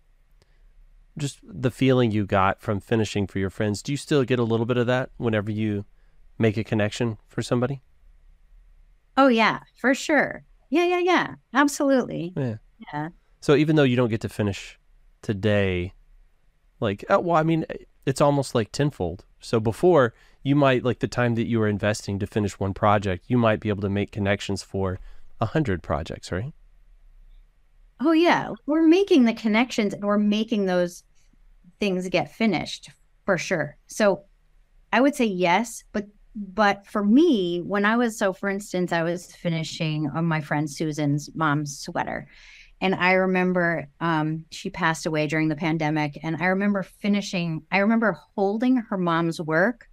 just 1.17 1.39
the 1.43 1.71
feeling 1.71 2.11
you 2.11 2.25
got 2.25 2.61
from 2.61 2.79
finishing 2.79 3.27
for 3.27 3.39
your 3.39 3.49
friends? 3.49 3.81
Do 3.81 3.91
you 3.91 3.97
still 3.97 4.23
get 4.23 4.39
a 4.39 4.43
little 4.43 4.65
bit 4.65 4.77
of 4.77 4.87
that 4.87 5.09
whenever 5.17 5.51
you 5.51 5.85
make 6.37 6.57
a 6.57 6.63
connection 6.63 7.17
for 7.27 7.41
somebody? 7.41 7.81
Oh, 9.17 9.27
yeah, 9.27 9.59
for 9.75 9.93
sure. 9.93 10.43
Yeah, 10.69 10.85
yeah, 10.85 10.99
yeah. 10.99 11.35
Absolutely. 11.53 12.33
Yeah. 12.35 12.55
Yeah. 12.93 13.09
So 13.41 13.55
even 13.55 13.75
though 13.75 13.83
you 13.83 13.95
don't 13.95 14.09
get 14.09 14.21
to 14.21 14.29
finish 14.29 14.79
today, 15.21 15.93
like, 16.79 17.03
uh, 17.09 17.19
well, 17.19 17.37
I 17.37 17.43
mean, 17.43 17.65
it's 18.05 18.21
almost 18.21 18.55
like 18.55 18.71
tenfold. 18.71 19.25
So 19.39 19.59
before, 19.59 20.13
you 20.43 20.55
might 20.55 20.83
like 20.83 20.99
the 20.99 21.07
time 21.07 21.35
that 21.35 21.47
you 21.47 21.61
are 21.61 21.67
investing 21.67 22.19
to 22.19 22.27
finish 22.27 22.59
one 22.59 22.73
project, 22.73 23.25
you 23.27 23.37
might 23.37 23.59
be 23.59 23.69
able 23.69 23.81
to 23.81 23.89
make 23.89 24.11
connections 24.11 24.63
for 24.63 24.99
a 25.39 25.47
hundred 25.47 25.83
projects, 25.83 26.31
right? 26.31 26.53
Oh 28.03 28.11
yeah, 28.13 28.49
we're 28.65 28.87
making 28.87 29.25
the 29.25 29.33
connections 29.33 29.93
and 29.93 30.03
we're 30.03 30.17
making 30.17 30.65
those 30.65 31.03
things 31.79 32.09
get 32.09 32.33
finished 32.33 32.89
for 33.25 33.37
sure. 33.37 33.77
So 33.87 34.23
I 34.91 35.01
would 35.01 35.15
say 35.15 35.25
yes, 35.25 35.83
but 35.91 36.07
but 36.33 36.87
for 36.87 37.03
me, 37.03 37.59
when 37.59 37.83
I 37.83 37.97
was 37.97 38.17
so, 38.17 38.31
for 38.31 38.49
instance, 38.49 38.93
I 38.93 39.03
was 39.03 39.35
finishing 39.35 40.09
on 40.09 40.25
my 40.25 40.39
friend 40.39 40.69
Susan's 40.69 41.29
mom's 41.35 41.77
sweater, 41.77 42.27
and 42.81 42.95
I 42.95 43.11
remember 43.11 43.87
um, 43.99 44.45
she 44.49 44.71
passed 44.71 45.05
away 45.05 45.27
during 45.27 45.49
the 45.49 45.55
pandemic. 45.55 46.17
And 46.23 46.35
I 46.41 46.45
remember 46.45 46.81
finishing, 46.81 47.61
I 47.71 47.77
remember 47.77 48.17
holding 48.35 48.77
her 48.77 48.97
mom's 48.97 49.39
work. 49.39 49.87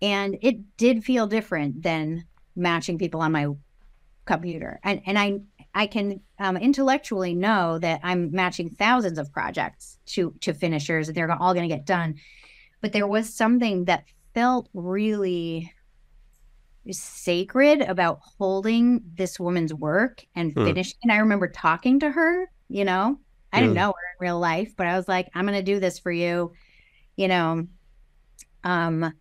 And 0.00 0.38
it 0.40 0.76
did 0.76 1.04
feel 1.04 1.26
different 1.26 1.82
than 1.82 2.24
matching 2.54 2.98
people 2.98 3.22
on 3.22 3.32
my 3.32 3.48
computer. 4.24 4.78
And, 4.84 5.02
and 5.04 5.18
I, 5.18 5.40
I 5.74 5.86
can 5.86 6.20
um, 6.38 6.56
intellectually 6.56 7.34
know 7.34 7.78
that 7.78 8.00
I'm 8.02 8.30
matching 8.30 8.70
thousands 8.70 9.18
of 9.18 9.32
projects 9.32 9.98
to 10.06 10.34
to 10.40 10.54
finishers, 10.54 11.08
and 11.08 11.16
they're 11.16 11.30
all 11.30 11.54
going 11.54 11.68
to 11.68 11.74
get 11.74 11.84
done. 11.84 12.16
But 12.80 12.92
there 12.92 13.06
was 13.06 13.32
something 13.34 13.86
that 13.86 14.04
felt 14.34 14.68
really 14.74 15.72
sacred 16.90 17.80
about 17.80 18.20
holding 18.38 19.00
this 19.14 19.40
woman's 19.40 19.72
work 19.72 20.24
and 20.34 20.52
hmm. 20.52 20.64
finishing. 20.66 20.98
And 21.02 21.12
I 21.12 21.16
remember 21.16 21.48
talking 21.48 22.00
to 22.00 22.10
her, 22.10 22.50
you 22.68 22.84
know, 22.84 23.18
I 23.52 23.60
didn't 23.60 23.74
know 23.74 23.88
her 23.88 23.92
in 23.92 24.26
real 24.26 24.38
life, 24.38 24.74
but 24.76 24.86
I 24.86 24.96
was 24.96 25.06
like, 25.06 25.30
I'm 25.34 25.46
going 25.46 25.56
to 25.56 25.62
do 25.62 25.78
this 25.78 25.98
for 25.98 26.10
you. 26.10 26.52
You 27.16 27.28
know, 27.28 27.68
um, 28.64 29.14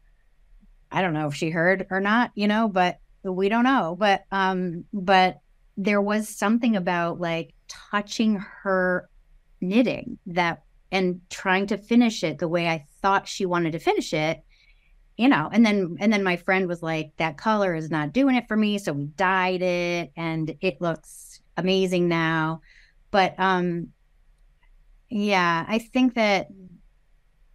I 0.91 1.01
don't 1.01 1.13
know 1.13 1.27
if 1.27 1.35
she 1.35 1.51
heard 1.51 1.85
or 1.91 1.99
not, 1.99 2.31
you 2.33 2.47
know, 2.47 2.67
but 2.67 2.99
we 3.23 3.47
don't 3.47 3.63
know. 3.63 3.95
But, 3.97 4.25
um, 4.31 4.85
but 4.91 5.39
there 5.77 6.01
was 6.01 6.29
something 6.29 6.75
about 6.75 7.19
like 7.19 7.53
touching 7.67 8.35
her 8.35 9.09
knitting 9.61 10.17
that 10.27 10.63
and 10.91 11.21
trying 11.29 11.65
to 11.67 11.77
finish 11.77 12.23
it 12.23 12.37
the 12.37 12.47
way 12.47 12.67
I 12.67 12.85
thought 13.01 13.27
she 13.27 13.45
wanted 13.45 13.71
to 13.71 13.79
finish 13.79 14.13
it 14.13 14.43
you 15.17 15.27
know 15.27 15.49
and 15.51 15.65
then 15.65 15.97
and 15.99 16.11
then 16.11 16.23
my 16.23 16.35
friend 16.35 16.67
was 16.67 16.81
like 16.81 17.11
that 17.17 17.37
color 17.37 17.75
is 17.75 17.89
not 17.89 18.13
doing 18.13 18.35
it 18.35 18.47
for 18.47 18.57
me 18.57 18.77
so 18.77 18.93
we 18.93 19.05
dyed 19.05 19.61
it 19.61 20.11
and 20.15 20.55
it 20.61 20.81
looks 20.81 21.41
amazing 21.57 22.07
now. 22.07 22.61
But 23.11 23.35
um 23.39 23.89
yeah 25.13 25.63
i 25.67 25.77
think 25.77 26.15
that 26.15 26.47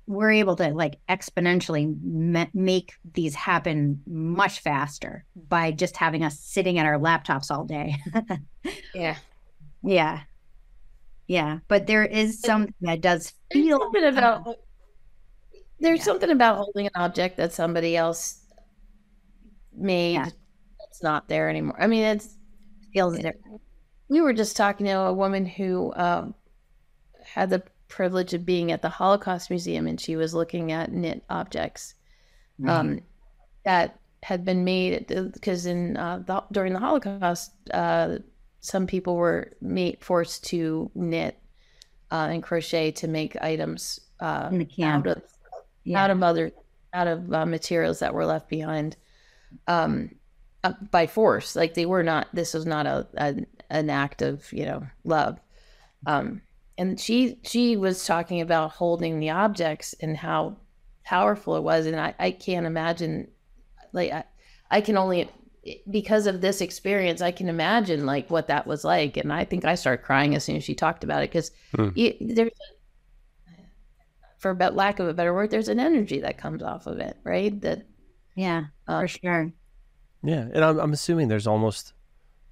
we're 0.09 0.33
able 0.33 0.57
to 0.57 0.71
like 0.71 0.97
exponentially 1.09 1.95
me- 2.03 2.51
make 2.55 2.95
these 3.15 3.35
happen 3.35 4.03
much 4.07 4.61
faster 4.61 5.25
by 5.49 5.71
just 5.71 5.97
having 5.97 6.25
us 6.25 6.41
sitting 6.41 6.79
at 6.79 6.87
our 6.87 6.99
laptops 6.99 7.51
all 7.51 7.65
day 7.65 7.97
yeah 8.95 9.17
yeah 9.83 10.21
yeah 11.27 11.59
but 11.69 11.87
there 11.87 12.05
is 12.05 12.41
something 12.41 12.75
that 12.81 13.01
does 13.01 13.35
feel 13.53 13.91
bit 13.93 14.05
about 14.05 14.57
there's 15.81 16.01
yeah. 16.01 16.05
something 16.05 16.31
about 16.31 16.57
holding 16.57 16.87
an 16.87 16.93
object 16.97 17.37
that 17.37 17.53
somebody 17.53 17.97
else 17.97 18.41
made 19.77 20.15
yeah. 20.15 20.29
that's 20.81 21.03
not 21.03 21.29
there 21.29 21.49
anymore. 21.49 21.81
I 21.81 21.87
mean, 21.87 22.05
it's 22.05 22.37
feels 22.93 23.17
different. 23.17 23.61
We 24.09 24.21
were 24.21 24.33
just 24.33 24.57
talking 24.57 24.87
to 24.87 24.93
a 24.93 25.13
woman 25.13 25.45
who 25.47 25.93
um, 25.95 26.35
had 27.23 27.51
the 27.51 27.63
privilege 27.89 28.35
of 28.35 28.47
being 28.47 28.71
at 28.73 28.83
the 28.83 28.89
Holocaust 28.89 29.51
Museum, 29.51 29.87
and 29.87 30.01
she 30.01 30.17
was 30.17 30.35
looking 30.35 30.73
at 30.73 30.93
knit 30.93 31.25
objects 31.29 31.95
mm-hmm. 32.61 32.71
um, 32.71 33.01
that 33.65 33.99
had 34.23 34.45
been 34.45 34.65
made 34.65 35.07
because 35.33 35.67
in 35.67 35.97
uh, 35.97 36.23
the, 36.27 36.43
during 36.53 36.73
the 36.73 36.79
Holocaust, 36.79 37.53
uh, 37.73 38.19
some 38.61 38.87
people 38.87 39.17
were 39.17 39.53
made 39.61 39.99
forced 40.03 40.45
to 40.47 40.91
knit 40.95 41.39
uh, 42.11 42.29
and 42.31 42.43
crochet 42.43 42.91
to 42.93 43.09
make 43.09 43.41
items 43.41 44.01
uh, 44.21 44.51
out 44.83 45.07
of 45.07 45.23
yeah. 45.85 46.03
out 46.03 46.11
of 46.11 46.23
other 46.23 46.53
out 46.93 47.07
of 47.07 47.33
uh, 47.33 47.47
materials 47.47 48.01
that 48.01 48.15
were 48.15 48.27
left 48.27 48.49
behind 48.49 48.97
um, 49.67 50.11
uh, 50.65 50.73
by 50.91 51.07
force. 51.07 51.55
Like 51.55 51.75
they 51.75 51.87
were 51.87 52.03
not. 52.03 52.29
This 52.33 52.55
was 52.55 52.67
not 52.67 52.87
a, 52.87 53.07
a 53.17 53.37
an 53.71 53.91
act 53.91 54.23
of 54.23 54.53
you 54.53 54.67
know 54.67 54.87
love. 55.05 55.39
Um, 56.07 56.43
and 56.79 56.99
she 56.99 57.39
she 57.43 57.77
was 57.77 58.07
talking 58.07 58.41
about 58.41 58.71
holding 58.71 59.21
the 59.21 59.31
objects 59.31 59.95
and 60.01 60.17
how 60.17 60.57
powerful 61.05 61.57
it 61.57 61.63
was, 61.63 61.87
and 61.87 62.01
I, 62.01 62.15
I 62.19 62.31
can't 62.31 62.67
imagine 62.67 63.29
like 63.93 64.13
I, 64.13 64.25
I 64.71 64.81
can 64.81 64.97
only 64.97 65.29
because 65.91 66.27
of 66.27 66.41
this 66.41 66.61
experience, 66.61 67.21
I 67.21 67.33
can 67.33 67.49
imagine 67.49 68.07
like 68.07 68.31
what 68.31 68.49
that 68.49 68.67
was 68.67 68.85
like. 68.85 69.17
And 69.17 69.33
I 69.33 69.45
think 69.45 69.65
I 69.65 69.75
started 69.75 70.05
crying 70.05 70.35
as 70.35 70.45
soon 70.45 70.57
as 70.57 70.65
she 70.65 70.75
talked 70.75 71.05
about 71.05 71.23
it 71.23 71.31
because 71.31 71.51
mm. 71.77 72.35
there's, 72.35 72.53
for 74.39 74.51
about 74.51 74.75
lack 74.75 74.99
of 74.99 75.09
a 75.09 75.15
better 75.15 75.35
word, 75.35 75.51
there's 75.51 75.69
an 75.69 75.81
energy 75.81 76.21
that 76.21 76.39
comes 76.39 76.63
off 76.63 76.87
of 76.87 77.01
it, 77.01 77.17
right? 77.25 77.61
That 77.61 77.87
yeah, 78.35 78.67
uh, 78.87 79.01
for 79.01 79.09
sure. 79.09 79.53
Yeah, 80.23 80.49
and 80.53 80.65
I'm 80.65 80.79
I'm 80.79 80.93
assuming 80.93 81.29
there's 81.29 81.47
almost 81.47 81.93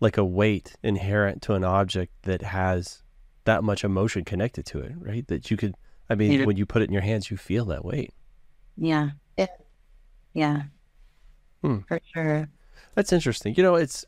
like 0.01 0.18
a 0.18 0.24
weight 0.24 0.74
inherent 0.83 1.43
to 1.43 1.55
an 1.55 1.64
object 1.64 2.12
that 2.22 2.43
has 2.43 3.03
that 3.47 3.64
much 3.64 3.82
emotion 3.82 4.24
connected 4.24 4.66
to 4.66 4.80
it, 4.80 4.92
right? 4.99 5.26
That 5.26 5.51
you 5.51 5.57
could, 5.57 5.74
I 6.09 6.14
mean, 6.14 6.44
when 6.44 6.57
you 6.57 6.66
put 6.66 6.82
it 6.82 6.86
in 6.88 6.92
your 6.92 7.03
hands, 7.03 7.30
you 7.30 7.36
feel 7.36 7.64
that 7.66 7.84
weight. 7.84 8.12
Yeah. 8.76 9.11
Yeah. 9.36 9.47
Yeah. 10.34 10.62
Hmm. 11.62 11.78
For 11.88 12.01
sure. 12.12 12.49
That's 12.94 13.12
interesting. 13.12 13.55
You 13.57 13.62
know, 13.62 13.74
it's 13.74 14.05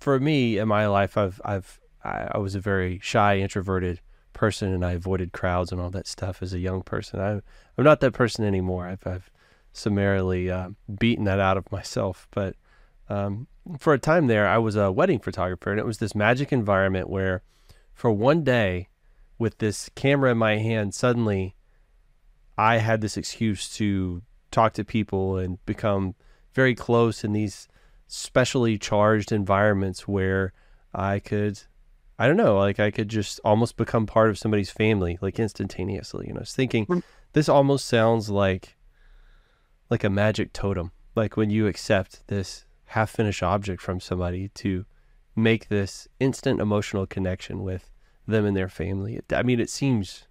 for 0.00 0.18
me 0.18 0.58
in 0.58 0.68
my 0.68 0.86
life. 0.86 1.16
I've 1.16 1.40
I've 1.44 1.78
I, 2.04 2.28
I 2.32 2.38
was 2.38 2.54
a 2.54 2.60
very 2.60 2.98
shy, 3.02 3.38
introverted 3.38 4.00
person, 4.32 4.72
and 4.72 4.84
I 4.84 4.92
avoided 4.92 5.32
crowds 5.32 5.72
and 5.72 5.80
all 5.80 5.90
that 5.90 6.06
stuff 6.06 6.42
as 6.42 6.52
a 6.52 6.58
young 6.58 6.82
person. 6.82 7.20
I, 7.20 7.30
I'm 7.78 7.84
not 7.84 8.00
that 8.00 8.12
person 8.12 8.44
anymore. 8.44 8.86
I've 8.86 9.06
I've 9.06 9.30
summarily 9.72 10.50
uh, 10.50 10.70
beaten 10.98 11.24
that 11.24 11.40
out 11.40 11.56
of 11.56 11.70
myself. 11.70 12.26
But 12.30 12.56
um, 13.08 13.46
for 13.78 13.92
a 13.92 13.98
time 13.98 14.26
there, 14.26 14.48
I 14.48 14.58
was 14.58 14.76
a 14.76 14.90
wedding 14.90 15.20
photographer, 15.20 15.70
and 15.70 15.78
it 15.78 15.86
was 15.86 15.98
this 15.98 16.14
magic 16.14 16.52
environment 16.52 17.08
where, 17.08 17.42
for 18.00 18.10
one 18.10 18.42
day, 18.42 18.88
with 19.38 19.58
this 19.58 19.90
camera 19.94 20.30
in 20.30 20.38
my 20.38 20.56
hand, 20.56 20.94
suddenly, 20.94 21.54
I 22.56 22.78
had 22.78 23.02
this 23.02 23.18
excuse 23.18 23.68
to 23.76 24.22
talk 24.50 24.72
to 24.74 24.86
people 24.86 25.36
and 25.36 25.62
become 25.66 26.14
very 26.54 26.74
close 26.74 27.24
in 27.24 27.34
these 27.34 27.68
specially 28.06 28.78
charged 28.78 29.32
environments 29.32 30.08
where 30.08 30.54
I 30.94 31.18
could 31.18 31.60
I 32.18 32.26
don't 32.26 32.38
know, 32.38 32.56
like 32.56 32.80
I 32.80 32.90
could 32.90 33.10
just 33.10 33.38
almost 33.44 33.76
become 33.76 34.06
part 34.06 34.30
of 34.30 34.38
somebody's 34.38 34.70
family 34.70 35.18
like 35.20 35.38
instantaneously. 35.38 36.28
You 36.28 36.32
know, 36.32 36.38
I 36.38 36.40
was 36.40 36.54
thinking 36.54 36.86
mm. 36.86 37.02
this 37.34 37.50
almost 37.50 37.86
sounds 37.86 38.30
like 38.30 38.76
like 39.90 40.04
a 40.04 40.10
magic 40.10 40.54
totem. 40.54 40.92
Like 41.14 41.36
when 41.36 41.50
you 41.50 41.66
accept 41.66 42.26
this 42.28 42.64
half 42.86 43.10
finished 43.10 43.42
object 43.42 43.82
from 43.82 44.00
somebody 44.00 44.48
to 44.54 44.86
make 45.42 45.68
this 45.68 46.08
instant 46.18 46.60
emotional 46.60 47.06
connection 47.06 47.62
with 47.62 47.90
them 48.26 48.44
and 48.44 48.56
their 48.56 48.68
family. 48.68 49.20
I 49.32 49.42
mean, 49.42 49.60
it 49.60 49.70
seems 49.70 50.24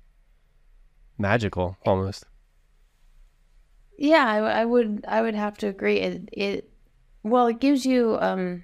magical 1.17 1.77
almost. 1.85 2.25
Yeah, 3.97 4.25
I, 4.25 4.61
I, 4.61 4.65
would. 4.65 5.03
I 5.07 5.21
would 5.21 5.35
have 5.35 5.57
to 5.57 5.67
agree. 5.67 5.97
It, 5.97 6.29
it 6.31 6.71
well, 7.23 7.47
it 7.47 7.59
gives 7.59 7.85
you. 7.85 8.17
Um, 8.21 8.63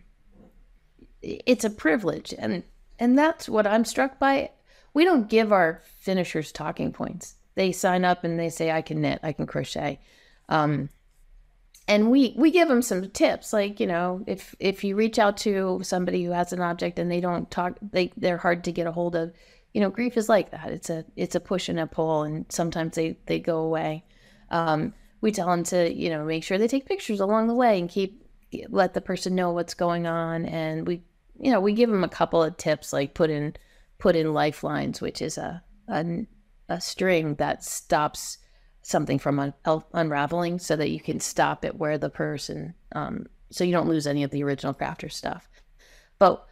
it's 1.21 1.65
a 1.65 1.69
privilege, 1.69 2.33
and 2.37 2.63
and 2.99 3.17
that's 3.17 3.49
what 3.49 3.67
I'm 3.67 3.83
struck 3.83 4.17
by. 4.17 4.51
We 4.93 5.03
don't 5.03 5.29
give 5.29 5.51
our 5.51 5.81
finishers 5.99 6.53
talking 6.53 6.93
points. 6.93 7.35
They 7.55 7.73
sign 7.73 8.05
up 8.05 8.23
and 8.23 8.39
they 8.39 8.49
say, 8.49 8.71
"I 8.71 8.81
can 8.81 9.01
knit, 9.01 9.19
I 9.23 9.33
can 9.33 9.45
crochet," 9.45 9.99
um, 10.47 10.89
and 11.87 12.09
we 12.09 12.33
we 12.35 12.51
give 12.51 12.67
them 12.67 12.81
some 12.81 13.09
tips. 13.11 13.53
Like 13.53 13.79
you 13.79 13.87
know, 13.87 14.23
if 14.27 14.55
if 14.59 14.83
you 14.83 14.95
reach 14.95 15.19
out 15.19 15.37
to 15.37 15.81
somebody 15.83 16.23
who 16.23 16.31
has 16.31 16.53
an 16.53 16.61
object 16.61 16.99
and 16.99 17.11
they 17.11 17.21
don't 17.21 17.49
talk, 17.51 17.77
they 17.81 18.11
they're 18.17 18.37
hard 18.37 18.63
to 18.65 18.71
get 18.71 18.87
a 18.87 18.91
hold 18.91 19.15
of. 19.15 19.33
You 19.73 19.81
know, 19.81 19.89
grief 19.89 20.15
is 20.15 20.29
like 20.29 20.51
that. 20.51 20.71
It's 20.71 20.89
a 20.89 21.05
it's 21.15 21.35
a 21.35 21.39
push 21.39 21.69
and 21.69 21.79
a 21.79 21.87
pull, 21.87 22.23
and 22.23 22.45
sometimes 22.49 22.95
they 22.95 23.17
they 23.25 23.39
go 23.39 23.59
away. 23.59 24.05
Um, 24.49 24.93
we 25.21 25.31
tell 25.31 25.47
them 25.47 25.63
to 25.63 25.93
you 25.93 26.09
know 26.09 26.23
make 26.23 26.43
sure 26.43 26.57
they 26.57 26.67
take 26.67 26.85
pictures 26.85 27.19
along 27.19 27.47
the 27.47 27.55
way 27.55 27.79
and 27.79 27.89
keep 27.89 28.23
let 28.69 28.93
the 28.93 29.01
person 29.01 29.35
know 29.35 29.51
what's 29.51 29.73
going 29.73 30.07
on 30.07 30.45
and 30.45 30.87
we 30.87 31.01
you 31.39 31.51
know 31.51 31.59
we 31.59 31.73
give 31.73 31.89
them 31.89 32.03
a 32.03 32.09
couple 32.09 32.41
of 32.41 32.55
tips 32.57 32.93
like 32.93 33.13
put 33.13 33.29
in 33.29 33.55
put 33.97 34.15
in 34.15 34.33
lifelines 34.33 35.01
which 35.01 35.21
is 35.21 35.37
a 35.37 35.63
a, 35.87 36.25
a 36.69 36.79
string 36.79 37.35
that 37.35 37.63
stops 37.63 38.37
something 38.85 39.19
from 39.19 39.39
un- 39.39 39.53
unraveling 39.93 40.59
so 40.59 40.75
that 40.75 40.91
you 40.91 40.99
can 40.99 41.19
stop 41.19 41.65
it 41.65 41.77
where 41.77 41.97
the 41.97 42.09
person 42.09 42.73
um, 42.93 43.25
so 43.51 43.63
you 43.63 43.71
don't 43.71 43.89
lose 43.89 44.07
any 44.07 44.23
of 44.23 44.31
the 44.31 44.43
original 44.43 44.73
crafter 44.73 45.11
stuff 45.11 45.49
but 46.19 46.45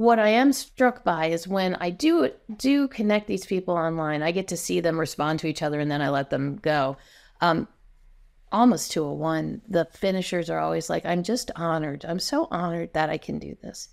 what 0.00 0.18
I 0.18 0.28
am 0.28 0.54
struck 0.54 1.04
by 1.04 1.26
is 1.26 1.46
when 1.46 1.74
I 1.74 1.90
do 1.90 2.30
do 2.56 2.88
connect 2.88 3.26
these 3.26 3.44
people 3.44 3.74
online, 3.74 4.22
I 4.22 4.32
get 4.32 4.48
to 4.48 4.56
see 4.56 4.80
them 4.80 4.98
respond 4.98 5.40
to 5.40 5.46
each 5.46 5.62
other, 5.62 5.78
and 5.78 5.90
then 5.90 6.00
I 6.00 6.08
let 6.08 6.30
them 6.30 6.56
go 6.56 6.96
um, 7.42 7.68
almost 8.50 8.92
to 8.92 9.04
a 9.04 9.12
one. 9.12 9.60
The 9.68 9.86
finishers 9.92 10.48
are 10.48 10.58
always 10.58 10.88
like, 10.88 11.04
I'm 11.04 11.22
just 11.22 11.50
honored. 11.54 12.06
I'm 12.06 12.18
so 12.18 12.48
honored 12.50 12.94
that 12.94 13.10
I 13.10 13.18
can 13.18 13.38
do 13.38 13.56
this. 13.62 13.88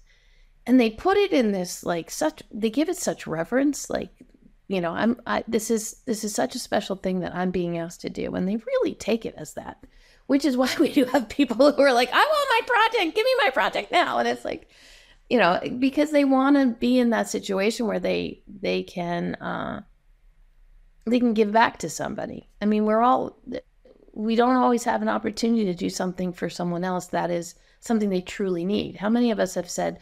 And 0.66 0.80
they 0.80 0.92
put 0.92 1.18
it 1.18 1.34
in 1.34 1.52
this 1.52 1.84
like 1.84 2.10
such 2.10 2.42
they 2.52 2.70
give 2.70 2.88
it 2.88 2.98
such 2.98 3.28
reverence, 3.28 3.90
like, 3.90 4.12
you 4.68 4.82
know, 4.82 4.92
I'm 4.92 5.20
I 5.26 5.44
this 5.48 5.72
is 5.72 5.98
this 6.06 6.24
is 6.24 6.36
such 6.36 6.56
a 6.56 6.60
special 6.60 6.96
thing 6.96 7.22
that 7.22 7.36
I'm 7.36 7.52
being 7.52 7.78
asked 7.78 8.02
to 8.02 8.10
do. 8.10 8.36
And 8.36 8.48
they 8.48 8.58
really 8.58 8.94
take 8.94 9.26
it 9.26 9.36
as 9.38 9.54
that. 9.54 9.86
Which 10.28 10.44
is 10.44 10.58
why 10.58 10.74
we 10.80 10.92
do 10.92 11.06
have 11.06 11.30
people 11.30 11.72
who 11.72 11.82
are 11.82 11.94
like, 11.94 12.10
I 12.12 12.18
want 12.18 12.68
my 12.68 12.68
project, 12.68 13.16
give 13.16 13.26
me 13.26 13.36
my 13.44 13.50
project 13.52 13.92
now. 13.92 14.18
And 14.18 14.28
it's 14.28 14.44
like, 14.44 14.70
you 15.30 15.38
know, 15.38 15.60
because 15.80 16.12
they 16.12 16.26
want 16.26 16.58
to 16.58 16.68
be 16.80 17.00
in 17.00 17.12
that 17.12 17.30
situation 17.30 17.88
where 17.88 18.00
they 18.00 18.44
they 18.48 18.84
can 18.84 19.36
uh 19.36 19.82
they 21.06 21.20
can 21.20 21.34
give 21.34 21.54
back 21.54 21.78
to 21.80 21.90
somebody. 21.90 22.50
I 22.62 22.66
mean, 22.66 22.86
we're 22.86 23.02
all 23.02 23.38
we 24.14 24.36
don't 24.36 24.56
always 24.56 24.84
have 24.84 25.02
an 25.02 25.10
opportunity 25.10 25.64
to 25.66 25.74
do 25.74 25.90
something 25.90 26.34
for 26.34 26.50
someone 26.50 26.84
else 26.84 27.08
that 27.08 27.30
is 27.30 27.56
something 27.80 28.10
they 28.10 28.22
truly 28.22 28.66
need. 28.66 28.98
How 28.98 29.10
many 29.10 29.32
of 29.32 29.40
us 29.40 29.56
have 29.56 29.70
said 29.70 30.00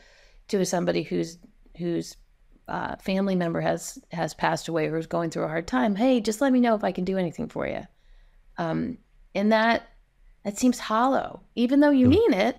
to 0.47 0.65
somebody 0.65 1.03
who's 1.03 1.37
whose 1.77 2.15
uh, 2.67 2.95
family 2.97 3.35
member 3.35 3.61
has 3.61 3.99
has 4.11 4.33
passed 4.33 4.67
away 4.67 4.87
or 4.87 4.97
is 4.97 5.07
going 5.07 5.29
through 5.29 5.43
a 5.43 5.49
hard 5.49 5.67
time, 5.67 5.95
"Hey, 5.95 6.21
just 6.21 6.41
let 6.41 6.53
me 6.53 6.59
know 6.59 6.75
if 6.75 6.83
I 6.83 6.91
can 6.91 7.05
do 7.05 7.17
anything 7.17 7.47
for 7.47 7.67
you." 7.67 7.85
Um, 8.57 8.97
and 9.33 9.51
that 9.51 9.89
that 10.43 10.57
seems 10.57 10.79
hollow, 10.79 11.41
even 11.55 11.79
though 11.79 11.91
you 11.91 12.05
hmm. 12.05 12.11
mean 12.11 12.33
it. 12.33 12.57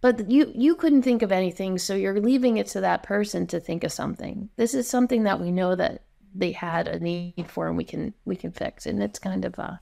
But 0.00 0.30
you 0.30 0.52
you 0.54 0.74
couldn't 0.74 1.02
think 1.02 1.22
of 1.22 1.32
anything, 1.32 1.78
so 1.78 1.94
you're 1.94 2.20
leaving 2.20 2.58
it 2.58 2.66
to 2.68 2.80
that 2.82 3.02
person 3.02 3.46
to 3.48 3.60
think 3.60 3.84
of 3.84 3.92
something. 3.92 4.50
This 4.56 4.74
is 4.74 4.88
something 4.88 5.22
that 5.24 5.40
we 5.40 5.50
know 5.50 5.74
that 5.74 6.02
they 6.34 6.52
had 6.52 6.88
a 6.88 6.98
need 6.98 7.46
for 7.48 7.68
and 7.68 7.76
we 7.76 7.84
can 7.84 8.12
we 8.24 8.36
can 8.36 8.50
fix 8.50 8.86
and 8.86 9.02
it's 9.02 9.18
kind 9.18 9.44
of 9.44 9.58
uh 9.58 9.76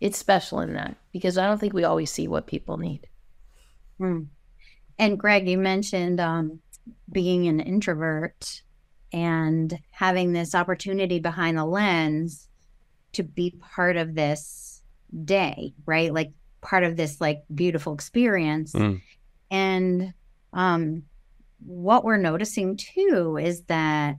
it's 0.00 0.16
special 0.16 0.60
in 0.60 0.72
that 0.72 0.96
because 1.12 1.36
i 1.36 1.46
don't 1.46 1.58
think 1.58 1.74
we 1.74 1.84
always 1.84 2.10
see 2.10 2.26
what 2.26 2.46
people 2.46 2.78
need 2.78 3.06
hmm. 3.98 4.22
and 4.98 5.18
greg 5.18 5.48
you 5.48 5.58
mentioned 5.58 6.18
um, 6.18 6.60
being 7.12 7.46
an 7.46 7.60
introvert 7.60 8.62
and 9.12 9.78
having 9.90 10.32
this 10.32 10.54
opportunity 10.54 11.18
behind 11.18 11.58
the 11.58 11.64
lens 11.64 12.48
to 13.12 13.22
be 13.22 13.54
part 13.60 13.96
of 13.96 14.14
this 14.14 14.82
day 15.24 15.72
right 15.86 16.14
like 16.14 16.30
part 16.60 16.84
of 16.84 16.96
this 16.96 17.20
like 17.20 17.42
beautiful 17.54 17.92
experience 17.92 18.72
mm. 18.72 19.00
and 19.50 20.12
um 20.52 21.02
what 21.64 22.04
we're 22.04 22.16
noticing 22.16 22.76
too 22.76 23.38
is 23.40 23.62
that 23.64 24.16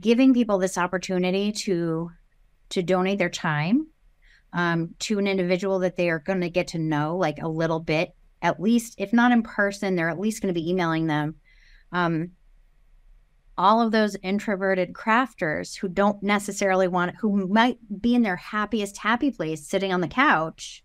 giving 0.00 0.34
people 0.34 0.58
this 0.58 0.76
opportunity 0.76 1.52
to 1.52 2.10
to 2.70 2.82
donate 2.82 3.18
their 3.18 3.30
time 3.30 3.86
um, 4.52 4.94
to 4.98 5.18
an 5.18 5.26
individual 5.26 5.78
that 5.80 5.96
they 5.96 6.08
are 6.08 6.18
going 6.18 6.40
to 6.40 6.50
get 6.50 6.68
to 6.68 6.78
know 6.78 7.16
like 7.16 7.38
a 7.40 7.48
little 7.48 7.80
bit 7.80 8.14
at 8.42 8.60
least 8.60 8.94
if 8.98 9.12
not 9.12 9.32
in 9.32 9.42
person 9.42 9.96
they're 9.96 10.10
at 10.10 10.20
least 10.20 10.42
going 10.42 10.52
to 10.52 10.60
be 10.60 10.70
emailing 10.70 11.06
them 11.06 11.36
um, 11.92 12.30
all 13.58 13.82
of 13.82 13.90
those 13.90 14.16
introverted 14.22 14.92
crafters 14.92 15.76
who 15.76 15.88
don't 15.88 16.22
necessarily 16.22 16.86
want 16.86 17.16
who 17.16 17.48
might 17.48 17.76
be 18.00 18.14
in 18.14 18.22
their 18.22 18.36
happiest 18.36 18.96
happy 18.96 19.32
place 19.32 19.66
sitting 19.66 19.92
on 19.92 20.00
the 20.00 20.08
couch 20.08 20.84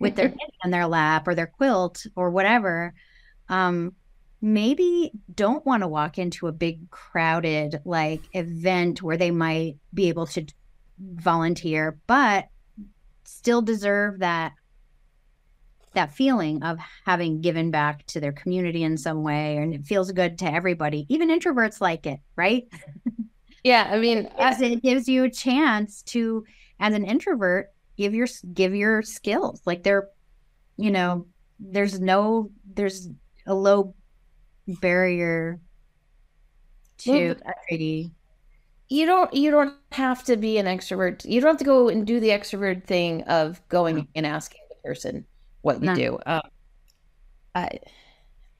with 0.00 0.16
their 0.16 0.34
on 0.64 0.70
their 0.70 0.86
lap 0.86 1.28
or 1.28 1.34
their 1.34 1.46
quilt 1.46 2.06
or 2.16 2.30
whatever 2.30 2.94
um, 3.50 3.94
maybe 4.40 5.12
don't 5.34 5.64
want 5.66 5.82
to 5.82 5.88
walk 5.88 6.18
into 6.18 6.46
a 6.46 6.52
big 6.52 6.90
crowded 6.90 7.80
like 7.84 8.22
event 8.32 9.02
where 9.02 9.18
they 9.18 9.30
might 9.30 9.76
be 9.92 10.08
able 10.08 10.26
to 10.26 10.44
volunteer 10.98 11.98
but 12.06 12.48
still 13.24 13.60
deserve 13.60 14.20
that 14.20 14.52
that 15.96 16.14
feeling 16.14 16.62
of 16.62 16.78
having 17.04 17.40
given 17.40 17.70
back 17.70 18.06
to 18.06 18.20
their 18.20 18.32
community 18.32 18.84
in 18.84 18.96
some 18.96 19.22
way 19.22 19.56
and 19.56 19.74
it 19.74 19.84
feels 19.84 20.12
good 20.12 20.38
to 20.38 20.50
everybody 20.50 21.04
even 21.08 21.28
introverts 21.28 21.80
like 21.80 22.06
it 22.06 22.20
right? 22.36 22.68
Yeah 23.64 23.88
i 23.90 23.98
mean 23.98 24.30
I, 24.38 24.56
it 24.62 24.82
gives 24.82 25.08
you 25.08 25.24
a 25.24 25.30
chance 25.30 26.02
to 26.02 26.44
as 26.78 26.94
an 26.94 27.04
introvert 27.04 27.70
give 27.96 28.14
your 28.14 28.28
give 28.52 28.74
your 28.74 29.02
skills. 29.02 29.60
Like 29.64 29.82
they're 29.82 30.08
you 30.76 30.90
know 30.90 31.26
there's 31.58 32.00
no 32.00 32.50
there's 32.74 33.08
a 33.46 33.54
low 33.54 33.94
barrier 34.66 35.60
to 36.98 37.10
well, 37.10 37.34
you 38.88 39.06
don't 39.06 39.34
you 39.34 39.50
don't 39.50 39.74
have 39.92 40.24
to 40.24 40.36
be 40.36 40.58
an 40.58 40.66
extrovert. 40.66 41.24
You 41.24 41.40
don't 41.40 41.50
have 41.50 41.58
to 41.58 41.64
go 41.64 41.88
and 41.88 42.06
do 42.06 42.20
the 42.20 42.28
extrovert 42.28 42.84
thing 42.84 43.22
of 43.24 43.66
going 43.68 44.08
and 44.14 44.26
asking 44.26 44.60
the 44.68 44.88
person 44.88 45.26
what 45.66 45.80
you 45.80 45.86
no. 45.86 45.94
do. 45.94 46.18
Um, 46.24 46.40
i 47.56 47.78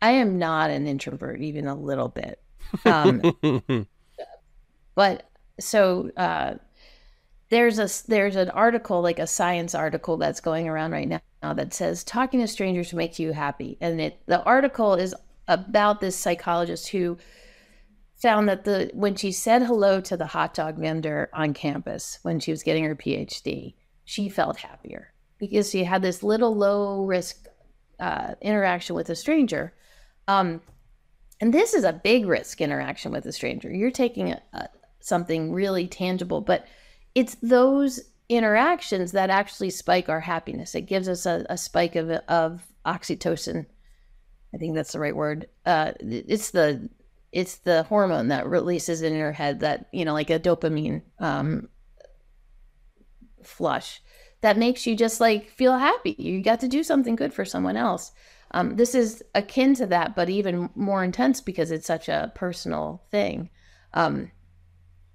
i 0.03 0.11
am 0.11 0.39
not 0.39 0.71
an 0.71 0.87
introvert 0.87 1.41
even 1.41 1.69
a 1.69 1.75
little 1.75 2.09
bit. 2.09 2.43
Um, 2.85 3.23
but 4.97 5.31
so 5.61 6.11
uh, 6.17 6.55
there's 7.49 7.79
a 7.79 7.89
there's 8.09 8.35
an 8.35 8.51
article 8.51 9.03
like 9.03 9.21
a 9.21 9.27
science 9.27 9.75
article 9.75 10.17
that's 10.17 10.41
going 10.41 10.69
around 10.69 10.91
right 10.91 11.09
now 11.09 11.55
that 11.55 11.73
says 11.73 12.03
talking 12.03 12.41
to 12.41 12.49
strangers 12.49 12.93
makes 12.93 13.21
you 13.21 13.33
happy. 13.33 13.79
And 13.81 14.01
it 14.01 14.19
the 14.27 14.43
article 14.43 14.95
is 14.95 15.15
about 15.47 16.01
this 16.01 16.17
psychologist 16.17 16.89
who 16.89 17.19
found 18.17 18.49
that 18.49 18.65
the 18.65 18.91
when 18.95 19.15
she 19.15 19.31
said 19.31 19.63
hello 19.63 20.01
to 20.01 20.17
the 20.17 20.27
hot 20.27 20.55
dog 20.55 20.77
vendor 20.77 21.31
on 21.33 21.55
campus 21.55 22.19
when 22.23 22.41
she 22.41 22.51
was 22.51 22.65
getting 22.65 22.83
her 22.83 22.97
PhD, 22.97 23.75
she 24.05 24.29
felt 24.29 24.57
happier 24.57 25.13
because 25.39 25.71
she 25.71 25.85
had 25.85 26.03
this 26.03 26.23
little 26.23 26.55
low 26.55 27.05
risk 27.05 27.47
uh, 28.01 28.35
interaction 28.41 28.97
with 28.97 29.11
a 29.11 29.17
stranger. 29.17 29.73
Um, 30.29 30.61
and 31.41 31.53
this 31.53 31.75
is 31.75 31.85
a 31.85 31.93
big 31.93 32.27
risk 32.27 32.61
interaction 32.61 33.13
with 33.13 33.27
a 33.27 33.33
stranger. 33.33 33.71
You're 33.71 33.91
taking 33.91 34.33
a, 34.33 34.43
a, 34.53 34.69
something 35.01 35.53
really 35.53 35.87
tangible, 35.87 36.41
but 36.41 36.67
it's 37.15 37.37
those 37.37 38.01
interactions 38.29 39.13
that 39.13 39.31
actually 39.31 39.71
spike 39.71 40.09
our 40.09 40.21
happiness. 40.21 40.75
It 40.75 40.83
gives 40.83 41.09
us 41.09 41.27
a, 41.27 41.47
a 41.49 41.57
spike 41.57 41.97
of, 41.97 42.11
of 42.11 42.67
oxytocin. 42.85 43.67
I 44.55 44.59
think 44.59 44.75
that's 44.75 44.93
the 44.93 45.01
right 45.01 45.15
word. 45.15 45.49
Uh, 45.65 45.93
it's 46.01 46.51
the 46.51 46.89
it's 47.33 47.57
the 47.57 47.83
hormone 47.83 48.29
that 48.29 48.47
releases 48.47 49.03
in 49.03 49.15
your 49.15 49.33
head 49.33 49.61
that 49.61 49.89
you 49.93 50.05
know 50.05 50.15
like 50.15 50.31
a 50.31 50.41
dopamine 50.41 51.03
um, 51.19 51.69
flush 53.43 54.01
that 54.47 54.57
makes 54.57 54.87
you 54.87 54.95
just 54.95 55.21
like 55.21 55.51
feel 55.51 55.77
happy. 55.77 56.15
You 56.19 56.41
got 56.41 56.61
to 56.61 56.69
do 56.69 56.85
something 56.85 57.17
good 57.17 57.35
for 57.35 57.45
someone 57.45 57.77
else. 57.77 58.13
Um, 58.53 58.77
this 58.77 58.95
is 58.95 59.25
akin 59.35 59.75
to 59.75 59.87
that 59.87 60.15
but 60.15 60.31
even 60.31 60.71
more 60.77 61.03
intense 61.03 61.41
because 61.41 61.73
it's 61.73 61.87
such 61.87 62.09
a 62.09 62.31
personal 62.37 63.03
thing. 63.11 63.51
Um, 63.93 64.31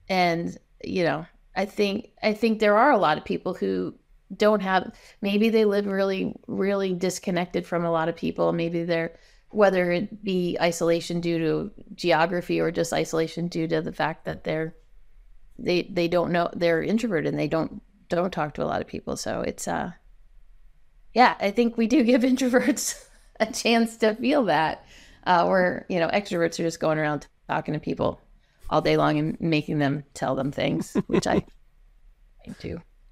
and 0.09 0.57
you 0.84 1.03
know 1.03 1.23
i 1.55 1.63
think 1.63 2.09
i 2.23 2.34
think 2.34 2.57
there 2.57 2.75
are 2.75 2.91
a 2.91 2.97
lot 2.97 3.19
of 3.19 3.23
people 3.23 3.53
who 3.53 3.93
don't 4.36 4.61
have 4.61 4.91
maybe 5.21 5.49
they 5.49 5.63
live 5.63 5.86
really 5.86 6.36
really 6.47 6.93
disconnected 6.93 7.65
from 7.65 7.86
a 7.86 7.91
lot 7.91 8.09
of 8.09 8.15
people. 8.15 8.51
Maybe 8.53 8.84
they're 8.84 9.15
whether 9.49 9.91
it 9.91 10.23
be 10.23 10.57
isolation 10.61 11.19
due 11.19 11.38
to 11.38 11.71
geography 11.95 12.59
or 12.59 12.71
just 12.71 12.93
isolation 12.93 13.47
due 13.47 13.67
to 13.67 13.82
the 13.82 13.91
fact 13.91 14.25
that 14.25 14.43
they're 14.43 14.75
they 15.59 15.84
they 15.91 16.07
don't 16.07 16.32
know 16.32 16.49
they're 16.53 16.82
introverted 16.82 17.32
and 17.34 17.39
they 17.39 17.47
don't 17.47 17.82
don't 18.16 18.32
talk 18.32 18.53
to 18.53 18.64
a 18.64 18.66
lot 18.66 18.82
of 18.82 18.88
people 18.88 19.16
so 19.16 19.41
it's 19.41 19.68
uh 19.68 19.91
yeah 21.14 21.36
i 21.39 21.51
think 21.51 21.78
we 21.78 21.88
do 21.88 22.03
give 22.12 22.22
introverts 22.22 23.05
a 23.39 23.45
chance 23.51 23.97
to 23.97 24.16
feel 24.16 24.45
that 24.45 24.86
uh 25.26 25.45
where 25.45 25.86
you 25.89 25.99
know 25.99 26.07
extroverts 26.09 26.59
are 26.59 26.64
just 26.64 26.80
going 26.80 26.97
around 26.97 27.28
talking 27.47 27.74
to 27.74 27.80
people 27.80 28.20
all 28.70 28.82
day 28.82 28.97
long 28.97 29.18
and 29.18 29.39
making 29.41 29.80
them 29.80 30.03
tell 30.14 30.36
them 30.36 30.51
things 30.51 30.95
which 31.07 31.28
i 31.28 31.43
do 32.59 32.70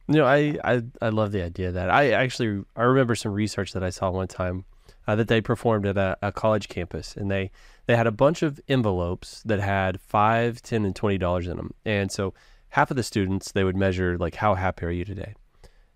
you 0.08 0.16
know 0.16 0.26
I, 0.26 0.58
I 0.64 0.84
i 1.02 1.10
love 1.10 1.32
the 1.32 1.44
idea 1.44 1.72
that 1.72 1.90
i 1.90 2.12
actually 2.12 2.64
i 2.76 2.84
remember 2.84 3.16
some 3.16 3.34
research 3.34 3.74
that 3.74 3.84
i 3.84 3.90
saw 3.90 4.10
one 4.10 4.28
time 4.28 4.66
uh, 5.10 5.16
that 5.16 5.28
they 5.28 5.42
performed 5.42 5.88
at 5.88 5.98
a, 5.98 6.16
a, 6.22 6.32
college 6.32 6.68
campus, 6.68 7.18
and 7.18 7.32
they 7.32 7.50
they 7.88 7.96
had 7.96 8.06
a 8.06 8.12
bunch 8.12 8.44
of 8.44 8.60
envelopes 8.68 9.42
that 9.44 9.60
had 9.60 10.00
five, 10.00 10.62
ten, 10.62 10.86
and 10.86 10.96
twenty 10.96 11.18
dollars 11.18 11.48
in 11.48 11.58
them. 11.58 11.74
And 11.84 12.12
so 12.12 12.36
half 12.70 12.92
of 12.92 12.98
the 12.98 13.04
students 13.04 13.52
they 13.52 13.64
would 13.64 13.76
measure 13.76 14.18
like 14.18 14.36
how 14.36 14.56
happy 14.56 14.86
are 14.86 14.92
you 14.92 15.06
today, 15.06 15.36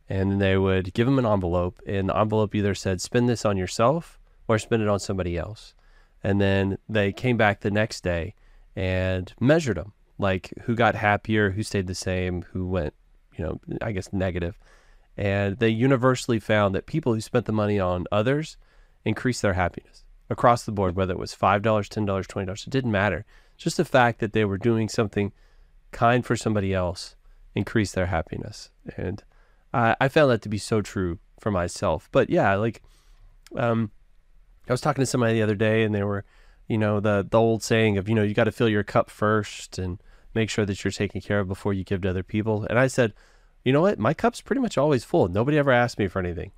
and 0.10 0.42
they 0.42 0.58
would 0.58 0.94
give 0.94 1.06
them 1.06 1.20
an 1.20 1.26
envelope, 1.26 1.80
and 1.86 2.10
the 2.10 2.18
envelope 2.18 2.56
either 2.56 2.76
said 2.76 3.02
spend 3.02 3.30
this 3.30 3.46
on 3.46 3.58
yourself 3.58 4.20
or 4.48 4.60
spend 4.60 4.82
it 4.82 4.90
on 4.90 5.00
somebody 5.00 5.38
else. 5.38 5.74
And 6.24 6.40
then 6.40 6.78
they 6.88 7.12
came 7.12 7.38
back 7.38 7.60
the 7.60 7.72
next 7.72 8.04
day 8.04 8.34
and 8.76 9.34
measured 9.40 9.78
them, 9.78 9.94
like 10.18 10.54
who 10.64 10.76
got 10.76 10.96
happier, 10.96 11.52
who 11.52 11.64
stayed 11.64 11.88
the 11.88 11.96
same, 11.96 12.44
who 12.52 12.66
went, 12.66 12.94
you 13.38 13.44
know, 13.44 13.60
I 13.82 13.92
guess 13.92 14.12
negative. 14.14 14.58
And 15.18 15.60
they 15.60 15.70
universally 15.70 16.40
found 16.40 16.74
that 16.74 16.86
people 16.86 17.14
who 17.14 17.22
spent 17.22 17.46
the 17.46 17.52
money 17.52 17.80
on 17.80 18.06
others 18.12 18.58
increased 19.06 19.42
their 19.42 19.54
happiness 19.54 20.04
across 20.30 20.64
the 20.64 20.72
board, 20.72 20.96
whether 20.96 21.14
it 21.14 21.20
was 21.20 21.36
$5, 21.36 21.62
$10, 21.62 22.06
$20, 22.06 22.68
it 22.68 22.70
didn't 22.70 22.92
matter. 22.92 23.26
Just 23.58 23.78
the 23.78 23.86
fact 23.86 24.20
that 24.20 24.34
they 24.34 24.46
were 24.46 24.58
doing 24.58 24.90
something 24.90 25.32
kind 25.94 26.26
for 26.26 26.36
somebody 26.36 26.74
else 26.74 27.16
increase 27.56 27.92
their 27.92 28.08
happiness. 28.08 28.70
And 28.98 29.24
I, 29.74 29.96
I 30.02 30.08
found 30.08 30.32
that 30.32 30.42
to 30.44 30.50
be 30.50 30.58
so 30.58 30.82
true 30.82 31.20
for 31.40 31.52
myself. 31.52 32.10
But 32.12 32.30
yeah, 32.30 32.56
like, 32.56 32.82
um, 33.56 33.92
I 34.68 34.74
was 34.74 34.82
talking 34.82 35.02
to 35.02 35.06
somebody 35.06 35.34
the 35.34 35.44
other 35.44 35.56
day 35.56 35.84
and 35.84 35.94
they 35.94 36.04
were, 36.04 36.26
you 36.68 36.78
know, 36.78 37.00
the, 37.00 37.26
the 37.30 37.40
old 37.40 37.64
saying 37.64 37.98
of, 37.98 38.10
you 38.10 38.16
know, 38.16 38.24
you 38.24 38.34
got 38.34 38.46
to 38.46 38.52
fill 38.52 38.70
your 38.70 38.84
cup 38.84 39.10
first 39.10 39.78
and 39.78 40.02
make 40.34 40.50
sure 40.50 40.66
that 40.66 40.84
you're 40.84 40.92
taken 40.92 41.22
care 41.22 41.40
of 41.40 41.48
before 41.48 41.74
you 41.74 41.84
give 41.84 42.02
to 42.02 42.10
other 42.10 42.24
people. 42.24 42.66
And 42.70 42.80
I 42.80 42.88
said, 42.88 43.14
you 43.64 43.72
know 43.72 43.82
what? 43.82 44.00
My 44.00 44.14
cup's 44.14 44.42
pretty 44.42 44.62
much 44.62 44.78
always 44.78 45.04
full. 45.04 45.28
Nobody 45.28 45.58
ever 45.58 45.72
asked 45.72 46.00
me 46.00 46.08
for 46.08 46.20
anything 46.20 46.52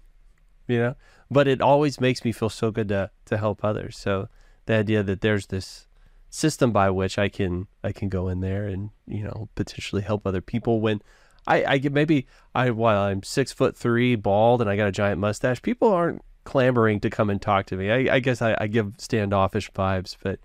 you 0.67 0.79
know 0.79 0.95
but 1.29 1.47
it 1.47 1.61
always 1.61 1.99
makes 1.99 2.23
me 2.23 2.31
feel 2.31 2.49
so 2.49 2.71
good 2.71 2.87
to 2.89 3.09
to 3.25 3.37
help 3.37 3.63
others 3.63 3.97
so 3.97 4.27
the 4.65 4.73
idea 4.73 5.03
that 5.03 5.21
there's 5.21 5.47
this 5.47 5.87
system 6.35 6.71
by 6.71 6.89
which 6.89 7.17
i 7.17 7.29
can 7.29 7.65
i 7.83 7.91
can 7.91 8.09
go 8.09 8.27
in 8.27 8.41
there 8.41 8.67
and 8.67 8.89
you 9.07 9.23
know 9.23 9.47
potentially 9.55 10.01
help 10.01 10.27
other 10.27 10.41
people 10.41 10.81
when 10.81 11.01
i 11.47 11.63
i 11.65 11.77
get 11.77 11.93
maybe 11.93 12.27
i 12.53 12.69
while 12.69 13.03
i'm 13.03 13.23
six 13.23 13.53
foot 13.53 13.77
three 13.77 14.15
bald 14.15 14.61
and 14.61 14.69
i 14.69 14.75
got 14.75 14.87
a 14.87 14.91
giant 14.91 15.19
mustache 15.19 15.61
people 15.61 15.87
aren't 15.87 16.21
clamoring 16.43 16.99
to 16.99 17.09
come 17.09 17.31
and 17.31 17.41
talk 17.41 17.65
to 17.65 17.75
me. 17.75 17.89
I, 17.89 18.17
I 18.17 18.19
guess 18.19 18.39
I, 18.39 18.55
I 18.59 18.67
give 18.67 18.93
standoffish 18.97 19.71
vibes 19.71 20.15
but 20.21 20.39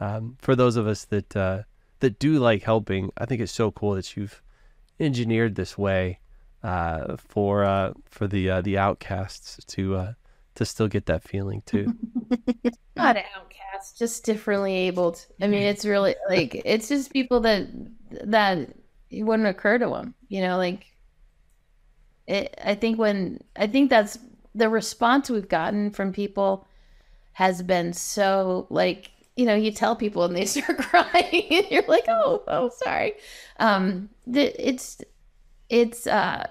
um, 0.00 0.36
for 0.40 0.56
those 0.56 0.76
of 0.76 0.86
us 0.86 1.04
that 1.06 1.36
uh, 1.36 1.62
that 2.00 2.18
do 2.18 2.38
like 2.38 2.62
helping 2.62 3.10
i 3.18 3.26
think 3.26 3.40
it's 3.40 3.52
so 3.52 3.70
cool 3.70 3.94
that 3.94 4.16
you've 4.16 4.42
engineered 4.98 5.54
this 5.54 5.76
way 5.76 6.20
uh, 6.62 7.16
for 7.16 7.64
uh, 7.64 7.92
for 8.06 8.26
the 8.26 8.48
uh, 8.48 8.60
the 8.62 8.78
outcasts 8.78 9.62
to 9.66 9.94
uh, 9.94 10.12
to 10.54 10.64
still 10.64 10.88
get 10.88 11.06
that 11.06 11.22
feeling 11.22 11.62
too. 11.66 11.94
Not 12.96 13.16
outcasts, 13.36 13.98
just 13.98 14.24
differently 14.24 14.74
abled. 14.74 15.24
I 15.40 15.46
mean, 15.46 15.62
it's 15.62 15.84
really 15.84 16.14
like 16.28 16.60
it's 16.64 16.88
just 16.88 17.12
people 17.12 17.40
that 17.40 17.68
that 18.10 18.68
it 19.10 19.22
wouldn't 19.22 19.48
occur 19.48 19.78
to 19.78 19.86
them. 19.86 20.14
You 20.28 20.42
know, 20.42 20.56
like 20.56 20.86
it, 22.26 22.54
I 22.62 22.74
think 22.74 22.98
when 22.98 23.40
I 23.56 23.66
think 23.66 23.90
that's 23.90 24.18
the 24.54 24.68
response 24.68 25.28
we've 25.28 25.48
gotten 25.48 25.90
from 25.90 26.12
people 26.12 26.66
has 27.32 27.62
been 27.62 27.92
so 27.92 28.66
like 28.70 29.10
you 29.36 29.44
know 29.44 29.54
you 29.54 29.72
tell 29.72 29.96
people 29.96 30.24
and 30.24 30.36
they 30.36 30.44
start 30.46 30.78
crying 30.78 31.46
and 31.50 31.66
you're 31.70 31.82
like 31.88 32.04
oh 32.08 32.42
oh 32.46 32.70
sorry 32.70 33.14
um 33.58 34.08
it's 34.26 35.02
it's 35.68 36.06
uh 36.06 36.46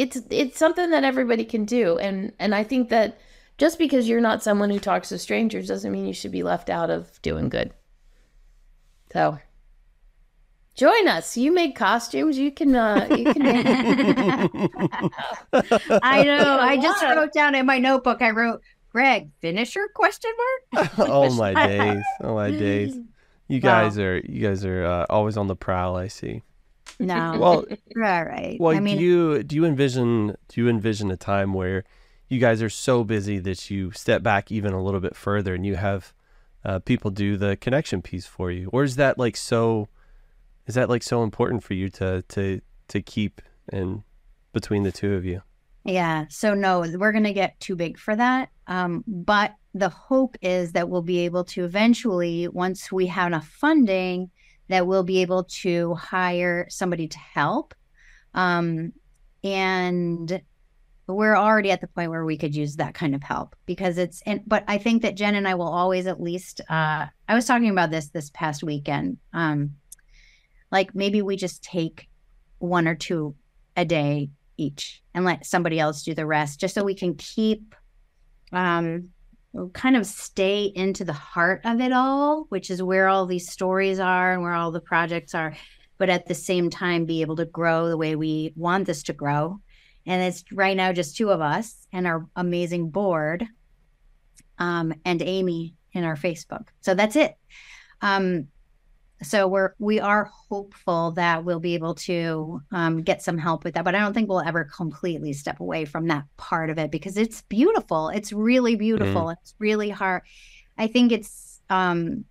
it's 0.00 0.18
it's 0.30 0.58
something 0.58 0.90
that 0.90 1.04
everybody 1.04 1.44
can 1.44 1.66
do 1.66 1.98
and 1.98 2.32
and 2.38 2.54
I 2.54 2.64
think 2.64 2.88
that 2.88 3.18
just 3.58 3.78
because 3.78 4.08
you're 4.08 4.20
not 4.20 4.42
someone 4.42 4.70
who 4.70 4.78
talks 4.78 5.10
to 5.10 5.18
strangers 5.18 5.68
doesn't 5.68 5.92
mean 5.92 6.06
you 6.06 6.14
should 6.14 6.32
be 6.32 6.42
left 6.42 6.70
out 6.70 6.88
of 6.88 7.20
doing 7.20 7.50
good. 7.50 7.74
So 9.12 9.38
join 10.74 11.06
us. 11.06 11.36
You 11.36 11.52
make 11.52 11.76
costumes. 11.76 12.38
You 12.38 12.50
can 12.50 12.74
uh 12.74 13.08
you 13.10 13.24
can 13.34 13.42
I 16.02 16.22
know. 16.24 16.58
I 16.58 16.78
just 16.80 17.02
wrote 17.02 17.34
down 17.34 17.54
in 17.54 17.66
my 17.66 17.78
notebook 17.78 18.22
I 18.22 18.30
wrote 18.30 18.62
Greg, 18.90 19.30
finisher 19.40 19.86
question 19.94 20.30
mark? 20.72 20.90
oh 20.98 21.34
my 21.34 21.52
days. 21.66 22.02
Oh 22.22 22.34
my 22.34 22.50
days. 22.50 22.98
You 23.48 23.60
guys 23.60 23.98
wow. 23.98 24.04
are 24.04 24.16
you 24.18 24.40
guys 24.40 24.64
are 24.64 24.84
uh, 24.84 25.06
always 25.10 25.36
on 25.36 25.46
the 25.46 25.56
prowl, 25.56 25.96
I 25.96 26.08
see. 26.08 26.42
No. 27.00 27.38
well, 27.38 27.64
all 27.96 28.24
right. 28.24 28.56
Well, 28.60 28.76
I 28.76 28.80
mean, 28.80 28.98
do 28.98 29.02
you 29.02 29.42
do 29.42 29.56
you 29.56 29.64
envision 29.64 30.36
do 30.48 30.60
you 30.60 30.68
envision 30.68 31.10
a 31.10 31.16
time 31.16 31.54
where 31.54 31.84
you 32.28 32.38
guys 32.38 32.62
are 32.62 32.70
so 32.70 33.02
busy 33.02 33.38
that 33.38 33.70
you 33.70 33.90
step 33.92 34.22
back 34.22 34.52
even 34.52 34.72
a 34.72 34.82
little 34.82 35.00
bit 35.00 35.16
further 35.16 35.54
and 35.54 35.66
you 35.66 35.76
have 35.76 36.12
uh, 36.64 36.78
people 36.78 37.10
do 37.10 37.36
the 37.36 37.56
connection 37.56 38.02
piece 38.02 38.26
for 38.26 38.50
you, 38.50 38.68
or 38.72 38.84
is 38.84 38.96
that 38.96 39.18
like 39.18 39.36
so? 39.36 39.88
Is 40.66 40.74
that 40.74 40.88
like 40.88 41.02
so 41.02 41.22
important 41.22 41.64
for 41.64 41.74
you 41.74 41.88
to 41.90 42.22
to 42.28 42.60
to 42.88 43.02
keep 43.02 43.40
in 43.72 44.04
between 44.52 44.82
the 44.82 44.92
two 44.92 45.14
of 45.14 45.24
you? 45.24 45.42
Yeah. 45.84 46.26
So 46.28 46.54
no, 46.54 46.80
we're 46.80 47.12
going 47.12 47.24
to 47.24 47.32
get 47.32 47.58
too 47.60 47.76
big 47.76 47.98
for 47.98 48.14
that. 48.14 48.50
Um, 48.66 49.02
but 49.06 49.54
the 49.72 49.88
hope 49.88 50.36
is 50.42 50.72
that 50.72 50.88
we'll 50.88 51.02
be 51.02 51.20
able 51.20 51.44
to 51.44 51.64
eventually, 51.64 52.48
once 52.48 52.92
we 52.92 53.06
have 53.06 53.28
enough 53.28 53.46
funding, 53.46 54.30
that 54.70 54.86
we'll 54.86 55.02
be 55.02 55.20
able 55.20 55.44
to 55.44 55.94
hire 55.94 56.66
somebody 56.70 57.08
to 57.08 57.18
help. 57.18 57.74
Um, 58.34 58.92
and 59.42 60.40
we're 61.08 61.36
already 61.36 61.72
at 61.72 61.80
the 61.80 61.88
point 61.88 62.10
where 62.10 62.24
we 62.24 62.38
could 62.38 62.54
use 62.54 62.76
that 62.76 62.94
kind 62.94 63.16
of 63.16 63.22
help 63.22 63.56
because 63.66 63.98
it's 63.98 64.22
and 64.26 64.42
but 64.46 64.62
I 64.68 64.78
think 64.78 65.02
that 65.02 65.16
Jen 65.16 65.34
and 65.34 65.48
I 65.48 65.54
will 65.54 65.68
always 65.68 66.06
at 66.06 66.20
least 66.20 66.60
uh 66.70 67.06
I 67.28 67.34
was 67.34 67.46
talking 67.46 67.70
about 67.70 67.90
this 67.90 68.10
this 68.10 68.30
past 68.32 68.62
weekend 68.62 69.18
um 69.32 69.72
like 70.70 70.94
maybe 70.94 71.20
we 71.20 71.34
just 71.34 71.64
take 71.64 72.08
one 72.58 72.86
or 72.86 72.94
two 72.94 73.34
a 73.76 73.84
day 73.84 74.30
each 74.56 75.02
and 75.12 75.24
let 75.24 75.46
somebody 75.46 75.80
else 75.80 76.04
do 76.04 76.14
the 76.14 76.26
rest 76.26 76.60
just 76.60 76.76
so 76.76 76.84
we 76.84 76.94
can 76.94 77.16
keep 77.16 77.74
um 78.52 79.08
kind 79.72 79.96
of 79.96 80.06
stay 80.06 80.72
into 80.74 81.04
the 81.04 81.12
heart 81.12 81.60
of 81.64 81.80
it 81.80 81.92
all 81.92 82.44
which 82.50 82.70
is 82.70 82.82
where 82.82 83.08
all 83.08 83.26
these 83.26 83.50
stories 83.50 83.98
are 83.98 84.32
and 84.32 84.42
where 84.42 84.54
all 84.54 84.70
the 84.70 84.80
projects 84.80 85.34
are 85.34 85.54
but 86.00 86.08
at 86.08 86.26
the 86.26 86.34
same 86.34 86.70
time 86.70 87.04
be 87.04 87.20
able 87.20 87.36
to 87.36 87.44
grow 87.44 87.90
the 87.90 87.96
way 87.96 88.16
we 88.16 88.54
want 88.56 88.86
this 88.86 89.02
to 89.02 89.12
grow. 89.12 89.60
And 90.06 90.22
it's 90.22 90.42
right 90.50 90.74
now 90.74 90.94
just 90.94 91.14
two 91.14 91.30
of 91.30 91.42
us 91.42 91.86
and 91.92 92.06
our 92.06 92.26
amazing 92.34 92.88
board 92.88 93.46
um, 94.58 94.94
and 95.04 95.20
amy 95.20 95.74
in 95.92 96.04
our 96.04 96.16
facebook. 96.16 96.68
So 96.80 96.94
that's 96.94 97.16
it. 97.16 97.34
Um, 98.00 98.48
so 99.22 99.46
we're 99.46 99.74
we 99.78 100.00
are 100.00 100.24
hopeful 100.24 101.12
that 101.12 101.44
we'll 101.44 101.60
be 101.60 101.74
able 101.74 101.94
to 101.94 102.60
um, 102.72 103.02
get 103.02 103.22
some 103.22 103.36
help 103.36 103.64
with 103.64 103.74
that 103.74 103.84
but 103.84 103.94
i 103.94 103.98
don't 103.98 104.14
think 104.14 104.28
we'll 104.28 104.40
ever 104.40 104.64
completely 104.64 105.32
step 105.32 105.60
away 105.60 105.84
from 105.84 106.06
that 106.08 106.24
part 106.36 106.70
of 106.70 106.78
it 106.78 106.90
because 106.90 107.16
it's 107.16 107.42
beautiful. 107.42 108.08
It's 108.08 108.32
really 108.32 108.76
beautiful. 108.76 109.26
Mm. 109.26 109.32
it's 109.40 109.54
really 109.58 109.90
hard 109.90 110.22
i 110.78 110.86
think 110.86 111.12
it's 111.12 111.60
um 111.68 112.24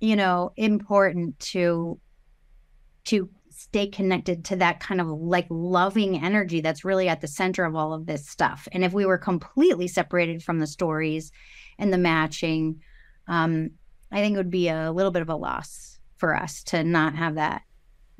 you 0.00 0.16
know 0.16 0.52
important 0.56 1.38
to 1.40 1.98
to 3.04 3.28
stay 3.50 3.86
connected 3.86 4.44
to 4.44 4.56
that 4.56 4.80
kind 4.80 5.00
of 5.00 5.06
like 5.06 5.46
loving 5.48 6.22
energy 6.22 6.60
that's 6.60 6.84
really 6.84 7.08
at 7.08 7.20
the 7.20 7.28
center 7.28 7.64
of 7.64 7.76
all 7.76 7.92
of 7.92 8.04
this 8.04 8.28
stuff. 8.28 8.66
And 8.72 8.84
if 8.84 8.92
we 8.92 9.06
were 9.06 9.16
completely 9.16 9.86
separated 9.86 10.42
from 10.42 10.58
the 10.58 10.66
stories 10.66 11.30
and 11.78 11.92
the 11.92 11.98
matching 11.98 12.80
um 13.26 13.70
I 14.14 14.20
think 14.20 14.34
it 14.34 14.38
would 14.38 14.50
be 14.50 14.68
a 14.68 14.92
little 14.92 15.10
bit 15.10 15.22
of 15.22 15.28
a 15.28 15.34
loss 15.34 15.98
for 16.18 16.36
us 16.36 16.62
to 16.64 16.84
not 16.84 17.16
have 17.16 17.34
that. 17.34 17.62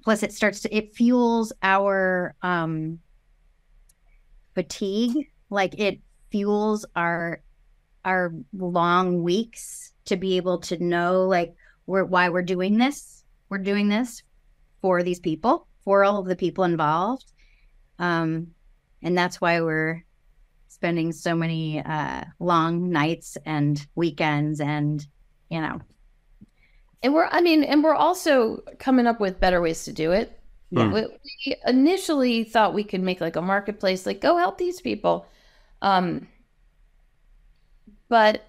Plus, 0.03 0.25
it 0.25 0.33
starts 0.33 0.61
to 0.61 0.77
it 0.77 0.95
fuels 0.95 1.53
our 1.63 2.35
um, 2.43 2.99
fatigue. 4.55 5.31
Like 5.51 5.79
it 5.79 6.01
fuels 6.33 6.85
our 6.97 7.43
our 8.05 8.35
long 8.53 9.23
weeks 9.23 9.93
to 10.07 10.17
be 10.17 10.37
able 10.37 10.59
to 10.59 10.83
know 10.83 11.27
like 11.27 11.55
we're 11.87 12.05
why 12.05 12.29
we're 12.29 12.43
doing 12.43 12.77
this. 12.77 13.23
We're 13.49 13.59
doing 13.59 13.89
this 13.89 14.25
for 14.83 15.05
these 15.05 15.21
people, 15.21 15.69
for 15.85 16.03
all 16.03 16.19
of 16.19 16.27
the 16.27 16.35
people 16.35 16.65
involved. 16.65 17.33
Um, 18.01 18.49
and 19.01 19.17
that's 19.17 19.41
why 19.41 19.61
we're 19.61 20.05
spending 20.67 21.13
so 21.13 21.37
many 21.37 21.81
uh, 21.85 22.25
long 22.41 22.91
nights 22.91 23.39
and 23.47 23.87
weekends 23.95 24.61
and 24.61 25.07
you 25.51 25.61
know. 25.61 25.81
And 27.03 27.13
we're, 27.13 27.29
I 27.31 27.41
mean, 27.43 27.65
and 27.65 27.85
we're 27.85 27.95
also 27.95 28.63
coming 28.79 29.07
up 29.07 29.21
with 29.21 29.41
better 29.41 29.61
ways 29.61 29.85
to 29.85 29.93
do 29.93 30.13
it. 30.13 30.39
Yeah. 30.71 30.91
We, 30.91 31.03
we 31.03 31.57
initially 31.67 32.45
thought 32.45 32.75
we 32.75 32.85
could 32.85 33.03
make 33.03 33.21
like 33.21 33.37
a 33.37 33.43
marketplace, 33.43 34.07
like 34.07 34.21
go 34.21 34.39
help 34.39 34.59
these 34.59 34.81
people. 34.81 35.27
Um, 35.83 36.27
but 38.09 38.45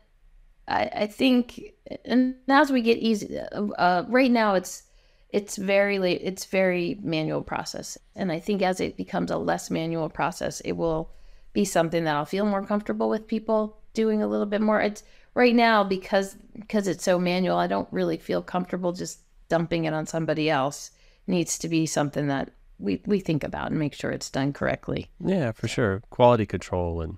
I, 0.68 0.90
I 0.96 1.08
think, 1.08 1.62
and 2.06 2.36
as 2.48 2.72
we 2.72 2.82
get 2.82 2.98
easy, 2.98 3.38
uh, 3.38 4.04
right 4.08 4.32
now 4.32 4.56
it's 4.56 4.84
it's 5.30 5.58
very 5.58 6.00
late. 6.00 6.22
It's 6.24 6.46
very 6.46 6.98
manual 7.04 7.42
process, 7.42 7.98
and 8.16 8.32
I 8.32 8.40
think 8.40 8.62
as 8.62 8.80
it 8.80 8.96
becomes 8.96 9.32
a 9.32 9.38
less 9.38 9.70
manual 9.70 10.08
process, 10.08 10.62
it 10.62 10.74
will 10.74 11.12
be 11.52 11.66
something 11.66 12.06
that 12.06 12.16
I'll 12.16 12.26
feel 12.26 12.46
more 12.46 12.66
comfortable 12.66 13.10
with 13.10 13.28
people 13.28 13.78
doing 13.94 14.24
a 14.24 14.28
little 14.28 14.46
bit 14.46 14.62
more. 14.62 14.80
It's 14.80 15.04
right 15.36 15.54
now 15.54 15.84
because 15.84 16.36
because 16.56 16.88
it's 16.88 17.04
so 17.04 17.20
manual 17.20 17.58
i 17.58 17.68
don't 17.68 17.88
really 17.92 18.18
feel 18.18 18.42
comfortable 18.42 18.92
just 18.92 19.20
dumping 19.50 19.86
it 19.86 19.94
on 19.94 20.06
somebody 20.06 20.50
else. 20.50 20.92
It 21.28 21.32
needs 21.32 21.58
to 21.60 21.70
be 21.70 21.86
something 21.86 22.28
that 22.28 22.52
we 22.80 23.02
we 23.06 23.20
think 23.20 23.44
about 23.44 23.72
and 23.72 23.80
make 23.80 23.94
sure 23.94 24.12
it's 24.12 24.30
done 24.30 24.54
correctly. 24.54 25.10
Yeah 25.24 25.52
for 25.52 25.68
sure. 25.68 26.02
Quality 26.10 26.46
control 26.46 27.02
and 27.02 27.18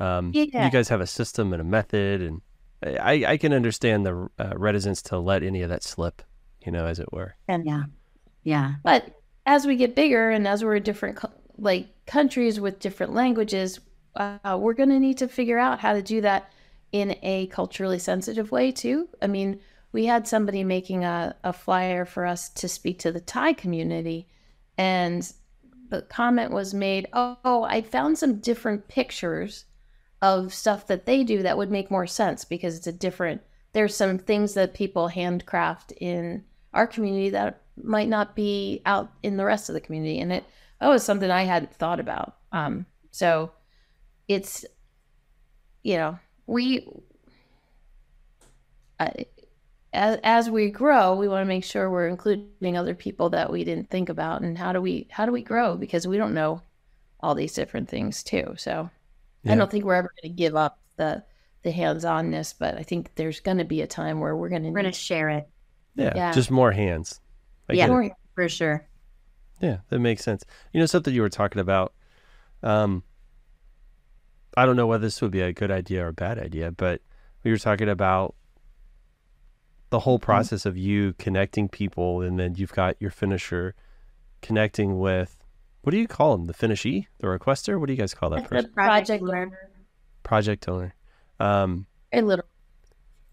um, 0.00 0.32
yeah. 0.34 0.64
you 0.64 0.70
guys 0.70 0.88
have 0.88 1.00
a 1.00 1.06
system 1.06 1.52
and 1.52 1.60
a 1.62 1.64
method 1.64 2.20
and 2.20 2.40
i 3.00 3.24
i 3.28 3.36
can 3.36 3.52
understand 3.52 4.04
the 4.04 4.28
uh, 4.38 4.52
reticence 4.56 5.00
to 5.00 5.18
let 5.18 5.42
any 5.42 5.62
of 5.62 5.70
that 5.70 5.84
slip 5.84 6.22
you 6.64 6.72
know 6.72 6.86
as 6.86 6.98
it 6.98 7.12
were. 7.12 7.36
And 7.48 7.66
yeah 7.66 7.84
yeah. 8.42 8.74
But 8.82 9.20
as 9.46 9.66
we 9.66 9.76
get 9.76 9.94
bigger 9.94 10.30
and 10.30 10.46
as 10.46 10.64
we're 10.64 10.76
in 10.76 10.82
different 10.82 11.18
like 11.56 11.88
countries 12.06 12.60
with 12.60 12.78
different 12.78 13.14
languages 13.14 13.80
uh, 14.16 14.56
we're 14.60 14.74
going 14.74 14.90
to 14.90 15.00
need 15.00 15.18
to 15.18 15.26
figure 15.26 15.58
out 15.58 15.80
how 15.80 15.92
to 15.92 16.00
do 16.00 16.20
that 16.20 16.52
in 16.94 17.16
a 17.24 17.48
culturally 17.48 17.98
sensitive 17.98 18.52
way 18.52 18.70
too. 18.70 19.08
I 19.20 19.26
mean, 19.26 19.58
we 19.90 20.06
had 20.06 20.28
somebody 20.28 20.62
making 20.62 21.04
a, 21.04 21.34
a 21.42 21.52
flyer 21.52 22.04
for 22.04 22.24
us 22.24 22.48
to 22.50 22.68
speak 22.68 23.00
to 23.00 23.10
the 23.10 23.20
Thai 23.20 23.52
community, 23.52 24.28
and 24.78 25.28
the 25.88 26.02
comment 26.02 26.52
was 26.52 26.72
made, 26.72 27.08
oh, 27.12 27.36
oh, 27.44 27.64
I 27.64 27.82
found 27.82 28.16
some 28.16 28.38
different 28.38 28.86
pictures 28.86 29.64
of 30.22 30.54
stuff 30.54 30.86
that 30.86 31.04
they 31.04 31.24
do 31.24 31.42
that 31.42 31.58
would 31.58 31.72
make 31.72 31.90
more 31.90 32.06
sense 32.06 32.44
because 32.44 32.76
it's 32.76 32.86
a 32.86 32.92
different 32.92 33.42
there's 33.72 33.96
some 33.96 34.16
things 34.16 34.54
that 34.54 34.72
people 34.72 35.08
handcraft 35.08 35.92
in 36.00 36.44
our 36.72 36.86
community 36.86 37.30
that 37.30 37.60
might 37.82 38.08
not 38.08 38.36
be 38.36 38.80
out 38.86 39.10
in 39.24 39.36
the 39.36 39.44
rest 39.44 39.68
of 39.68 39.74
the 39.74 39.80
community 39.80 40.20
and 40.20 40.32
it 40.32 40.44
that 40.80 40.88
was 40.88 41.02
something 41.02 41.30
i 41.30 41.42
hadn't 41.42 41.74
thought 41.74 42.00
about 42.00 42.36
um, 42.52 42.86
so 43.10 43.50
it's 44.28 44.64
you 45.82 45.96
know 45.96 46.18
we 46.46 46.86
uh, 49.00 49.10
as, 49.92 50.18
as 50.22 50.50
we 50.50 50.70
grow 50.70 51.14
we 51.14 51.28
want 51.28 51.42
to 51.42 51.48
make 51.48 51.64
sure 51.64 51.90
we're 51.90 52.08
including 52.08 52.76
other 52.76 52.94
people 52.94 53.30
that 53.30 53.50
we 53.50 53.64
didn't 53.64 53.90
think 53.90 54.08
about 54.08 54.42
and 54.42 54.58
how 54.58 54.72
do 54.72 54.80
we 54.80 55.06
how 55.10 55.24
do 55.24 55.32
we 55.32 55.42
grow? 55.42 55.76
Because 55.76 56.06
we 56.06 56.16
don't 56.16 56.34
know 56.34 56.60
all 57.20 57.34
these 57.34 57.54
different 57.54 57.88
things 57.88 58.22
too 58.22 58.54
so. 58.58 58.90
Yeah. 59.44 59.52
i 59.52 59.54
don't 59.56 59.70
think 59.70 59.84
we're 59.84 59.94
ever 59.94 60.12
going 60.22 60.32
to 60.32 60.36
give 60.36 60.56
up 60.56 60.78
the 60.96 61.22
the 61.62 61.70
hands-onness 61.70 62.54
but 62.54 62.76
i 62.76 62.82
think 62.82 63.14
there's 63.14 63.40
going 63.40 63.58
to 63.58 63.64
be 63.64 63.80
a 63.80 63.86
time 63.86 64.20
where 64.20 64.36
we're 64.36 64.48
going 64.48 64.62
to 64.62 64.68
we're 64.68 64.80
going 64.82 64.92
to 64.92 64.98
share 64.98 65.30
it. 65.30 65.48
Yeah, 65.96 66.12
yeah, 66.14 66.32
just 66.32 66.50
more 66.50 66.72
hands. 66.72 67.20
I 67.68 67.74
yeah. 67.74 67.86
more, 67.86 68.10
for 68.34 68.48
sure. 68.48 68.86
Yeah 69.60 69.78
that 69.88 70.00
makes 70.00 70.24
sense. 70.24 70.44
You 70.72 70.80
know 70.80 70.86
something 70.86 71.14
you 71.14 71.22
were 71.22 71.30
talking 71.30 71.60
about 71.60 71.94
um 72.62 73.02
I 74.56 74.66
don't 74.66 74.76
know 74.76 74.86
whether 74.86 75.06
this 75.06 75.20
would 75.22 75.30
be 75.30 75.40
a 75.40 75.52
good 75.52 75.70
idea 75.70 76.04
or 76.04 76.08
a 76.08 76.12
bad 76.12 76.38
idea, 76.38 76.70
but 76.70 77.00
we 77.42 77.50
were 77.50 77.58
talking 77.58 77.88
about 77.88 78.34
the 79.90 80.00
whole 80.00 80.18
mm-hmm. 80.18 80.24
process 80.24 80.60
mm-hmm. 80.60 80.68
of 80.70 80.78
you 80.78 81.12
connecting 81.14 81.68
people, 81.68 82.20
and 82.20 82.38
then 82.38 82.54
you've 82.56 82.72
got 82.72 82.96
your 83.00 83.10
finisher 83.10 83.74
connecting 84.42 84.98
with 84.98 85.36
what 85.82 85.90
do 85.90 85.98
you 85.98 86.08
call 86.08 86.36
them? 86.36 86.46
The 86.46 86.54
finishee, 86.54 87.06
the 87.18 87.26
requester. 87.26 87.78
What 87.78 87.88
do 87.88 87.92
you 87.92 87.98
guys 87.98 88.14
call 88.14 88.30
that 88.30 88.48
person? 88.48 88.70
The 88.70 88.72
project 88.72 89.22
owner. 89.22 89.70
Project 90.22 90.66
owner. 90.66 90.94
Um, 91.38 91.86
a 92.10 92.22
little. 92.22 92.46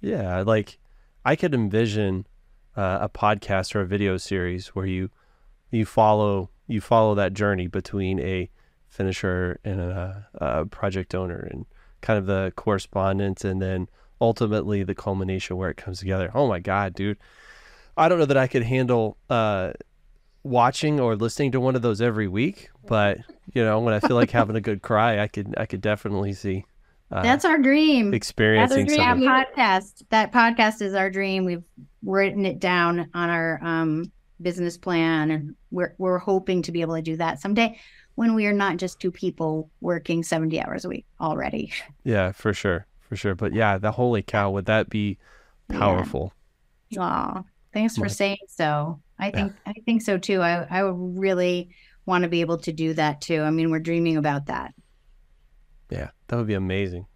Yeah, 0.01 0.41
like 0.41 0.77
I 1.23 1.37
could 1.37 1.53
envision 1.53 2.27
uh, 2.75 2.99
a 3.01 3.09
podcast 3.09 3.73
or 3.73 3.81
a 3.81 3.85
video 3.85 4.17
series 4.17 4.67
where 4.69 4.85
you 4.85 5.09
you 5.71 5.85
follow 5.85 6.49
you 6.67 6.81
follow 6.81 7.15
that 7.15 7.33
journey 7.33 7.67
between 7.67 8.19
a 8.19 8.49
finisher 8.91 9.59
and 9.63 9.79
a, 9.79 10.27
a 10.35 10.65
project 10.65 11.15
owner 11.15 11.47
and 11.49 11.65
kind 12.01 12.19
of 12.19 12.25
the 12.25 12.53
correspondence 12.55 13.43
and 13.43 13.61
then 13.61 13.87
ultimately 14.19 14.83
the 14.83 14.93
culmination 14.93 15.57
where 15.57 15.69
it 15.69 15.77
comes 15.77 15.99
together. 15.99 16.29
Oh 16.35 16.47
my 16.47 16.59
God, 16.59 16.93
dude. 16.93 17.17
I 17.97 18.09
don't 18.09 18.19
know 18.19 18.25
that 18.25 18.37
I 18.37 18.47
could 18.47 18.63
handle 18.63 19.17
uh, 19.29 19.71
watching 20.43 20.99
or 20.99 21.15
listening 21.15 21.53
to 21.53 21.59
one 21.59 21.75
of 21.75 21.81
those 21.81 22.01
every 22.01 22.27
week, 22.27 22.69
but 22.85 23.19
you 23.53 23.63
know, 23.63 23.79
when 23.79 23.93
I 23.93 23.99
feel 23.99 24.15
like 24.15 24.31
having 24.31 24.55
a 24.55 24.61
good 24.61 24.81
cry, 24.83 25.19
I 25.19 25.27
could 25.27 25.53
I 25.57 25.65
could 25.65 25.81
definitely 25.81 26.33
see. 26.33 26.65
Uh, 27.11 27.21
That's 27.21 27.43
our 27.43 27.57
dream. 27.57 28.13
Experiencing 28.13 28.87
That's 28.87 28.99
our 28.99 29.15
dream. 29.15 29.27
podcast. 29.27 30.03
That 30.09 30.31
podcast 30.31 30.81
is 30.81 30.93
our 30.93 31.09
dream. 31.09 31.43
We've 31.43 31.63
written 32.03 32.45
it 32.45 32.59
down 32.59 33.09
on 33.13 33.29
our 33.29 33.59
um, 33.61 34.11
business 34.41 34.77
plan, 34.77 35.31
and 35.31 35.55
we're 35.71 35.93
we're 35.97 36.19
hoping 36.19 36.61
to 36.63 36.71
be 36.71 36.81
able 36.81 36.95
to 36.95 37.01
do 37.01 37.17
that 37.17 37.41
someday 37.41 37.77
when 38.21 38.35
we 38.35 38.45
are 38.45 38.53
not 38.53 38.77
just 38.77 38.99
two 38.99 39.09
people 39.09 39.67
working 39.81 40.21
70 40.21 40.61
hours 40.61 40.85
a 40.85 40.89
week 40.89 41.07
already. 41.19 41.73
Yeah, 42.03 42.31
for 42.33 42.53
sure. 42.53 42.85
For 42.99 43.15
sure. 43.15 43.33
But 43.33 43.51
yeah, 43.51 43.79
the 43.79 43.91
holy 43.91 44.21
cow, 44.21 44.51
would 44.51 44.65
that 44.65 44.91
be 44.91 45.17
powerful? 45.69 46.31
Yeah. 46.91 47.01
Aw, 47.01 47.43
thanks 47.73 47.97
for 47.97 48.07
saying 48.07 48.37
so. 48.47 49.01
I 49.17 49.31
think 49.31 49.53
yeah. 49.65 49.71
I 49.71 49.81
think 49.87 50.03
so 50.03 50.19
too. 50.19 50.39
I 50.39 50.67
I 50.69 50.83
would 50.83 51.19
really 51.19 51.71
want 52.05 52.21
to 52.21 52.29
be 52.29 52.41
able 52.41 52.59
to 52.59 52.71
do 52.71 52.93
that 52.93 53.21
too. 53.21 53.41
I 53.41 53.49
mean, 53.49 53.71
we're 53.71 53.79
dreaming 53.79 54.17
about 54.17 54.45
that. 54.45 54.75
Yeah, 55.89 56.11
that 56.27 56.35
would 56.35 56.45
be 56.45 56.53
amazing. 56.53 57.07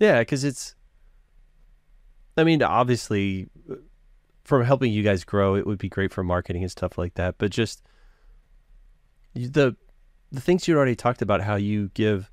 Yeah, 0.00 0.18
because 0.18 0.42
it's, 0.42 0.74
I 2.36 2.42
mean, 2.42 2.64
obviously, 2.64 3.48
uh, 3.70 3.76
from 4.42 4.64
helping 4.64 4.92
you 4.92 5.04
guys 5.04 5.22
grow, 5.22 5.54
it 5.54 5.68
would 5.68 5.78
be 5.78 5.88
great 5.88 6.12
for 6.12 6.24
marketing 6.24 6.62
and 6.62 6.70
stuff 6.70 6.98
like 6.98 7.14
that. 7.14 7.36
But 7.38 7.52
just 7.52 7.84
the 9.34 9.76
the 10.32 10.40
things 10.40 10.68
you 10.68 10.76
already 10.76 10.96
talked 10.96 11.22
about, 11.22 11.42
how 11.42 11.56
you 11.56 11.90
give 11.94 12.30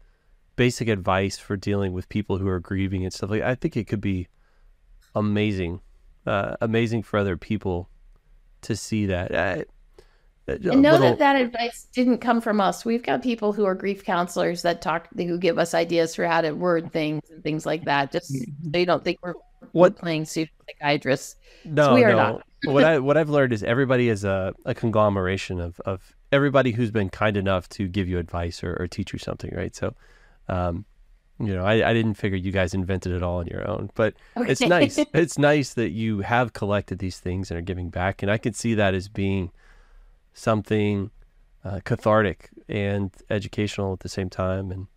basic 0.55 0.87
advice 0.87 1.37
for 1.37 1.55
dealing 1.55 1.93
with 1.93 2.09
people 2.09 2.37
who 2.37 2.47
are 2.47 2.59
grieving 2.59 3.03
and 3.03 3.13
stuff 3.13 3.29
like. 3.29 3.41
I 3.41 3.55
think 3.55 3.77
it 3.77 3.85
could 3.85 4.01
be 4.01 4.27
amazing, 5.15 5.81
uh, 6.25 6.57
amazing 6.61 7.03
for 7.03 7.17
other 7.17 7.37
people 7.37 7.89
to 8.61 8.75
see 8.75 9.05
that. 9.07 9.33
Uh, 9.33 9.63
and 10.47 10.81
know 10.81 10.91
little... 10.91 11.09
that 11.09 11.19
that 11.19 11.35
advice 11.35 11.87
didn't 11.93 12.19
come 12.19 12.39
from 12.39 12.61
us. 12.61 12.85
We've 12.85 13.03
got 13.03 13.21
people 13.21 13.51
who 13.51 13.65
are 13.65 13.75
grief 13.75 14.03
counselors 14.03 14.61
that 14.61 14.81
talk, 14.81 15.09
who 15.15 15.37
give 15.37 15.59
us 15.59 15.73
ideas 15.73 16.15
for 16.15 16.25
how 16.25 16.41
to 16.41 16.51
word 16.51 16.91
things 16.93 17.29
and 17.29 17.43
things 17.43 17.65
like 17.65 17.83
that. 17.85 18.11
Just 18.11 18.33
mm-hmm. 18.33 18.71
so 18.71 18.79
you 18.79 18.85
don't 18.85 19.03
think 19.03 19.19
we're 19.21 19.33
what 19.73 19.97
playing 19.97 20.25
psychiatrists. 20.25 21.35
No, 21.65 21.87
so 21.87 21.93
we 21.95 22.03
are 22.03 22.11
no. 22.11 22.15
not. 22.15 22.43
what 22.65 22.83
I 22.83 22.99
what 22.99 23.17
I've 23.17 23.29
learned 23.29 23.53
is 23.53 23.63
everybody 23.63 24.09
is 24.09 24.23
a, 24.23 24.53
a 24.65 24.73
conglomeration 24.73 25.59
of 25.59 25.79
of 25.81 26.15
everybody 26.31 26.71
who's 26.71 26.91
been 26.91 27.09
kind 27.09 27.37
enough 27.37 27.69
to 27.69 27.87
give 27.87 28.07
you 28.07 28.17
advice 28.17 28.63
or, 28.63 28.75
or 28.79 28.87
teach 28.87 29.13
you 29.13 29.19
something, 29.19 29.53
right? 29.55 29.75
So, 29.75 29.95
um, 30.49 30.85
you 31.39 31.53
know, 31.53 31.63
I, 31.63 31.89
I 31.89 31.93
didn't 31.93 32.15
figure 32.15 32.37
you 32.37 32.51
guys 32.51 32.73
invented 32.73 33.13
it 33.13 33.21
all 33.21 33.37
on 33.37 33.47
your 33.47 33.67
own, 33.67 33.91
but 33.95 34.15
okay. 34.35 34.51
it's 34.51 34.61
nice. 34.61 34.97
it's 35.13 35.37
nice 35.37 35.73
that 35.75 35.91
you 35.91 36.21
have 36.21 36.53
collected 36.53 36.99
these 36.99 37.19
things 37.19 37.51
and 37.51 37.57
are 37.57 37.63
giving 37.63 37.89
back, 37.89 38.23
and 38.23 38.31
I 38.31 38.37
can 38.37 38.53
see 38.53 38.73
that 38.73 38.93
as 38.93 39.07
being 39.07 39.51
something 40.33 41.11
uh, 41.63 41.79
cathartic 41.83 42.49
and 42.67 43.11
educational 43.29 43.93
at 43.93 43.99
the 43.99 44.09
same 44.09 44.29
time. 44.29 44.71
And 44.71 44.87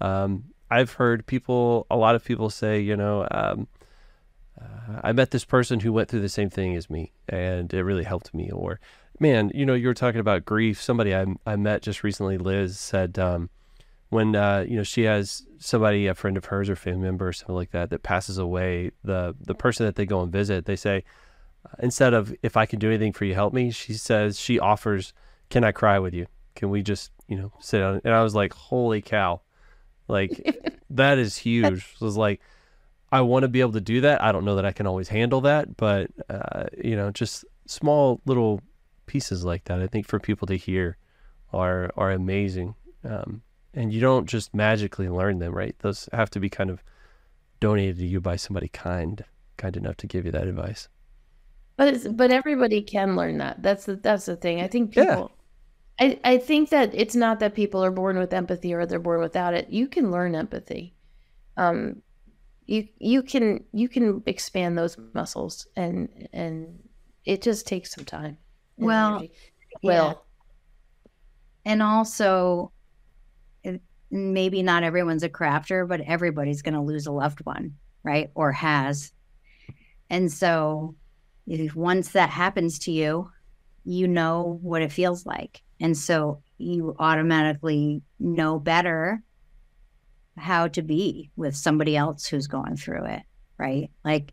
um, 0.00 0.44
I've 0.70 0.94
heard 0.94 1.26
people, 1.26 1.86
a 1.90 1.96
lot 1.96 2.14
of 2.14 2.24
people 2.24 2.50
say, 2.50 2.80
you 2.80 2.96
know, 2.96 3.26
um, 3.30 3.68
uh, 4.60 5.00
I 5.02 5.12
met 5.12 5.30
this 5.30 5.44
person 5.44 5.80
who 5.80 5.92
went 5.92 6.08
through 6.08 6.20
the 6.20 6.28
same 6.28 6.50
thing 6.50 6.74
as 6.76 6.88
me, 6.88 7.12
and 7.28 7.72
it 7.72 7.82
really 7.82 8.04
helped 8.04 8.32
me. 8.34 8.50
Or, 8.50 8.80
man, 9.20 9.50
you 9.54 9.66
know, 9.66 9.74
you 9.74 9.88
were 9.88 9.94
talking 9.94 10.20
about 10.20 10.44
grief. 10.44 10.82
Somebody 10.82 11.14
I, 11.14 11.26
I 11.46 11.56
met 11.56 11.82
just 11.82 12.02
recently, 12.02 12.38
Liz, 12.38 12.78
said 12.78 13.18
um, 13.18 13.50
when 14.10 14.36
uh, 14.36 14.64
you 14.68 14.76
know 14.76 14.82
she 14.82 15.02
has 15.02 15.46
somebody, 15.58 16.06
a 16.06 16.14
friend 16.14 16.36
of 16.36 16.46
hers 16.46 16.68
or 16.68 16.76
family 16.76 17.02
member 17.02 17.28
or 17.28 17.32
something 17.32 17.54
like 17.54 17.70
that, 17.70 17.90
that 17.90 18.02
passes 18.02 18.38
away, 18.38 18.90
the 19.02 19.34
the 19.40 19.54
person 19.54 19.86
that 19.86 19.96
they 19.96 20.06
go 20.06 20.22
and 20.22 20.32
visit, 20.32 20.66
they 20.66 20.76
say, 20.76 21.04
instead 21.78 22.14
of 22.14 22.34
if 22.42 22.56
I 22.56 22.66
can 22.66 22.78
do 22.78 22.88
anything 22.88 23.12
for 23.12 23.24
you, 23.24 23.34
help 23.34 23.52
me. 23.52 23.70
She 23.70 23.94
says 23.94 24.38
she 24.38 24.58
offers, 24.58 25.12
"Can 25.50 25.64
I 25.64 25.72
cry 25.72 25.98
with 25.98 26.14
you? 26.14 26.26
Can 26.54 26.70
we 26.70 26.82
just 26.82 27.10
you 27.28 27.36
know 27.36 27.52
sit 27.60 27.78
down?" 27.78 28.00
And 28.04 28.14
I 28.14 28.22
was 28.22 28.34
like, 28.34 28.52
"Holy 28.52 29.02
cow!" 29.02 29.40
Like 30.08 30.60
that 30.90 31.18
is 31.18 31.36
huge. 31.36 31.94
It 32.00 32.04
was 32.04 32.16
like 32.16 32.40
I 33.10 33.20
want 33.20 33.44
to 33.44 33.48
be 33.48 33.60
able 33.60 33.72
to 33.72 33.80
do 33.80 34.00
that. 34.02 34.22
I 34.22 34.32
don't 34.32 34.44
know 34.44 34.56
that 34.56 34.66
I 34.66 34.72
can 34.72 34.86
always 34.86 35.08
handle 35.08 35.42
that, 35.42 35.76
but 35.76 36.10
uh, 36.28 36.64
you 36.82 36.96
know, 36.96 37.10
just 37.10 37.44
small 37.66 38.20
little 38.26 38.60
pieces 39.06 39.44
like 39.44 39.64
that. 39.64 39.80
I 39.80 39.86
think 39.86 40.06
for 40.06 40.18
people 40.18 40.46
to 40.48 40.56
hear 40.56 40.96
are 41.52 41.90
are 41.96 42.10
amazing. 42.10 42.74
Um, 43.04 43.42
and 43.72 43.92
you 43.92 44.00
don't 44.00 44.26
just 44.26 44.54
magically 44.54 45.08
learn 45.08 45.38
them, 45.38 45.52
right? 45.52 45.74
Those 45.80 46.08
have 46.12 46.30
to 46.30 46.40
be 46.40 46.48
kind 46.48 46.70
of 46.70 46.82
donated 47.60 47.98
to 47.98 48.06
you 48.06 48.20
by 48.20 48.36
somebody 48.36 48.68
kind, 48.68 49.24
kind 49.56 49.76
enough 49.76 49.96
to 49.98 50.06
give 50.06 50.24
you 50.24 50.32
that 50.32 50.46
advice. 50.46 50.88
But 51.76 52.16
but 52.16 52.30
everybody 52.30 52.82
can 52.82 53.16
learn 53.16 53.38
that. 53.38 53.62
That's 53.62 53.86
the 53.86 53.96
that's 53.96 54.26
the 54.26 54.36
thing. 54.36 54.60
I 54.60 54.68
think 54.68 54.92
people. 54.92 55.32
Yeah. 56.00 56.06
I 56.06 56.20
I 56.24 56.38
think 56.38 56.70
that 56.70 56.94
it's 56.94 57.16
not 57.16 57.40
that 57.40 57.54
people 57.54 57.84
are 57.84 57.90
born 57.90 58.18
with 58.18 58.32
empathy 58.32 58.74
or 58.74 58.86
they're 58.86 58.98
born 58.98 59.20
without 59.20 59.54
it. 59.54 59.70
You 59.70 59.88
can 59.88 60.10
learn 60.10 60.34
empathy. 60.34 60.94
Um, 61.56 62.02
you 62.66 62.88
you 62.98 63.22
can 63.22 63.64
you 63.72 63.88
can 63.88 64.22
expand 64.26 64.78
those 64.78 64.96
muscles 65.14 65.66
and 65.76 66.28
and 66.32 66.80
it 67.24 67.42
just 67.42 67.66
takes 67.66 67.92
some 67.94 68.04
time. 68.04 68.38
Well, 68.76 69.16
energy. 69.16 69.32
well, 69.82 70.24
yeah. 71.64 71.72
and 71.72 71.82
also 71.82 72.72
maybe 74.10 74.62
not 74.62 74.84
everyone's 74.84 75.24
a 75.24 75.28
crafter, 75.28 75.86
but 75.88 76.00
everybody's 76.00 76.62
going 76.62 76.74
to 76.74 76.80
lose 76.80 77.06
a 77.06 77.12
loved 77.12 77.44
one, 77.44 77.74
right? 78.04 78.30
Or 78.34 78.52
has. 78.52 79.12
And 80.08 80.30
so 80.30 80.94
if 81.46 81.74
once 81.74 82.12
that 82.12 82.30
happens 82.30 82.78
to 82.80 82.92
you, 82.92 83.30
you 83.84 84.06
know 84.06 84.58
what 84.62 84.82
it 84.82 84.92
feels 84.92 85.26
like. 85.26 85.62
And 85.80 85.96
so 85.96 86.42
you 86.58 86.94
automatically 86.98 88.02
know 88.20 88.58
better 88.58 89.22
how 90.36 90.68
to 90.68 90.82
be 90.82 91.30
with 91.36 91.56
somebody 91.56 91.96
else 91.96 92.26
who's 92.26 92.46
going 92.46 92.76
through 92.76 93.06
it, 93.06 93.22
right? 93.58 93.90
Like 94.04 94.32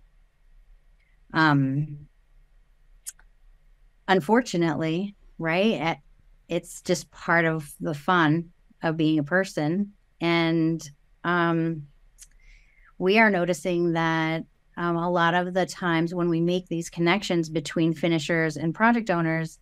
um 1.34 2.08
unfortunately, 4.12 5.16
right? 5.39 5.97
It's 6.49 6.82
just 6.82 7.09
part 7.12 7.45
of 7.45 7.72
the 7.80 7.93
fun 7.93 8.51
of 8.84 8.97
being 8.97 9.20
a 9.20 9.24
person 9.24 9.93
and 10.20 10.89
um 11.24 11.84
we 12.97 13.18
are 13.18 13.32
noticing 13.32 13.93
that 13.93 14.43
um, 14.78 14.95
a 14.95 15.09
lot 15.09 15.34
of 15.34 15.53
the 15.53 15.66
times 15.66 16.14
when 16.14 16.30
we 16.30 16.39
make 16.39 16.68
these 16.68 16.89
connections 16.89 17.49
between 17.49 17.93
finishers 17.93 18.57
and 18.57 18.74
project 18.74 19.09
owners 19.09 19.59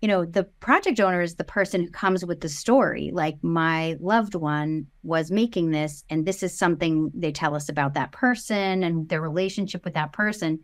you 0.00 0.06
know 0.06 0.24
the 0.24 0.44
project 0.60 1.00
owner 1.00 1.20
is 1.20 1.34
the 1.34 1.44
person 1.44 1.82
who 1.82 1.90
comes 1.90 2.24
with 2.24 2.40
the 2.40 2.48
story 2.48 3.10
like 3.12 3.36
my 3.42 3.96
loved 4.00 4.36
one 4.36 4.86
was 5.02 5.30
making 5.30 5.70
this 5.70 6.04
and 6.08 6.24
this 6.24 6.42
is 6.42 6.56
something 6.56 7.10
they 7.14 7.32
tell 7.32 7.54
us 7.54 7.68
about 7.68 7.94
that 7.94 8.12
person 8.12 8.82
and 8.84 9.08
their 9.08 9.20
relationship 9.20 9.84
with 9.84 9.94
that 9.94 10.12
person 10.12 10.60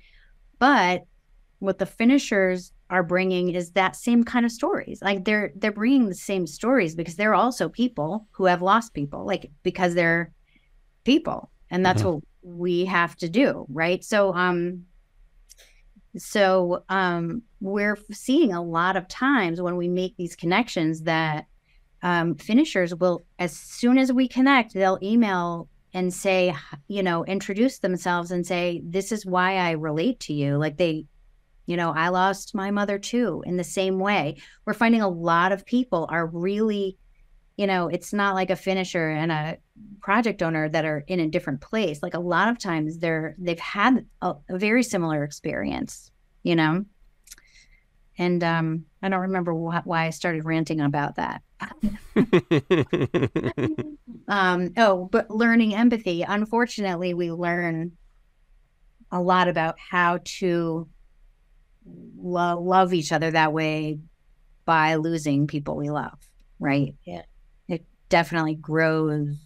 but 0.58 1.04
what 1.64 1.78
the 1.78 1.86
finishers 1.86 2.72
are 2.90 3.02
bringing 3.02 3.54
is 3.54 3.70
that 3.72 3.96
same 3.96 4.22
kind 4.24 4.44
of 4.44 4.52
stories. 4.52 5.00
Like 5.02 5.24
they're 5.24 5.52
they're 5.56 5.72
bringing 5.72 6.08
the 6.08 6.14
same 6.14 6.46
stories 6.46 6.94
because 6.94 7.16
they're 7.16 7.34
also 7.34 7.68
people 7.68 8.26
who 8.32 8.44
have 8.44 8.62
lost 8.62 8.94
people 8.94 9.24
like 9.26 9.50
because 9.62 9.94
they're 9.94 10.32
people. 11.04 11.50
And 11.70 11.84
that's 11.84 12.02
mm-hmm. 12.02 12.12
what 12.12 12.24
we 12.42 12.84
have 12.84 13.16
to 13.16 13.28
do 13.28 13.66
right? 13.68 14.04
So 14.04 14.34
um 14.34 14.84
so 16.16 16.84
um 16.88 17.42
we're 17.60 17.98
seeing 18.12 18.52
a 18.52 18.62
lot 18.62 18.96
of 18.96 19.08
times 19.08 19.60
when 19.60 19.76
we 19.76 19.88
make 19.88 20.16
these 20.16 20.36
connections 20.36 21.02
that 21.02 21.46
um, 22.02 22.34
finishers 22.34 22.94
will 22.94 23.24
as 23.38 23.56
soon 23.56 23.96
as 23.96 24.12
we 24.12 24.28
connect 24.28 24.74
they'll 24.74 24.98
email 25.02 25.68
and 25.94 26.12
say 26.12 26.54
you 26.86 27.02
know 27.02 27.24
introduce 27.24 27.78
themselves 27.78 28.30
and 28.30 28.46
say 28.46 28.82
this 28.84 29.10
is 29.10 29.24
why 29.24 29.56
i 29.56 29.70
relate 29.70 30.20
to 30.20 30.34
you. 30.34 30.58
Like 30.58 30.76
they 30.76 31.06
you 31.66 31.76
know 31.76 31.92
i 31.92 32.08
lost 32.08 32.54
my 32.54 32.70
mother 32.70 32.98
too 32.98 33.42
in 33.46 33.56
the 33.56 33.64
same 33.64 33.98
way 33.98 34.36
we're 34.64 34.74
finding 34.74 35.00
a 35.00 35.08
lot 35.08 35.52
of 35.52 35.66
people 35.66 36.06
are 36.10 36.26
really 36.26 36.98
you 37.56 37.66
know, 37.66 37.88
it's 37.88 38.12
not 38.12 38.34
like 38.34 38.50
a 38.50 38.56
finisher 38.56 39.10
and 39.10 39.30
a 39.30 39.58
project 40.00 40.42
owner 40.42 40.68
that 40.68 40.84
are 40.84 41.04
in 41.06 41.20
a 41.20 41.28
different 41.28 41.60
place. 41.60 42.02
Like 42.02 42.14
a 42.14 42.20
lot 42.20 42.48
of 42.48 42.58
times 42.58 42.98
they're 42.98 43.36
they've 43.38 43.58
had 43.58 44.06
a, 44.22 44.34
a 44.48 44.58
very 44.58 44.82
similar 44.82 45.22
experience, 45.22 46.10
you 46.42 46.56
know. 46.56 46.84
And 48.18 48.44
um, 48.44 48.84
I 49.02 49.08
don't 49.08 49.20
remember 49.20 49.52
wh- 49.52 49.86
why 49.86 50.06
I 50.06 50.10
started 50.10 50.44
ranting 50.44 50.80
about 50.80 51.16
that. 51.16 51.42
um, 54.28 54.72
oh, 54.76 55.08
but 55.10 55.30
learning 55.30 55.74
empathy. 55.74 56.22
Unfortunately, 56.22 57.14
we 57.14 57.30
learn 57.30 57.92
a 59.10 59.20
lot 59.20 59.48
about 59.48 59.76
how 59.78 60.20
to 60.24 60.88
lo- 61.86 62.60
love 62.60 62.94
each 62.94 63.12
other 63.12 63.30
that 63.30 63.52
way 63.52 63.98
by 64.64 64.96
losing 64.96 65.46
people 65.46 65.76
we 65.76 65.90
love, 65.90 66.18
right? 66.58 66.94
Yeah 67.04 67.22
It 67.68 67.84
definitely 68.08 68.54
grows. 68.56 69.36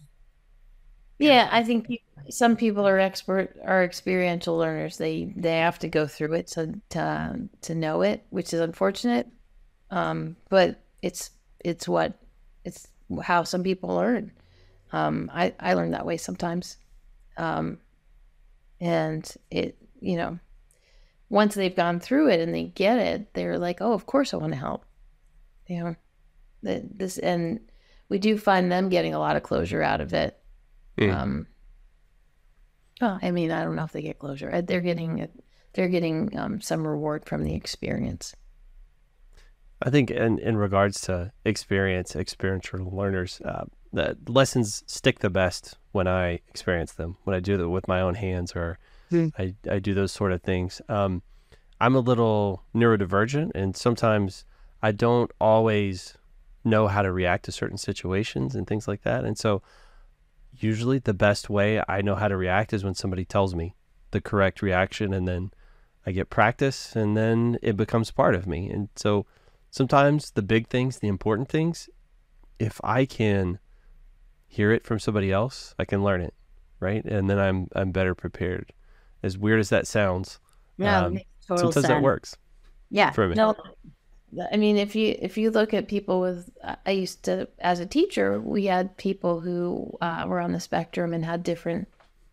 Yeah, 1.17 1.49
I 1.51 1.63
think 1.63 1.87
some 2.29 2.55
people 2.55 2.87
are 2.87 2.99
expert 2.99 3.57
are 3.65 3.83
experiential 3.83 4.57
learners. 4.57 4.97
They 4.97 5.33
they 5.35 5.57
have 5.57 5.79
to 5.79 5.87
go 5.89 6.07
through 6.07 6.33
it 6.33 6.47
to 6.47 6.79
to 6.89 7.49
to 7.61 7.75
know 7.75 8.01
it, 8.01 8.25
which 8.29 8.53
is 8.53 8.61
unfortunate. 8.61 9.27
Um, 9.91 10.37
but 10.49 10.81
it's 11.01 11.31
it's 11.59 11.87
what 11.87 12.13
it's 12.63 12.87
how 13.23 13.43
some 13.43 13.63
people 13.63 13.95
learn. 13.95 14.31
Um, 14.91 15.29
I 15.33 15.53
I 15.59 15.73
learn 15.73 15.91
that 15.91 16.05
way 16.05 16.17
sometimes, 16.17 16.77
um, 17.37 17.79
and 18.81 19.29
it 19.51 19.77
you 19.99 20.17
know 20.17 20.39
once 21.29 21.55
they've 21.55 21.75
gone 21.75 21.99
through 21.99 22.29
it 22.29 22.39
and 22.39 22.53
they 22.53 22.63
get 22.63 22.97
it, 22.97 23.33
they're 23.33 23.59
like, 23.59 23.77
oh, 23.81 23.93
of 23.93 24.05
course 24.05 24.33
I 24.33 24.37
want 24.37 24.53
to 24.53 24.59
help. 24.59 24.85
You 25.67 25.83
know, 25.83 25.95
this 26.61 27.17
and 27.19 27.59
we 28.09 28.17
do 28.17 28.37
find 28.37 28.71
them 28.71 28.89
getting 28.89 29.13
a 29.13 29.19
lot 29.19 29.35
of 29.35 29.43
closure 29.43 29.83
out 29.83 30.01
of 30.01 30.13
it. 30.13 30.37
Mm. 30.97 31.15
Um, 31.15 31.47
well, 32.99 33.19
I 33.21 33.31
mean, 33.31 33.51
I 33.51 33.63
don't 33.63 33.75
know 33.75 33.83
if 33.83 33.91
they 33.91 34.01
get 34.01 34.19
closure. 34.19 34.51
Uh, 34.51 34.61
they're 34.61 34.81
getting 34.81 35.27
they're 35.73 35.87
getting 35.87 36.37
um, 36.37 36.59
some 36.59 36.85
reward 36.85 37.25
from 37.25 37.43
the 37.43 37.53
experience. 37.53 38.35
I 39.81 39.89
think 39.89 40.11
in, 40.11 40.39
in 40.39 40.57
regards 40.57 40.99
to 41.01 41.31
experience, 41.45 42.15
experiential 42.15 42.93
learners, 42.93 43.39
uh, 43.45 43.63
the 43.93 44.17
lessons 44.27 44.83
stick 44.87 45.19
the 45.19 45.29
best 45.29 45.77
when 45.93 46.07
I 46.07 46.39
experience 46.49 46.93
them, 46.93 47.17
when 47.23 47.35
I 47.35 47.39
do 47.39 47.55
them 47.55 47.71
with 47.71 47.87
my 47.87 48.01
own 48.01 48.15
hands 48.15 48.53
or 48.55 48.77
mm. 49.11 49.31
I, 49.37 49.55
I 49.69 49.79
do 49.79 49.93
those 49.93 50.11
sort 50.11 50.31
of 50.31 50.41
things. 50.41 50.81
Um, 50.89 51.21
I'm 51.81 51.95
a 51.95 51.99
little 51.99 52.63
neurodivergent 52.75 53.51
and 53.55 53.75
sometimes 53.75 54.45
I 54.81 54.91
don't 54.91 55.31
always 55.39 56.17
know 56.63 56.87
how 56.87 57.01
to 57.01 57.11
react 57.11 57.45
to 57.45 57.51
certain 57.51 57.77
situations 57.77 58.55
and 58.55 58.67
things 58.67 58.87
like 58.87 59.03
that. 59.03 59.23
And 59.23 59.37
so 59.37 59.61
usually 60.57 60.99
the 60.99 61.13
best 61.13 61.49
way 61.49 61.81
I 61.87 62.01
know 62.01 62.15
how 62.15 62.27
to 62.27 62.37
react 62.37 62.73
is 62.73 62.83
when 62.83 62.95
somebody 62.95 63.25
tells 63.25 63.55
me 63.55 63.75
the 64.11 64.21
correct 64.21 64.61
reaction 64.61 65.13
and 65.13 65.27
then 65.27 65.51
I 66.05 66.11
get 66.11 66.29
practice 66.29 66.95
and 66.95 67.15
then 67.15 67.57
it 67.61 67.77
becomes 67.77 68.11
part 68.11 68.35
of 68.35 68.47
me. 68.47 68.69
And 68.69 68.89
so 68.95 69.25
sometimes 69.69 70.31
the 70.31 70.41
big 70.41 70.67
things, 70.67 70.99
the 70.99 71.07
important 71.07 71.49
things, 71.49 71.89
if 72.57 72.79
I 72.83 73.05
can 73.05 73.59
hear 74.47 74.71
it 74.71 74.85
from 74.85 74.99
somebody 74.99 75.31
else, 75.31 75.75
I 75.77 75.85
can 75.85 76.03
learn 76.03 76.21
it, 76.21 76.33
right? 76.79 77.03
And 77.05 77.29
then 77.29 77.39
I'm 77.39 77.67
I'm 77.75 77.91
better 77.91 78.15
prepared. 78.15 78.73
As 79.21 79.37
weird 79.37 79.59
as 79.59 79.69
that 79.69 79.85
sounds, 79.85 80.39
yeah, 80.77 81.05
um, 81.05 81.19
sometimes 81.45 81.73
sense. 81.73 81.87
that 81.87 82.01
works. 82.01 82.37
Yeah, 82.89 83.11
for 83.11 83.27
me. 83.27 83.35
No, 83.35 83.55
I 84.51 84.57
mean, 84.57 84.77
if 84.77 84.95
you 84.95 85.15
if 85.19 85.37
you 85.37 85.49
look 85.51 85.73
at 85.73 85.87
people 85.87 86.21
with, 86.21 86.49
I 86.85 86.91
used 86.91 87.23
to 87.23 87.47
as 87.59 87.79
a 87.79 87.85
teacher, 87.85 88.39
we 88.39 88.65
had 88.65 88.95
people 88.97 89.39
who 89.39 89.97
uh, 90.01 90.25
were 90.27 90.39
on 90.39 90.51
the 90.51 90.59
spectrum 90.59 91.13
and 91.13 91.25
had 91.25 91.43
different 91.43 91.87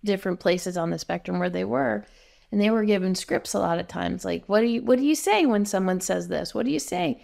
different 0.04 0.40
places 0.40 0.76
on 0.76 0.90
the 0.90 0.98
spectrum 0.98 1.38
where 1.38 1.50
they 1.50 1.64
were, 1.64 2.04
and 2.52 2.60
they 2.60 2.70
were 2.70 2.84
given 2.84 3.14
scripts 3.14 3.54
a 3.54 3.58
lot 3.58 3.78
of 3.78 3.88
times. 3.88 4.24
Like, 4.24 4.44
what 4.46 4.60
do 4.60 4.66
you 4.66 4.82
what 4.82 4.98
do 4.98 5.04
you 5.04 5.14
say 5.14 5.46
when 5.46 5.64
someone 5.64 6.00
says 6.00 6.28
this? 6.28 6.54
What 6.54 6.66
do 6.66 6.72
you 6.72 6.78
say? 6.78 7.22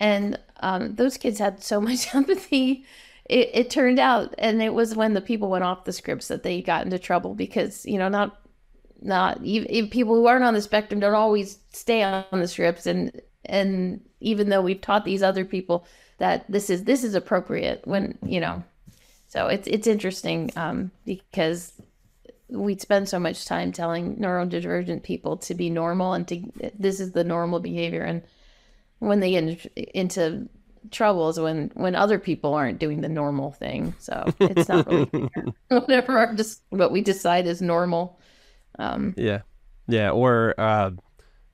And 0.00 0.38
um, 0.60 0.94
those 0.96 1.16
kids 1.16 1.38
had 1.38 1.62
so 1.62 1.80
much 1.80 2.14
empathy. 2.14 2.84
It, 3.24 3.50
it 3.52 3.70
turned 3.70 3.98
out, 3.98 4.34
and 4.38 4.62
it 4.62 4.72
was 4.72 4.96
when 4.96 5.12
the 5.14 5.20
people 5.20 5.50
went 5.50 5.64
off 5.64 5.84
the 5.84 5.92
scripts 5.92 6.28
that 6.28 6.42
they 6.42 6.62
got 6.62 6.84
into 6.84 6.98
trouble 6.98 7.34
because 7.34 7.86
you 7.86 7.98
know 7.98 8.08
not 8.08 8.40
not 9.00 9.42
even 9.42 9.88
people 9.88 10.14
who 10.14 10.26
aren't 10.26 10.44
on 10.44 10.54
the 10.54 10.62
spectrum 10.62 11.00
don't 11.00 11.14
always 11.14 11.58
stay 11.72 12.02
on 12.02 12.24
the 12.32 12.48
scripts 12.48 12.86
and 12.86 13.20
and 13.44 14.00
even 14.20 14.48
though 14.48 14.60
we've 14.60 14.80
taught 14.80 15.04
these 15.04 15.22
other 15.22 15.44
people 15.44 15.86
that 16.18 16.44
this 16.50 16.68
is 16.68 16.84
this 16.84 17.04
is 17.04 17.14
appropriate 17.14 17.80
when 17.84 18.18
you 18.22 18.40
know 18.40 18.62
so 19.28 19.46
it's 19.46 19.68
it's 19.68 19.86
interesting 19.86 20.50
um, 20.56 20.90
because 21.04 21.74
we 22.48 22.76
spend 22.78 23.08
so 23.08 23.18
much 23.18 23.44
time 23.44 23.72
telling 23.72 24.16
neurodivergent 24.16 25.02
people 25.02 25.36
to 25.36 25.54
be 25.54 25.68
normal 25.68 26.14
and 26.14 26.26
to 26.28 26.42
this 26.78 26.98
is 26.98 27.12
the 27.12 27.24
normal 27.24 27.60
behavior. 27.60 28.02
And 28.02 28.22
when 29.00 29.20
they 29.20 29.32
get 29.32 29.66
into 29.94 30.48
troubles 30.90 31.38
when 31.38 31.70
when 31.74 31.94
other 31.94 32.18
people 32.18 32.54
aren't 32.54 32.78
doing 32.78 33.02
the 33.02 33.08
normal 33.08 33.52
thing. 33.52 33.94
So 33.98 34.32
it's 34.40 34.68
not 34.68 34.86
really 34.86 35.10
whatever 35.68 36.32
just 36.34 36.62
what 36.70 36.90
we 36.90 37.02
decide 37.02 37.46
is 37.46 37.60
normal 37.60 38.18
um 38.78 39.14
yeah 39.16 39.40
yeah 39.88 40.10
or 40.10 40.54
uh 40.58 40.90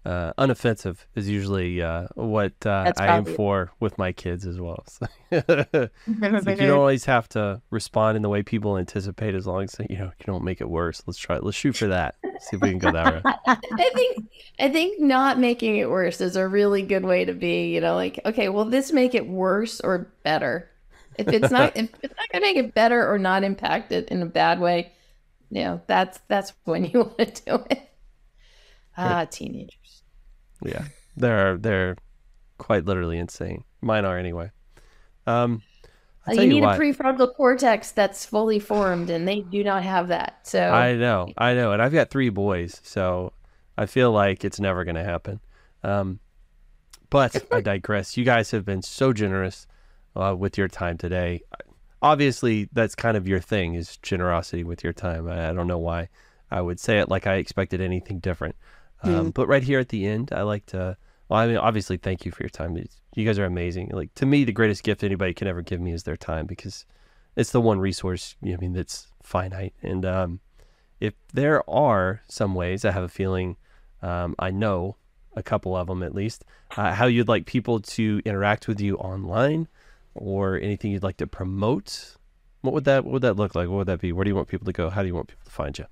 uh, 0.05 0.33
unoffensive 0.37 0.99
is 1.14 1.29
usually 1.29 1.81
uh, 1.81 2.07
what 2.14 2.53
uh, 2.66 2.93
I 2.99 3.16
aim 3.16 3.25
for 3.25 3.72
with 3.81 3.97
my 3.97 4.12
kids 4.12 4.47
as 4.47 4.61
well. 4.61 4.85
So, 4.87 5.07
you 5.31 6.57
don't 6.57 6.70
always 6.70 7.07
have 7.07 7.29
to 7.31 7.62
respond 7.70 8.16
in 8.16 8.22
the 8.22 8.29
way 8.29 8.43
people 8.43 8.77
anticipate, 8.77 9.35
as 9.35 9.47
long 9.47 9.64
as 9.64 9.77
you 9.89 9.97
know 9.97 10.05
you 10.18 10.27
don't 10.27 10.45
make 10.45 10.61
it 10.61 10.68
worse. 10.68 11.03
Let's 11.07 11.18
try. 11.18 11.39
Let's 11.39 11.57
shoot 11.57 11.77
for 11.77 11.89
that. 11.89 12.16
See 12.41 12.57
if 12.57 12.61
we 12.62 12.70
can 12.70 12.79
go 12.79 12.93
that 12.93 13.25
route. 13.25 13.39
I 13.47 13.91
think 13.95 14.29
I 14.59 14.68
think 14.68 15.01
not 15.01 15.39
making 15.39 15.77
it 15.77 15.89
worse 15.89 16.20
is 16.20 16.37
a 16.37 16.47
really 16.47 16.83
good 16.83 17.05
way 17.05 17.25
to 17.25 17.33
be. 17.33 17.72
You 17.75 17.81
know, 17.81 17.95
like 17.95 18.20
okay, 18.27 18.51
will 18.51 18.66
this 18.66 18.93
make 18.93 19.14
it 19.14 19.27
worse 19.27 19.81
or 19.81 20.11
better? 20.22 20.70
If 21.16 21.29
it's 21.29 21.51
not, 21.51 21.77
if 21.77 21.89
it's 22.03 22.14
not 22.14 22.29
gonna 22.31 22.45
make 22.45 22.57
it 22.57 22.75
better 22.75 23.11
or 23.11 23.18
not 23.18 23.43
impact 23.43 23.93
it 23.93 24.11
in 24.11 24.20
a 24.20 24.27
bad 24.27 24.61
way, 24.61 24.93
you 25.55 25.62
know, 25.62 25.80
that's 25.86 26.20
that's 26.28 26.52
when 26.64 26.84
you 26.84 27.00
want 27.00 27.18
to 27.18 27.44
do 27.44 27.64
it. 27.70 27.90
Ah, 28.96 29.24
teenagers. 29.24 30.02
Yeah, 30.62 30.84
they're 31.16 31.57
they're 31.57 31.96
quite 32.59 32.84
literally 32.84 33.18
insane. 33.18 33.64
Mine 33.80 34.05
are 34.05 34.18
anyway. 34.18 34.50
Um, 35.26 35.62
you, 36.28 36.40
you 36.40 36.48
need 36.48 36.62
what, 36.62 36.76
a 36.76 36.78
prefrontal 36.78 37.34
cortex 37.34 37.92
that's 37.92 38.24
fully 38.24 38.59
formed, 38.59 39.11
and 39.11 39.26
they 39.28 39.40
do 39.40 39.62
not 39.62 39.82
have 39.82 40.09
that. 40.09 40.46
So 40.46 40.61
I 40.61 40.94
know, 40.94 41.28
I 41.36 41.55
know, 41.55 41.72
and 41.72 41.82
I've 41.82 41.92
got 41.92 42.11
three 42.11 42.30
boys, 42.30 42.80
so 42.82 43.32
I 43.76 43.86
feel 43.86 44.11
like 44.11 44.44
it's 44.44 44.61
never 44.61 44.84
going 44.84 44.94
to 44.96 45.05
happen. 45.05 45.40
Um, 45.82 46.20
but 47.11 47.44
I 47.52 47.61
digress. 47.61 48.16
You 48.16 48.24
guys 48.24 48.50
have 48.52 48.64
been 48.64 48.82
so 48.82 49.12
generous 49.12 49.66
uh, 50.16 50.34
with 50.36 50.57
your 50.57 50.68
time 50.68 50.98
today. 50.98 51.42
Obviously, 52.05 52.68
that's 52.72 52.94
kind 52.94 53.16
of 53.16 53.26
your 53.26 53.40
thing 53.40 53.74
is 53.74 53.96
generosity 53.96 54.62
with 54.62 54.84
your 54.84 54.92
time. 54.92 55.26
I, 55.28 55.48
I 55.48 55.52
don't 55.55 55.66
know 55.66 55.78
why 55.78 56.11
I 56.50 56.61
would 56.61 56.78
say 56.78 56.98
it 56.98 57.09
like 57.09 57.26
I 57.26 57.36
expected 57.36 57.80
anything 57.80 58.18
different. 58.18 58.57
Um, 59.02 59.28
mm. 59.28 59.34
But 59.34 59.48
right 59.48 59.62
here 59.62 59.80
at 59.80 59.88
the 59.88 60.07
end, 60.07 60.30
I 60.32 60.42
like 60.42 60.66
to. 60.66 60.96
Well, 61.28 61.40
I 61.40 61.46
mean, 61.46 61.57
obviously, 61.57 61.96
thank 61.96 62.26
you 62.26 62.30
for 62.30 62.42
your 62.42 62.50
time. 62.50 62.76
You 63.14 63.24
guys 63.24 63.38
are 63.38 63.46
amazing. 63.46 63.90
Like 63.92 64.14
to 64.16 64.26
me, 64.26 64.44
the 64.44 64.52
greatest 64.52 64.82
gift 64.82 65.02
anybody 65.02 65.32
can 65.32 65.48
ever 65.48 65.62
give 65.62 65.80
me 65.80 65.92
is 65.92 66.02
their 66.02 66.16
time 66.16 66.44
because 66.46 66.84
it's 67.36 67.52
the 67.52 67.61
one 67.61 67.80
resource. 67.80 68.36
I 68.44 68.57
mean, 68.57 68.74
that's 68.74 69.09
finite. 69.22 69.72
And 69.82 70.05
um, 70.05 70.40
if 71.00 71.14
there 71.32 71.68
are 71.68 72.22
some 72.28 72.55
ways, 72.55 72.84
I 72.84 72.92
have 72.92 73.02
a 73.02 73.09
feeling, 73.09 73.57
um, 74.02 74.34
I 74.38 74.50
know 74.50 74.96
a 75.34 75.42
couple 75.42 75.76
of 75.76 75.88
them 75.88 76.02
at 76.02 76.14
least, 76.14 76.44
uh, 76.76 76.92
how 76.92 77.07
you'd 77.07 77.28
like 77.28 77.46
people 77.46 77.80
to 77.80 78.22
interact 78.24 78.68
with 78.68 78.80
you 78.80 78.96
online, 78.96 79.68
or 80.15 80.57
anything 80.57 80.93
you'd 80.93 81.03
like 81.03 81.17
to 81.19 81.27
promote. 81.27 82.17
What 82.61 82.73
would 82.75 82.85
that 82.85 83.05
What 83.05 83.15
would 83.15 83.23
that 83.23 83.37
look 83.37 83.55
like? 83.55 83.69
What 83.69 83.77
would 83.79 83.87
that 83.89 84.01
be? 84.01 84.12
Where 84.12 84.25
do 84.25 84.31
you 84.31 84.35
want 84.35 84.49
people 84.49 84.67
to 84.67 84.73
go? 84.73 84.91
How 84.91 85.03
do 85.03 85.09
you 85.09 85.15
want 85.15 85.29
people 85.29 85.45
to 85.45 85.51
find 85.51 85.79
you? 85.79 85.87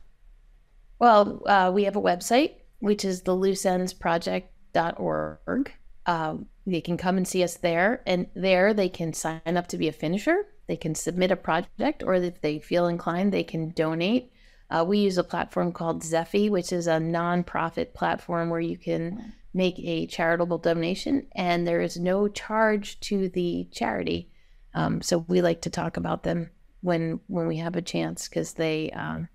Well, 0.98 1.42
uh, 1.46 1.70
we 1.74 1.84
have 1.84 1.96
a 1.96 2.00
website, 2.00 2.54
which 2.78 3.04
is 3.04 3.22
the 3.22 3.32
looseendsproject.org. 3.32 5.72
Um, 6.06 6.46
they 6.66 6.80
can 6.80 6.96
come 6.96 7.16
and 7.16 7.26
see 7.26 7.42
us 7.42 7.56
there, 7.56 8.02
and 8.06 8.28
there 8.34 8.72
they 8.72 8.88
can 8.88 9.12
sign 9.12 9.56
up 9.56 9.66
to 9.68 9.76
be 9.76 9.88
a 9.88 9.92
finisher. 9.92 10.46
They 10.68 10.76
can 10.76 10.94
submit 10.94 11.32
a 11.32 11.36
project, 11.36 12.04
or 12.04 12.14
if 12.14 12.40
they 12.40 12.60
feel 12.60 12.86
inclined, 12.86 13.32
they 13.32 13.42
can 13.42 13.70
donate. 13.70 14.32
Uh, 14.70 14.84
we 14.86 14.98
use 14.98 15.18
a 15.18 15.24
platform 15.24 15.72
called 15.72 16.02
Zeffy, 16.02 16.48
which 16.48 16.72
is 16.72 16.86
a 16.86 16.92
nonprofit 16.92 17.94
platform 17.94 18.48
where 18.48 18.60
you 18.60 18.78
can 18.78 19.34
make 19.54 19.78
a 19.78 20.06
charitable 20.06 20.58
donation, 20.58 21.26
and 21.34 21.66
there 21.66 21.80
is 21.80 21.98
no 21.98 22.28
charge 22.28 22.98
to 23.00 23.28
the 23.28 23.68
charity. 23.70 24.30
Um, 24.74 25.02
so 25.02 25.24
we 25.28 25.42
like 25.42 25.62
to 25.62 25.70
talk 25.70 25.96
about 25.96 26.22
them 26.22 26.50
when 26.80 27.20
when 27.26 27.46
we 27.46 27.58
have 27.58 27.76
a 27.76 27.82
chance 27.82 28.28
because 28.28 28.54
they 28.54 28.90
um, 28.90 29.28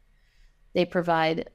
they 0.74 0.86
provide 0.86 1.49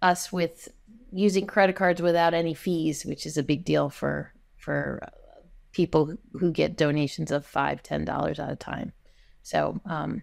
us 0.00 0.32
with 0.32 0.68
using 1.12 1.46
credit 1.46 1.76
cards 1.76 2.02
without 2.02 2.34
any 2.34 2.54
fees, 2.54 3.04
which 3.04 3.26
is 3.26 3.36
a 3.36 3.42
big 3.42 3.64
deal 3.64 3.90
for 3.90 4.32
for 4.56 5.00
uh, 5.02 5.40
people 5.72 6.16
who 6.32 6.50
get 6.52 6.76
donations 6.76 7.30
of 7.30 7.46
five, 7.46 7.82
ten 7.82 8.04
dollars 8.04 8.38
at 8.38 8.50
a 8.50 8.56
time. 8.56 8.92
So 9.42 9.80
um, 9.86 10.22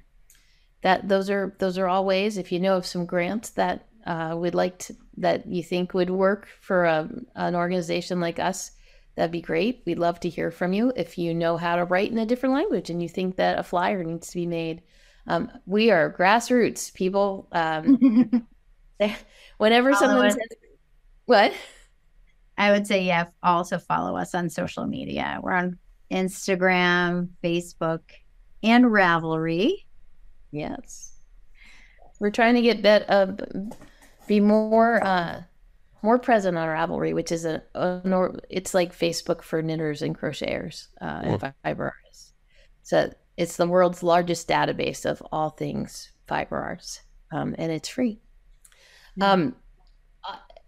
that 0.82 1.08
those 1.08 1.30
are 1.30 1.56
those 1.60 1.78
are 1.78 1.88
all 1.88 2.06
ways. 2.06 2.38
If 2.38 2.52
you 2.52 2.60
know 2.60 2.78
of 2.78 2.86
some 2.86 3.06
grants 3.06 3.50
that 3.52 3.88
uh, 4.06 4.36
would 4.38 4.56
like 4.56 4.80
to, 4.80 4.96
that 5.18 5.48
you 5.48 5.64
think 5.64 5.94
would 5.94 6.10
work 6.10 6.48
for 6.62 6.86
a, 6.86 7.10
an 7.36 7.56
organization 7.56 8.20
like 8.20 8.40
us, 8.40 8.72
that'd 9.16 9.32
be 9.32 9.42
great. 9.42 9.82
We'd 9.86 10.00
love 10.00 10.20
to 10.22 10.30
hear 10.30 10.52
from 10.52 10.74
you. 10.74 10.94
If 10.96 11.18
you 11.18 11.34
know 11.34 11.58
how 11.58 11.76
to 11.76 11.86
write 11.86 12.12
in 12.12 12.18
a 12.18 12.26
different 12.26 12.56
language 12.56 12.90
and 12.90 13.02
you 13.02 13.10
think 13.10 13.36
that 13.36 13.60
a 13.60 13.64
flyer 13.64 14.04
needs 14.04 14.30
to 14.30 14.36
be 14.36 14.48
made, 14.48 14.82
um, 15.28 15.52
we 15.66 15.92
are 15.92 16.14
grassroots 16.14 16.94
people. 16.94 17.48
Um, 17.52 18.48
whenever 19.58 19.94
someone 19.94 20.32
says 20.32 20.48
what? 21.26 21.54
I 22.58 22.72
would 22.72 22.88
say, 22.88 23.04
yeah, 23.04 23.28
also 23.42 23.78
follow 23.78 24.18
us 24.18 24.36
on 24.36 24.50
social 24.50 24.86
media. 24.86 25.40
We're 25.42 25.54
on 25.54 25.78
Instagram, 26.12 27.30
Facebook, 27.44 28.02
and 28.64 28.86
Ravelry. 28.86 29.86
Yes. 30.52 31.09
We're 32.20 32.32
trying 32.32 32.56
to 32.56 32.62
get 32.62 32.84
that 32.84 33.10
uh, 33.10 33.34
be 34.28 34.40
more 34.40 35.04
uh, 35.04 35.44
more 36.02 36.20
present 36.20 36.58
on 36.58 36.68
Ravelry, 36.68 37.14
which 37.14 37.32
is 37.32 37.46
a, 37.46 37.62
a 37.76 38.02
nor- 38.04 38.40
it's 38.50 38.74
like 38.74 38.98
Facebook 38.98 39.42
for 39.42 39.62
knitters 39.62 40.02
and 40.02 40.18
crocheters 40.18 40.88
uh, 41.02 41.22
and 41.24 41.54
fiber 41.64 41.96
artists. 41.96 42.34
So 42.84 43.14
it's 43.38 43.58
the 43.58 43.68
world's 43.68 44.04
largest 44.04 44.48
database 44.48 45.06
of 45.06 45.22
all 45.32 45.50
things 45.50 46.12
fiber 46.28 46.58
arts, 46.58 47.02
um, 47.32 47.56
and 47.58 47.72
it's 47.72 47.90
free. 47.90 48.20
Um, 49.22 49.56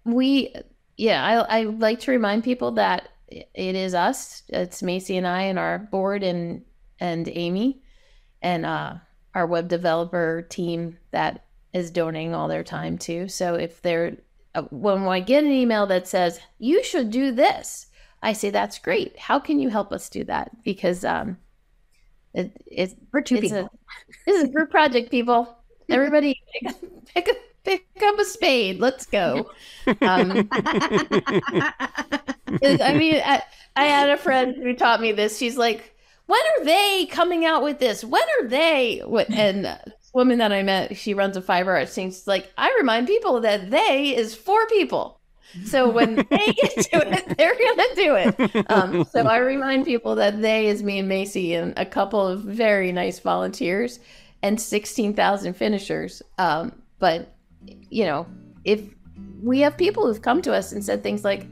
we 0.06 0.54
yeah 0.98 1.24
I, 1.24 1.60
I 1.60 1.64
like 1.64 2.00
to 2.02 2.12
remind 2.12 2.44
people 2.44 2.72
that 2.72 3.10
it 3.30 3.76
is 3.76 3.94
us 3.94 4.44
it's 4.50 4.82
Masey 4.82 5.18
and 5.18 5.28
i 5.28 5.44
and 5.44 5.60
our 5.60 5.80
board 5.80 6.24
and 6.24 6.64
and 7.00 7.30
amy 7.30 7.82
and 8.42 8.66
uh 8.66 8.96
our 9.34 9.46
web 9.46 9.68
developer 9.68 10.46
team 10.50 10.98
that 11.12 11.46
is 11.74 11.92
donating 11.92 12.34
all 12.34 12.48
their 12.48 12.64
time 12.64 12.98
too 12.98 13.28
so 13.28 13.56
if 13.56 13.82
they're 13.82 14.18
uh, 14.56 14.64
when 14.72 15.04
i 15.04 15.20
get 15.20 15.44
an 15.44 15.52
email 15.52 15.86
that 15.86 16.08
says 16.08 16.40
you 16.60 16.84
should 16.84 17.10
do 17.10 17.32
this 17.32 17.88
I 18.24 18.34
say, 18.34 18.52
that's 18.52 18.80
great. 18.80 19.18
How 19.18 19.40
can 19.40 19.60
you 19.60 19.70
help 19.70 19.92
us 19.92 20.08
do 20.10 20.24
that? 20.26 20.52
Because 20.64 21.04
um, 21.04 21.38
it, 22.34 22.52
it's, 22.68 22.94
We're 23.12 23.22
two 23.22 23.40
people. 23.40 23.58
a, 23.58 23.70
this 24.26 24.38
is 24.38 24.44
a 24.44 24.52
group 24.52 24.70
project, 24.70 25.10
people. 25.10 25.58
Everybody 25.90 26.40
pick, 26.54 26.76
pick, 27.06 27.28
a, 27.28 27.34
pick 27.64 27.86
up 28.04 28.20
a 28.20 28.26
spade. 28.26 28.80
Let's 28.80 29.08
go. 29.08 29.50
Um, 29.88 30.48
I 30.52 31.64
mean, 32.96 33.22
I, 33.26 33.42
I 33.76 33.86
had 33.86 34.10
a 34.10 34.18
friend 34.18 34.56
who 34.56 34.76
taught 34.76 35.02
me 35.02 35.12
this. 35.12 35.38
She's 35.38 35.58
like, 35.58 35.96
when 36.26 36.40
are 36.40 36.66
they 36.66 37.08
coming 37.10 37.46
out 37.46 37.64
with 37.64 37.80
this? 37.80 38.04
When 38.04 38.24
are 38.40 38.48
they? 38.48 39.02
And 39.32 39.66
this 39.66 40.12
woman 40.14 40.40
that 40.40 40.52
I 40.52 40.64
met, 40.64 40.98
she 40.98 41.14
runs 41.14 41.38
a 41.38 41.42
fiber 41.42 41.76
arts 41.76 41.94
scene. 41.94 42.10
She's 42.10 42.28
like, 42.28 42.52
I 42.58 42.76
remind 42.80 43.08
people 43.08 43.42
that 43.42 43.70
they 43.70 44.16
is 44.16 44.36
four 44.36 44.66
people. 44.68 45.20
So 45.66 45.90
when 45.90 46.16
they 46.16 46.24
get 46.30 46.78
to 46.92 47.12
it, 47.12 47.38
they're 47.38 47.56
gonna 47.56 47.96
do 47.96 48.16
it. 48.16 48.72
Um, 48.72 49.04
so 49.04 49.22
I 49.22 49.38
remind 49.38 49.86
people 49.86 50.16
that 50.16 50.42
they 50.42 50.68
is 50.68 50.82
me 50.82 51.00
and 51.00 51.10
Masey 51.10 51.54
and 51.54 51.74
a 51.78 51.86
couple 51.86 52.26
of 52.26 52.42
very 52.42 52.92
nice 52.92 53.20
volunteers 53.20 54.00
and 54.42 54.60
sixteen 54.60 55.14
thousand 55.14 55.56
finishers. 55.56 56.22
Um, 56.38 56.82
but 57.00 57.36
you 57.90 58.06
know, 58.06 58.28
if 58.64 58.82
we 59.42 59.60
have 59.60 59.78
people 59.78 60.06
who've 60.06 60.22
come 60.22 60.42
to 60.44 60.54
us 60.54 60.72
and 60.72 60.84
said 60.84 61.04
things 61.04 61.24
like, 61.24 61.48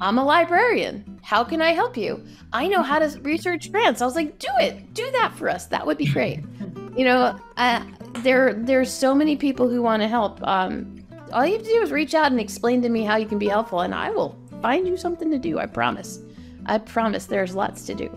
I'm 0.00 0.18
a 0.18 0.24
librarian. 0.24 1.20
How 1.22 1.44
can 1.44 1.62
I 1.62 1.72
help 1.72 1.96
you? 1.96 2.24
I 2.52 2.68
know 2.68 2.82
how 2.82 2.98
to 2.98 3.18
research 3.20 3.70
grants. 3.72 4.02
I 4.02 4.04
was 4.04 4.14
like, 4.14 4.38
do 4.38 4.48
it. 4.60 4.92
Do 4.94 5.08
that 5.12 5.34
for 5.36 5.48
us. 5.48 5.66
That 5.66 5.86
would 5.86 5.98
be 5.98 6.06
great. 6.06 6.40
You 6.96 7.04
know, 7.04 7.36
uh, 7.56 7.84
there 8.18 8.54
there's 8.54 8.88
so 8.92 9.16
many 9.16 9.34
people 9.34 9.68
who 9.68 9.82
want 9.82 10.00
to 10.02 10.06
help. 10.06 10.40
Um, 10.46 11.04
all 11.32 11.44
you 11.44 11.54
have 11.54 11.62
to 11.64 11.68
do 11.68 11.82
is 11.82 11.90
reach 11.90 12.14
out 12.14 12.30
and 12.30 12.38
explain 12.38 12.82
to 12.82 12.88
me 12.88 13.02
how 13.02 13.16
you 13.16 13.26
can 13.26 13.36
be 13.36 13.48
helpful, 13.48 13.80
and 13.80 13.92
I 13.92 14.10
will 14.10 14.38
find 14.62 14.86
you 14.86 14.96
something 14.96 15.28
to 15.32 15.38
do. 15.38 15.58
I 15.58 15.66
promise. 15.66 16.20
I 16.66 16.78
promise. 16.78 17.26
There's 17.26 17.56
lots 17.56 17.84
to 17.86 17.94
do. 17.94 18.08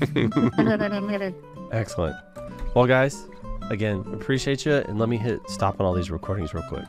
Excellent. 1.70 2.16
Well, 2.74 2.86
guys, 2.86 3.26
again, 3.68 4.02
appreciate 4.14 4.64
you. 4.64 4.76
And 4.76 4.98
let 4.98 5.10
me 5.10 5.18
hit 5.18 5.40
stop 5.50 5.78
on 5.78 5.84
all 5.84 5.92
these 5.92 6.10
recordings 6.10 6.54
real 6.54 6.64
quick. 6.64 6.86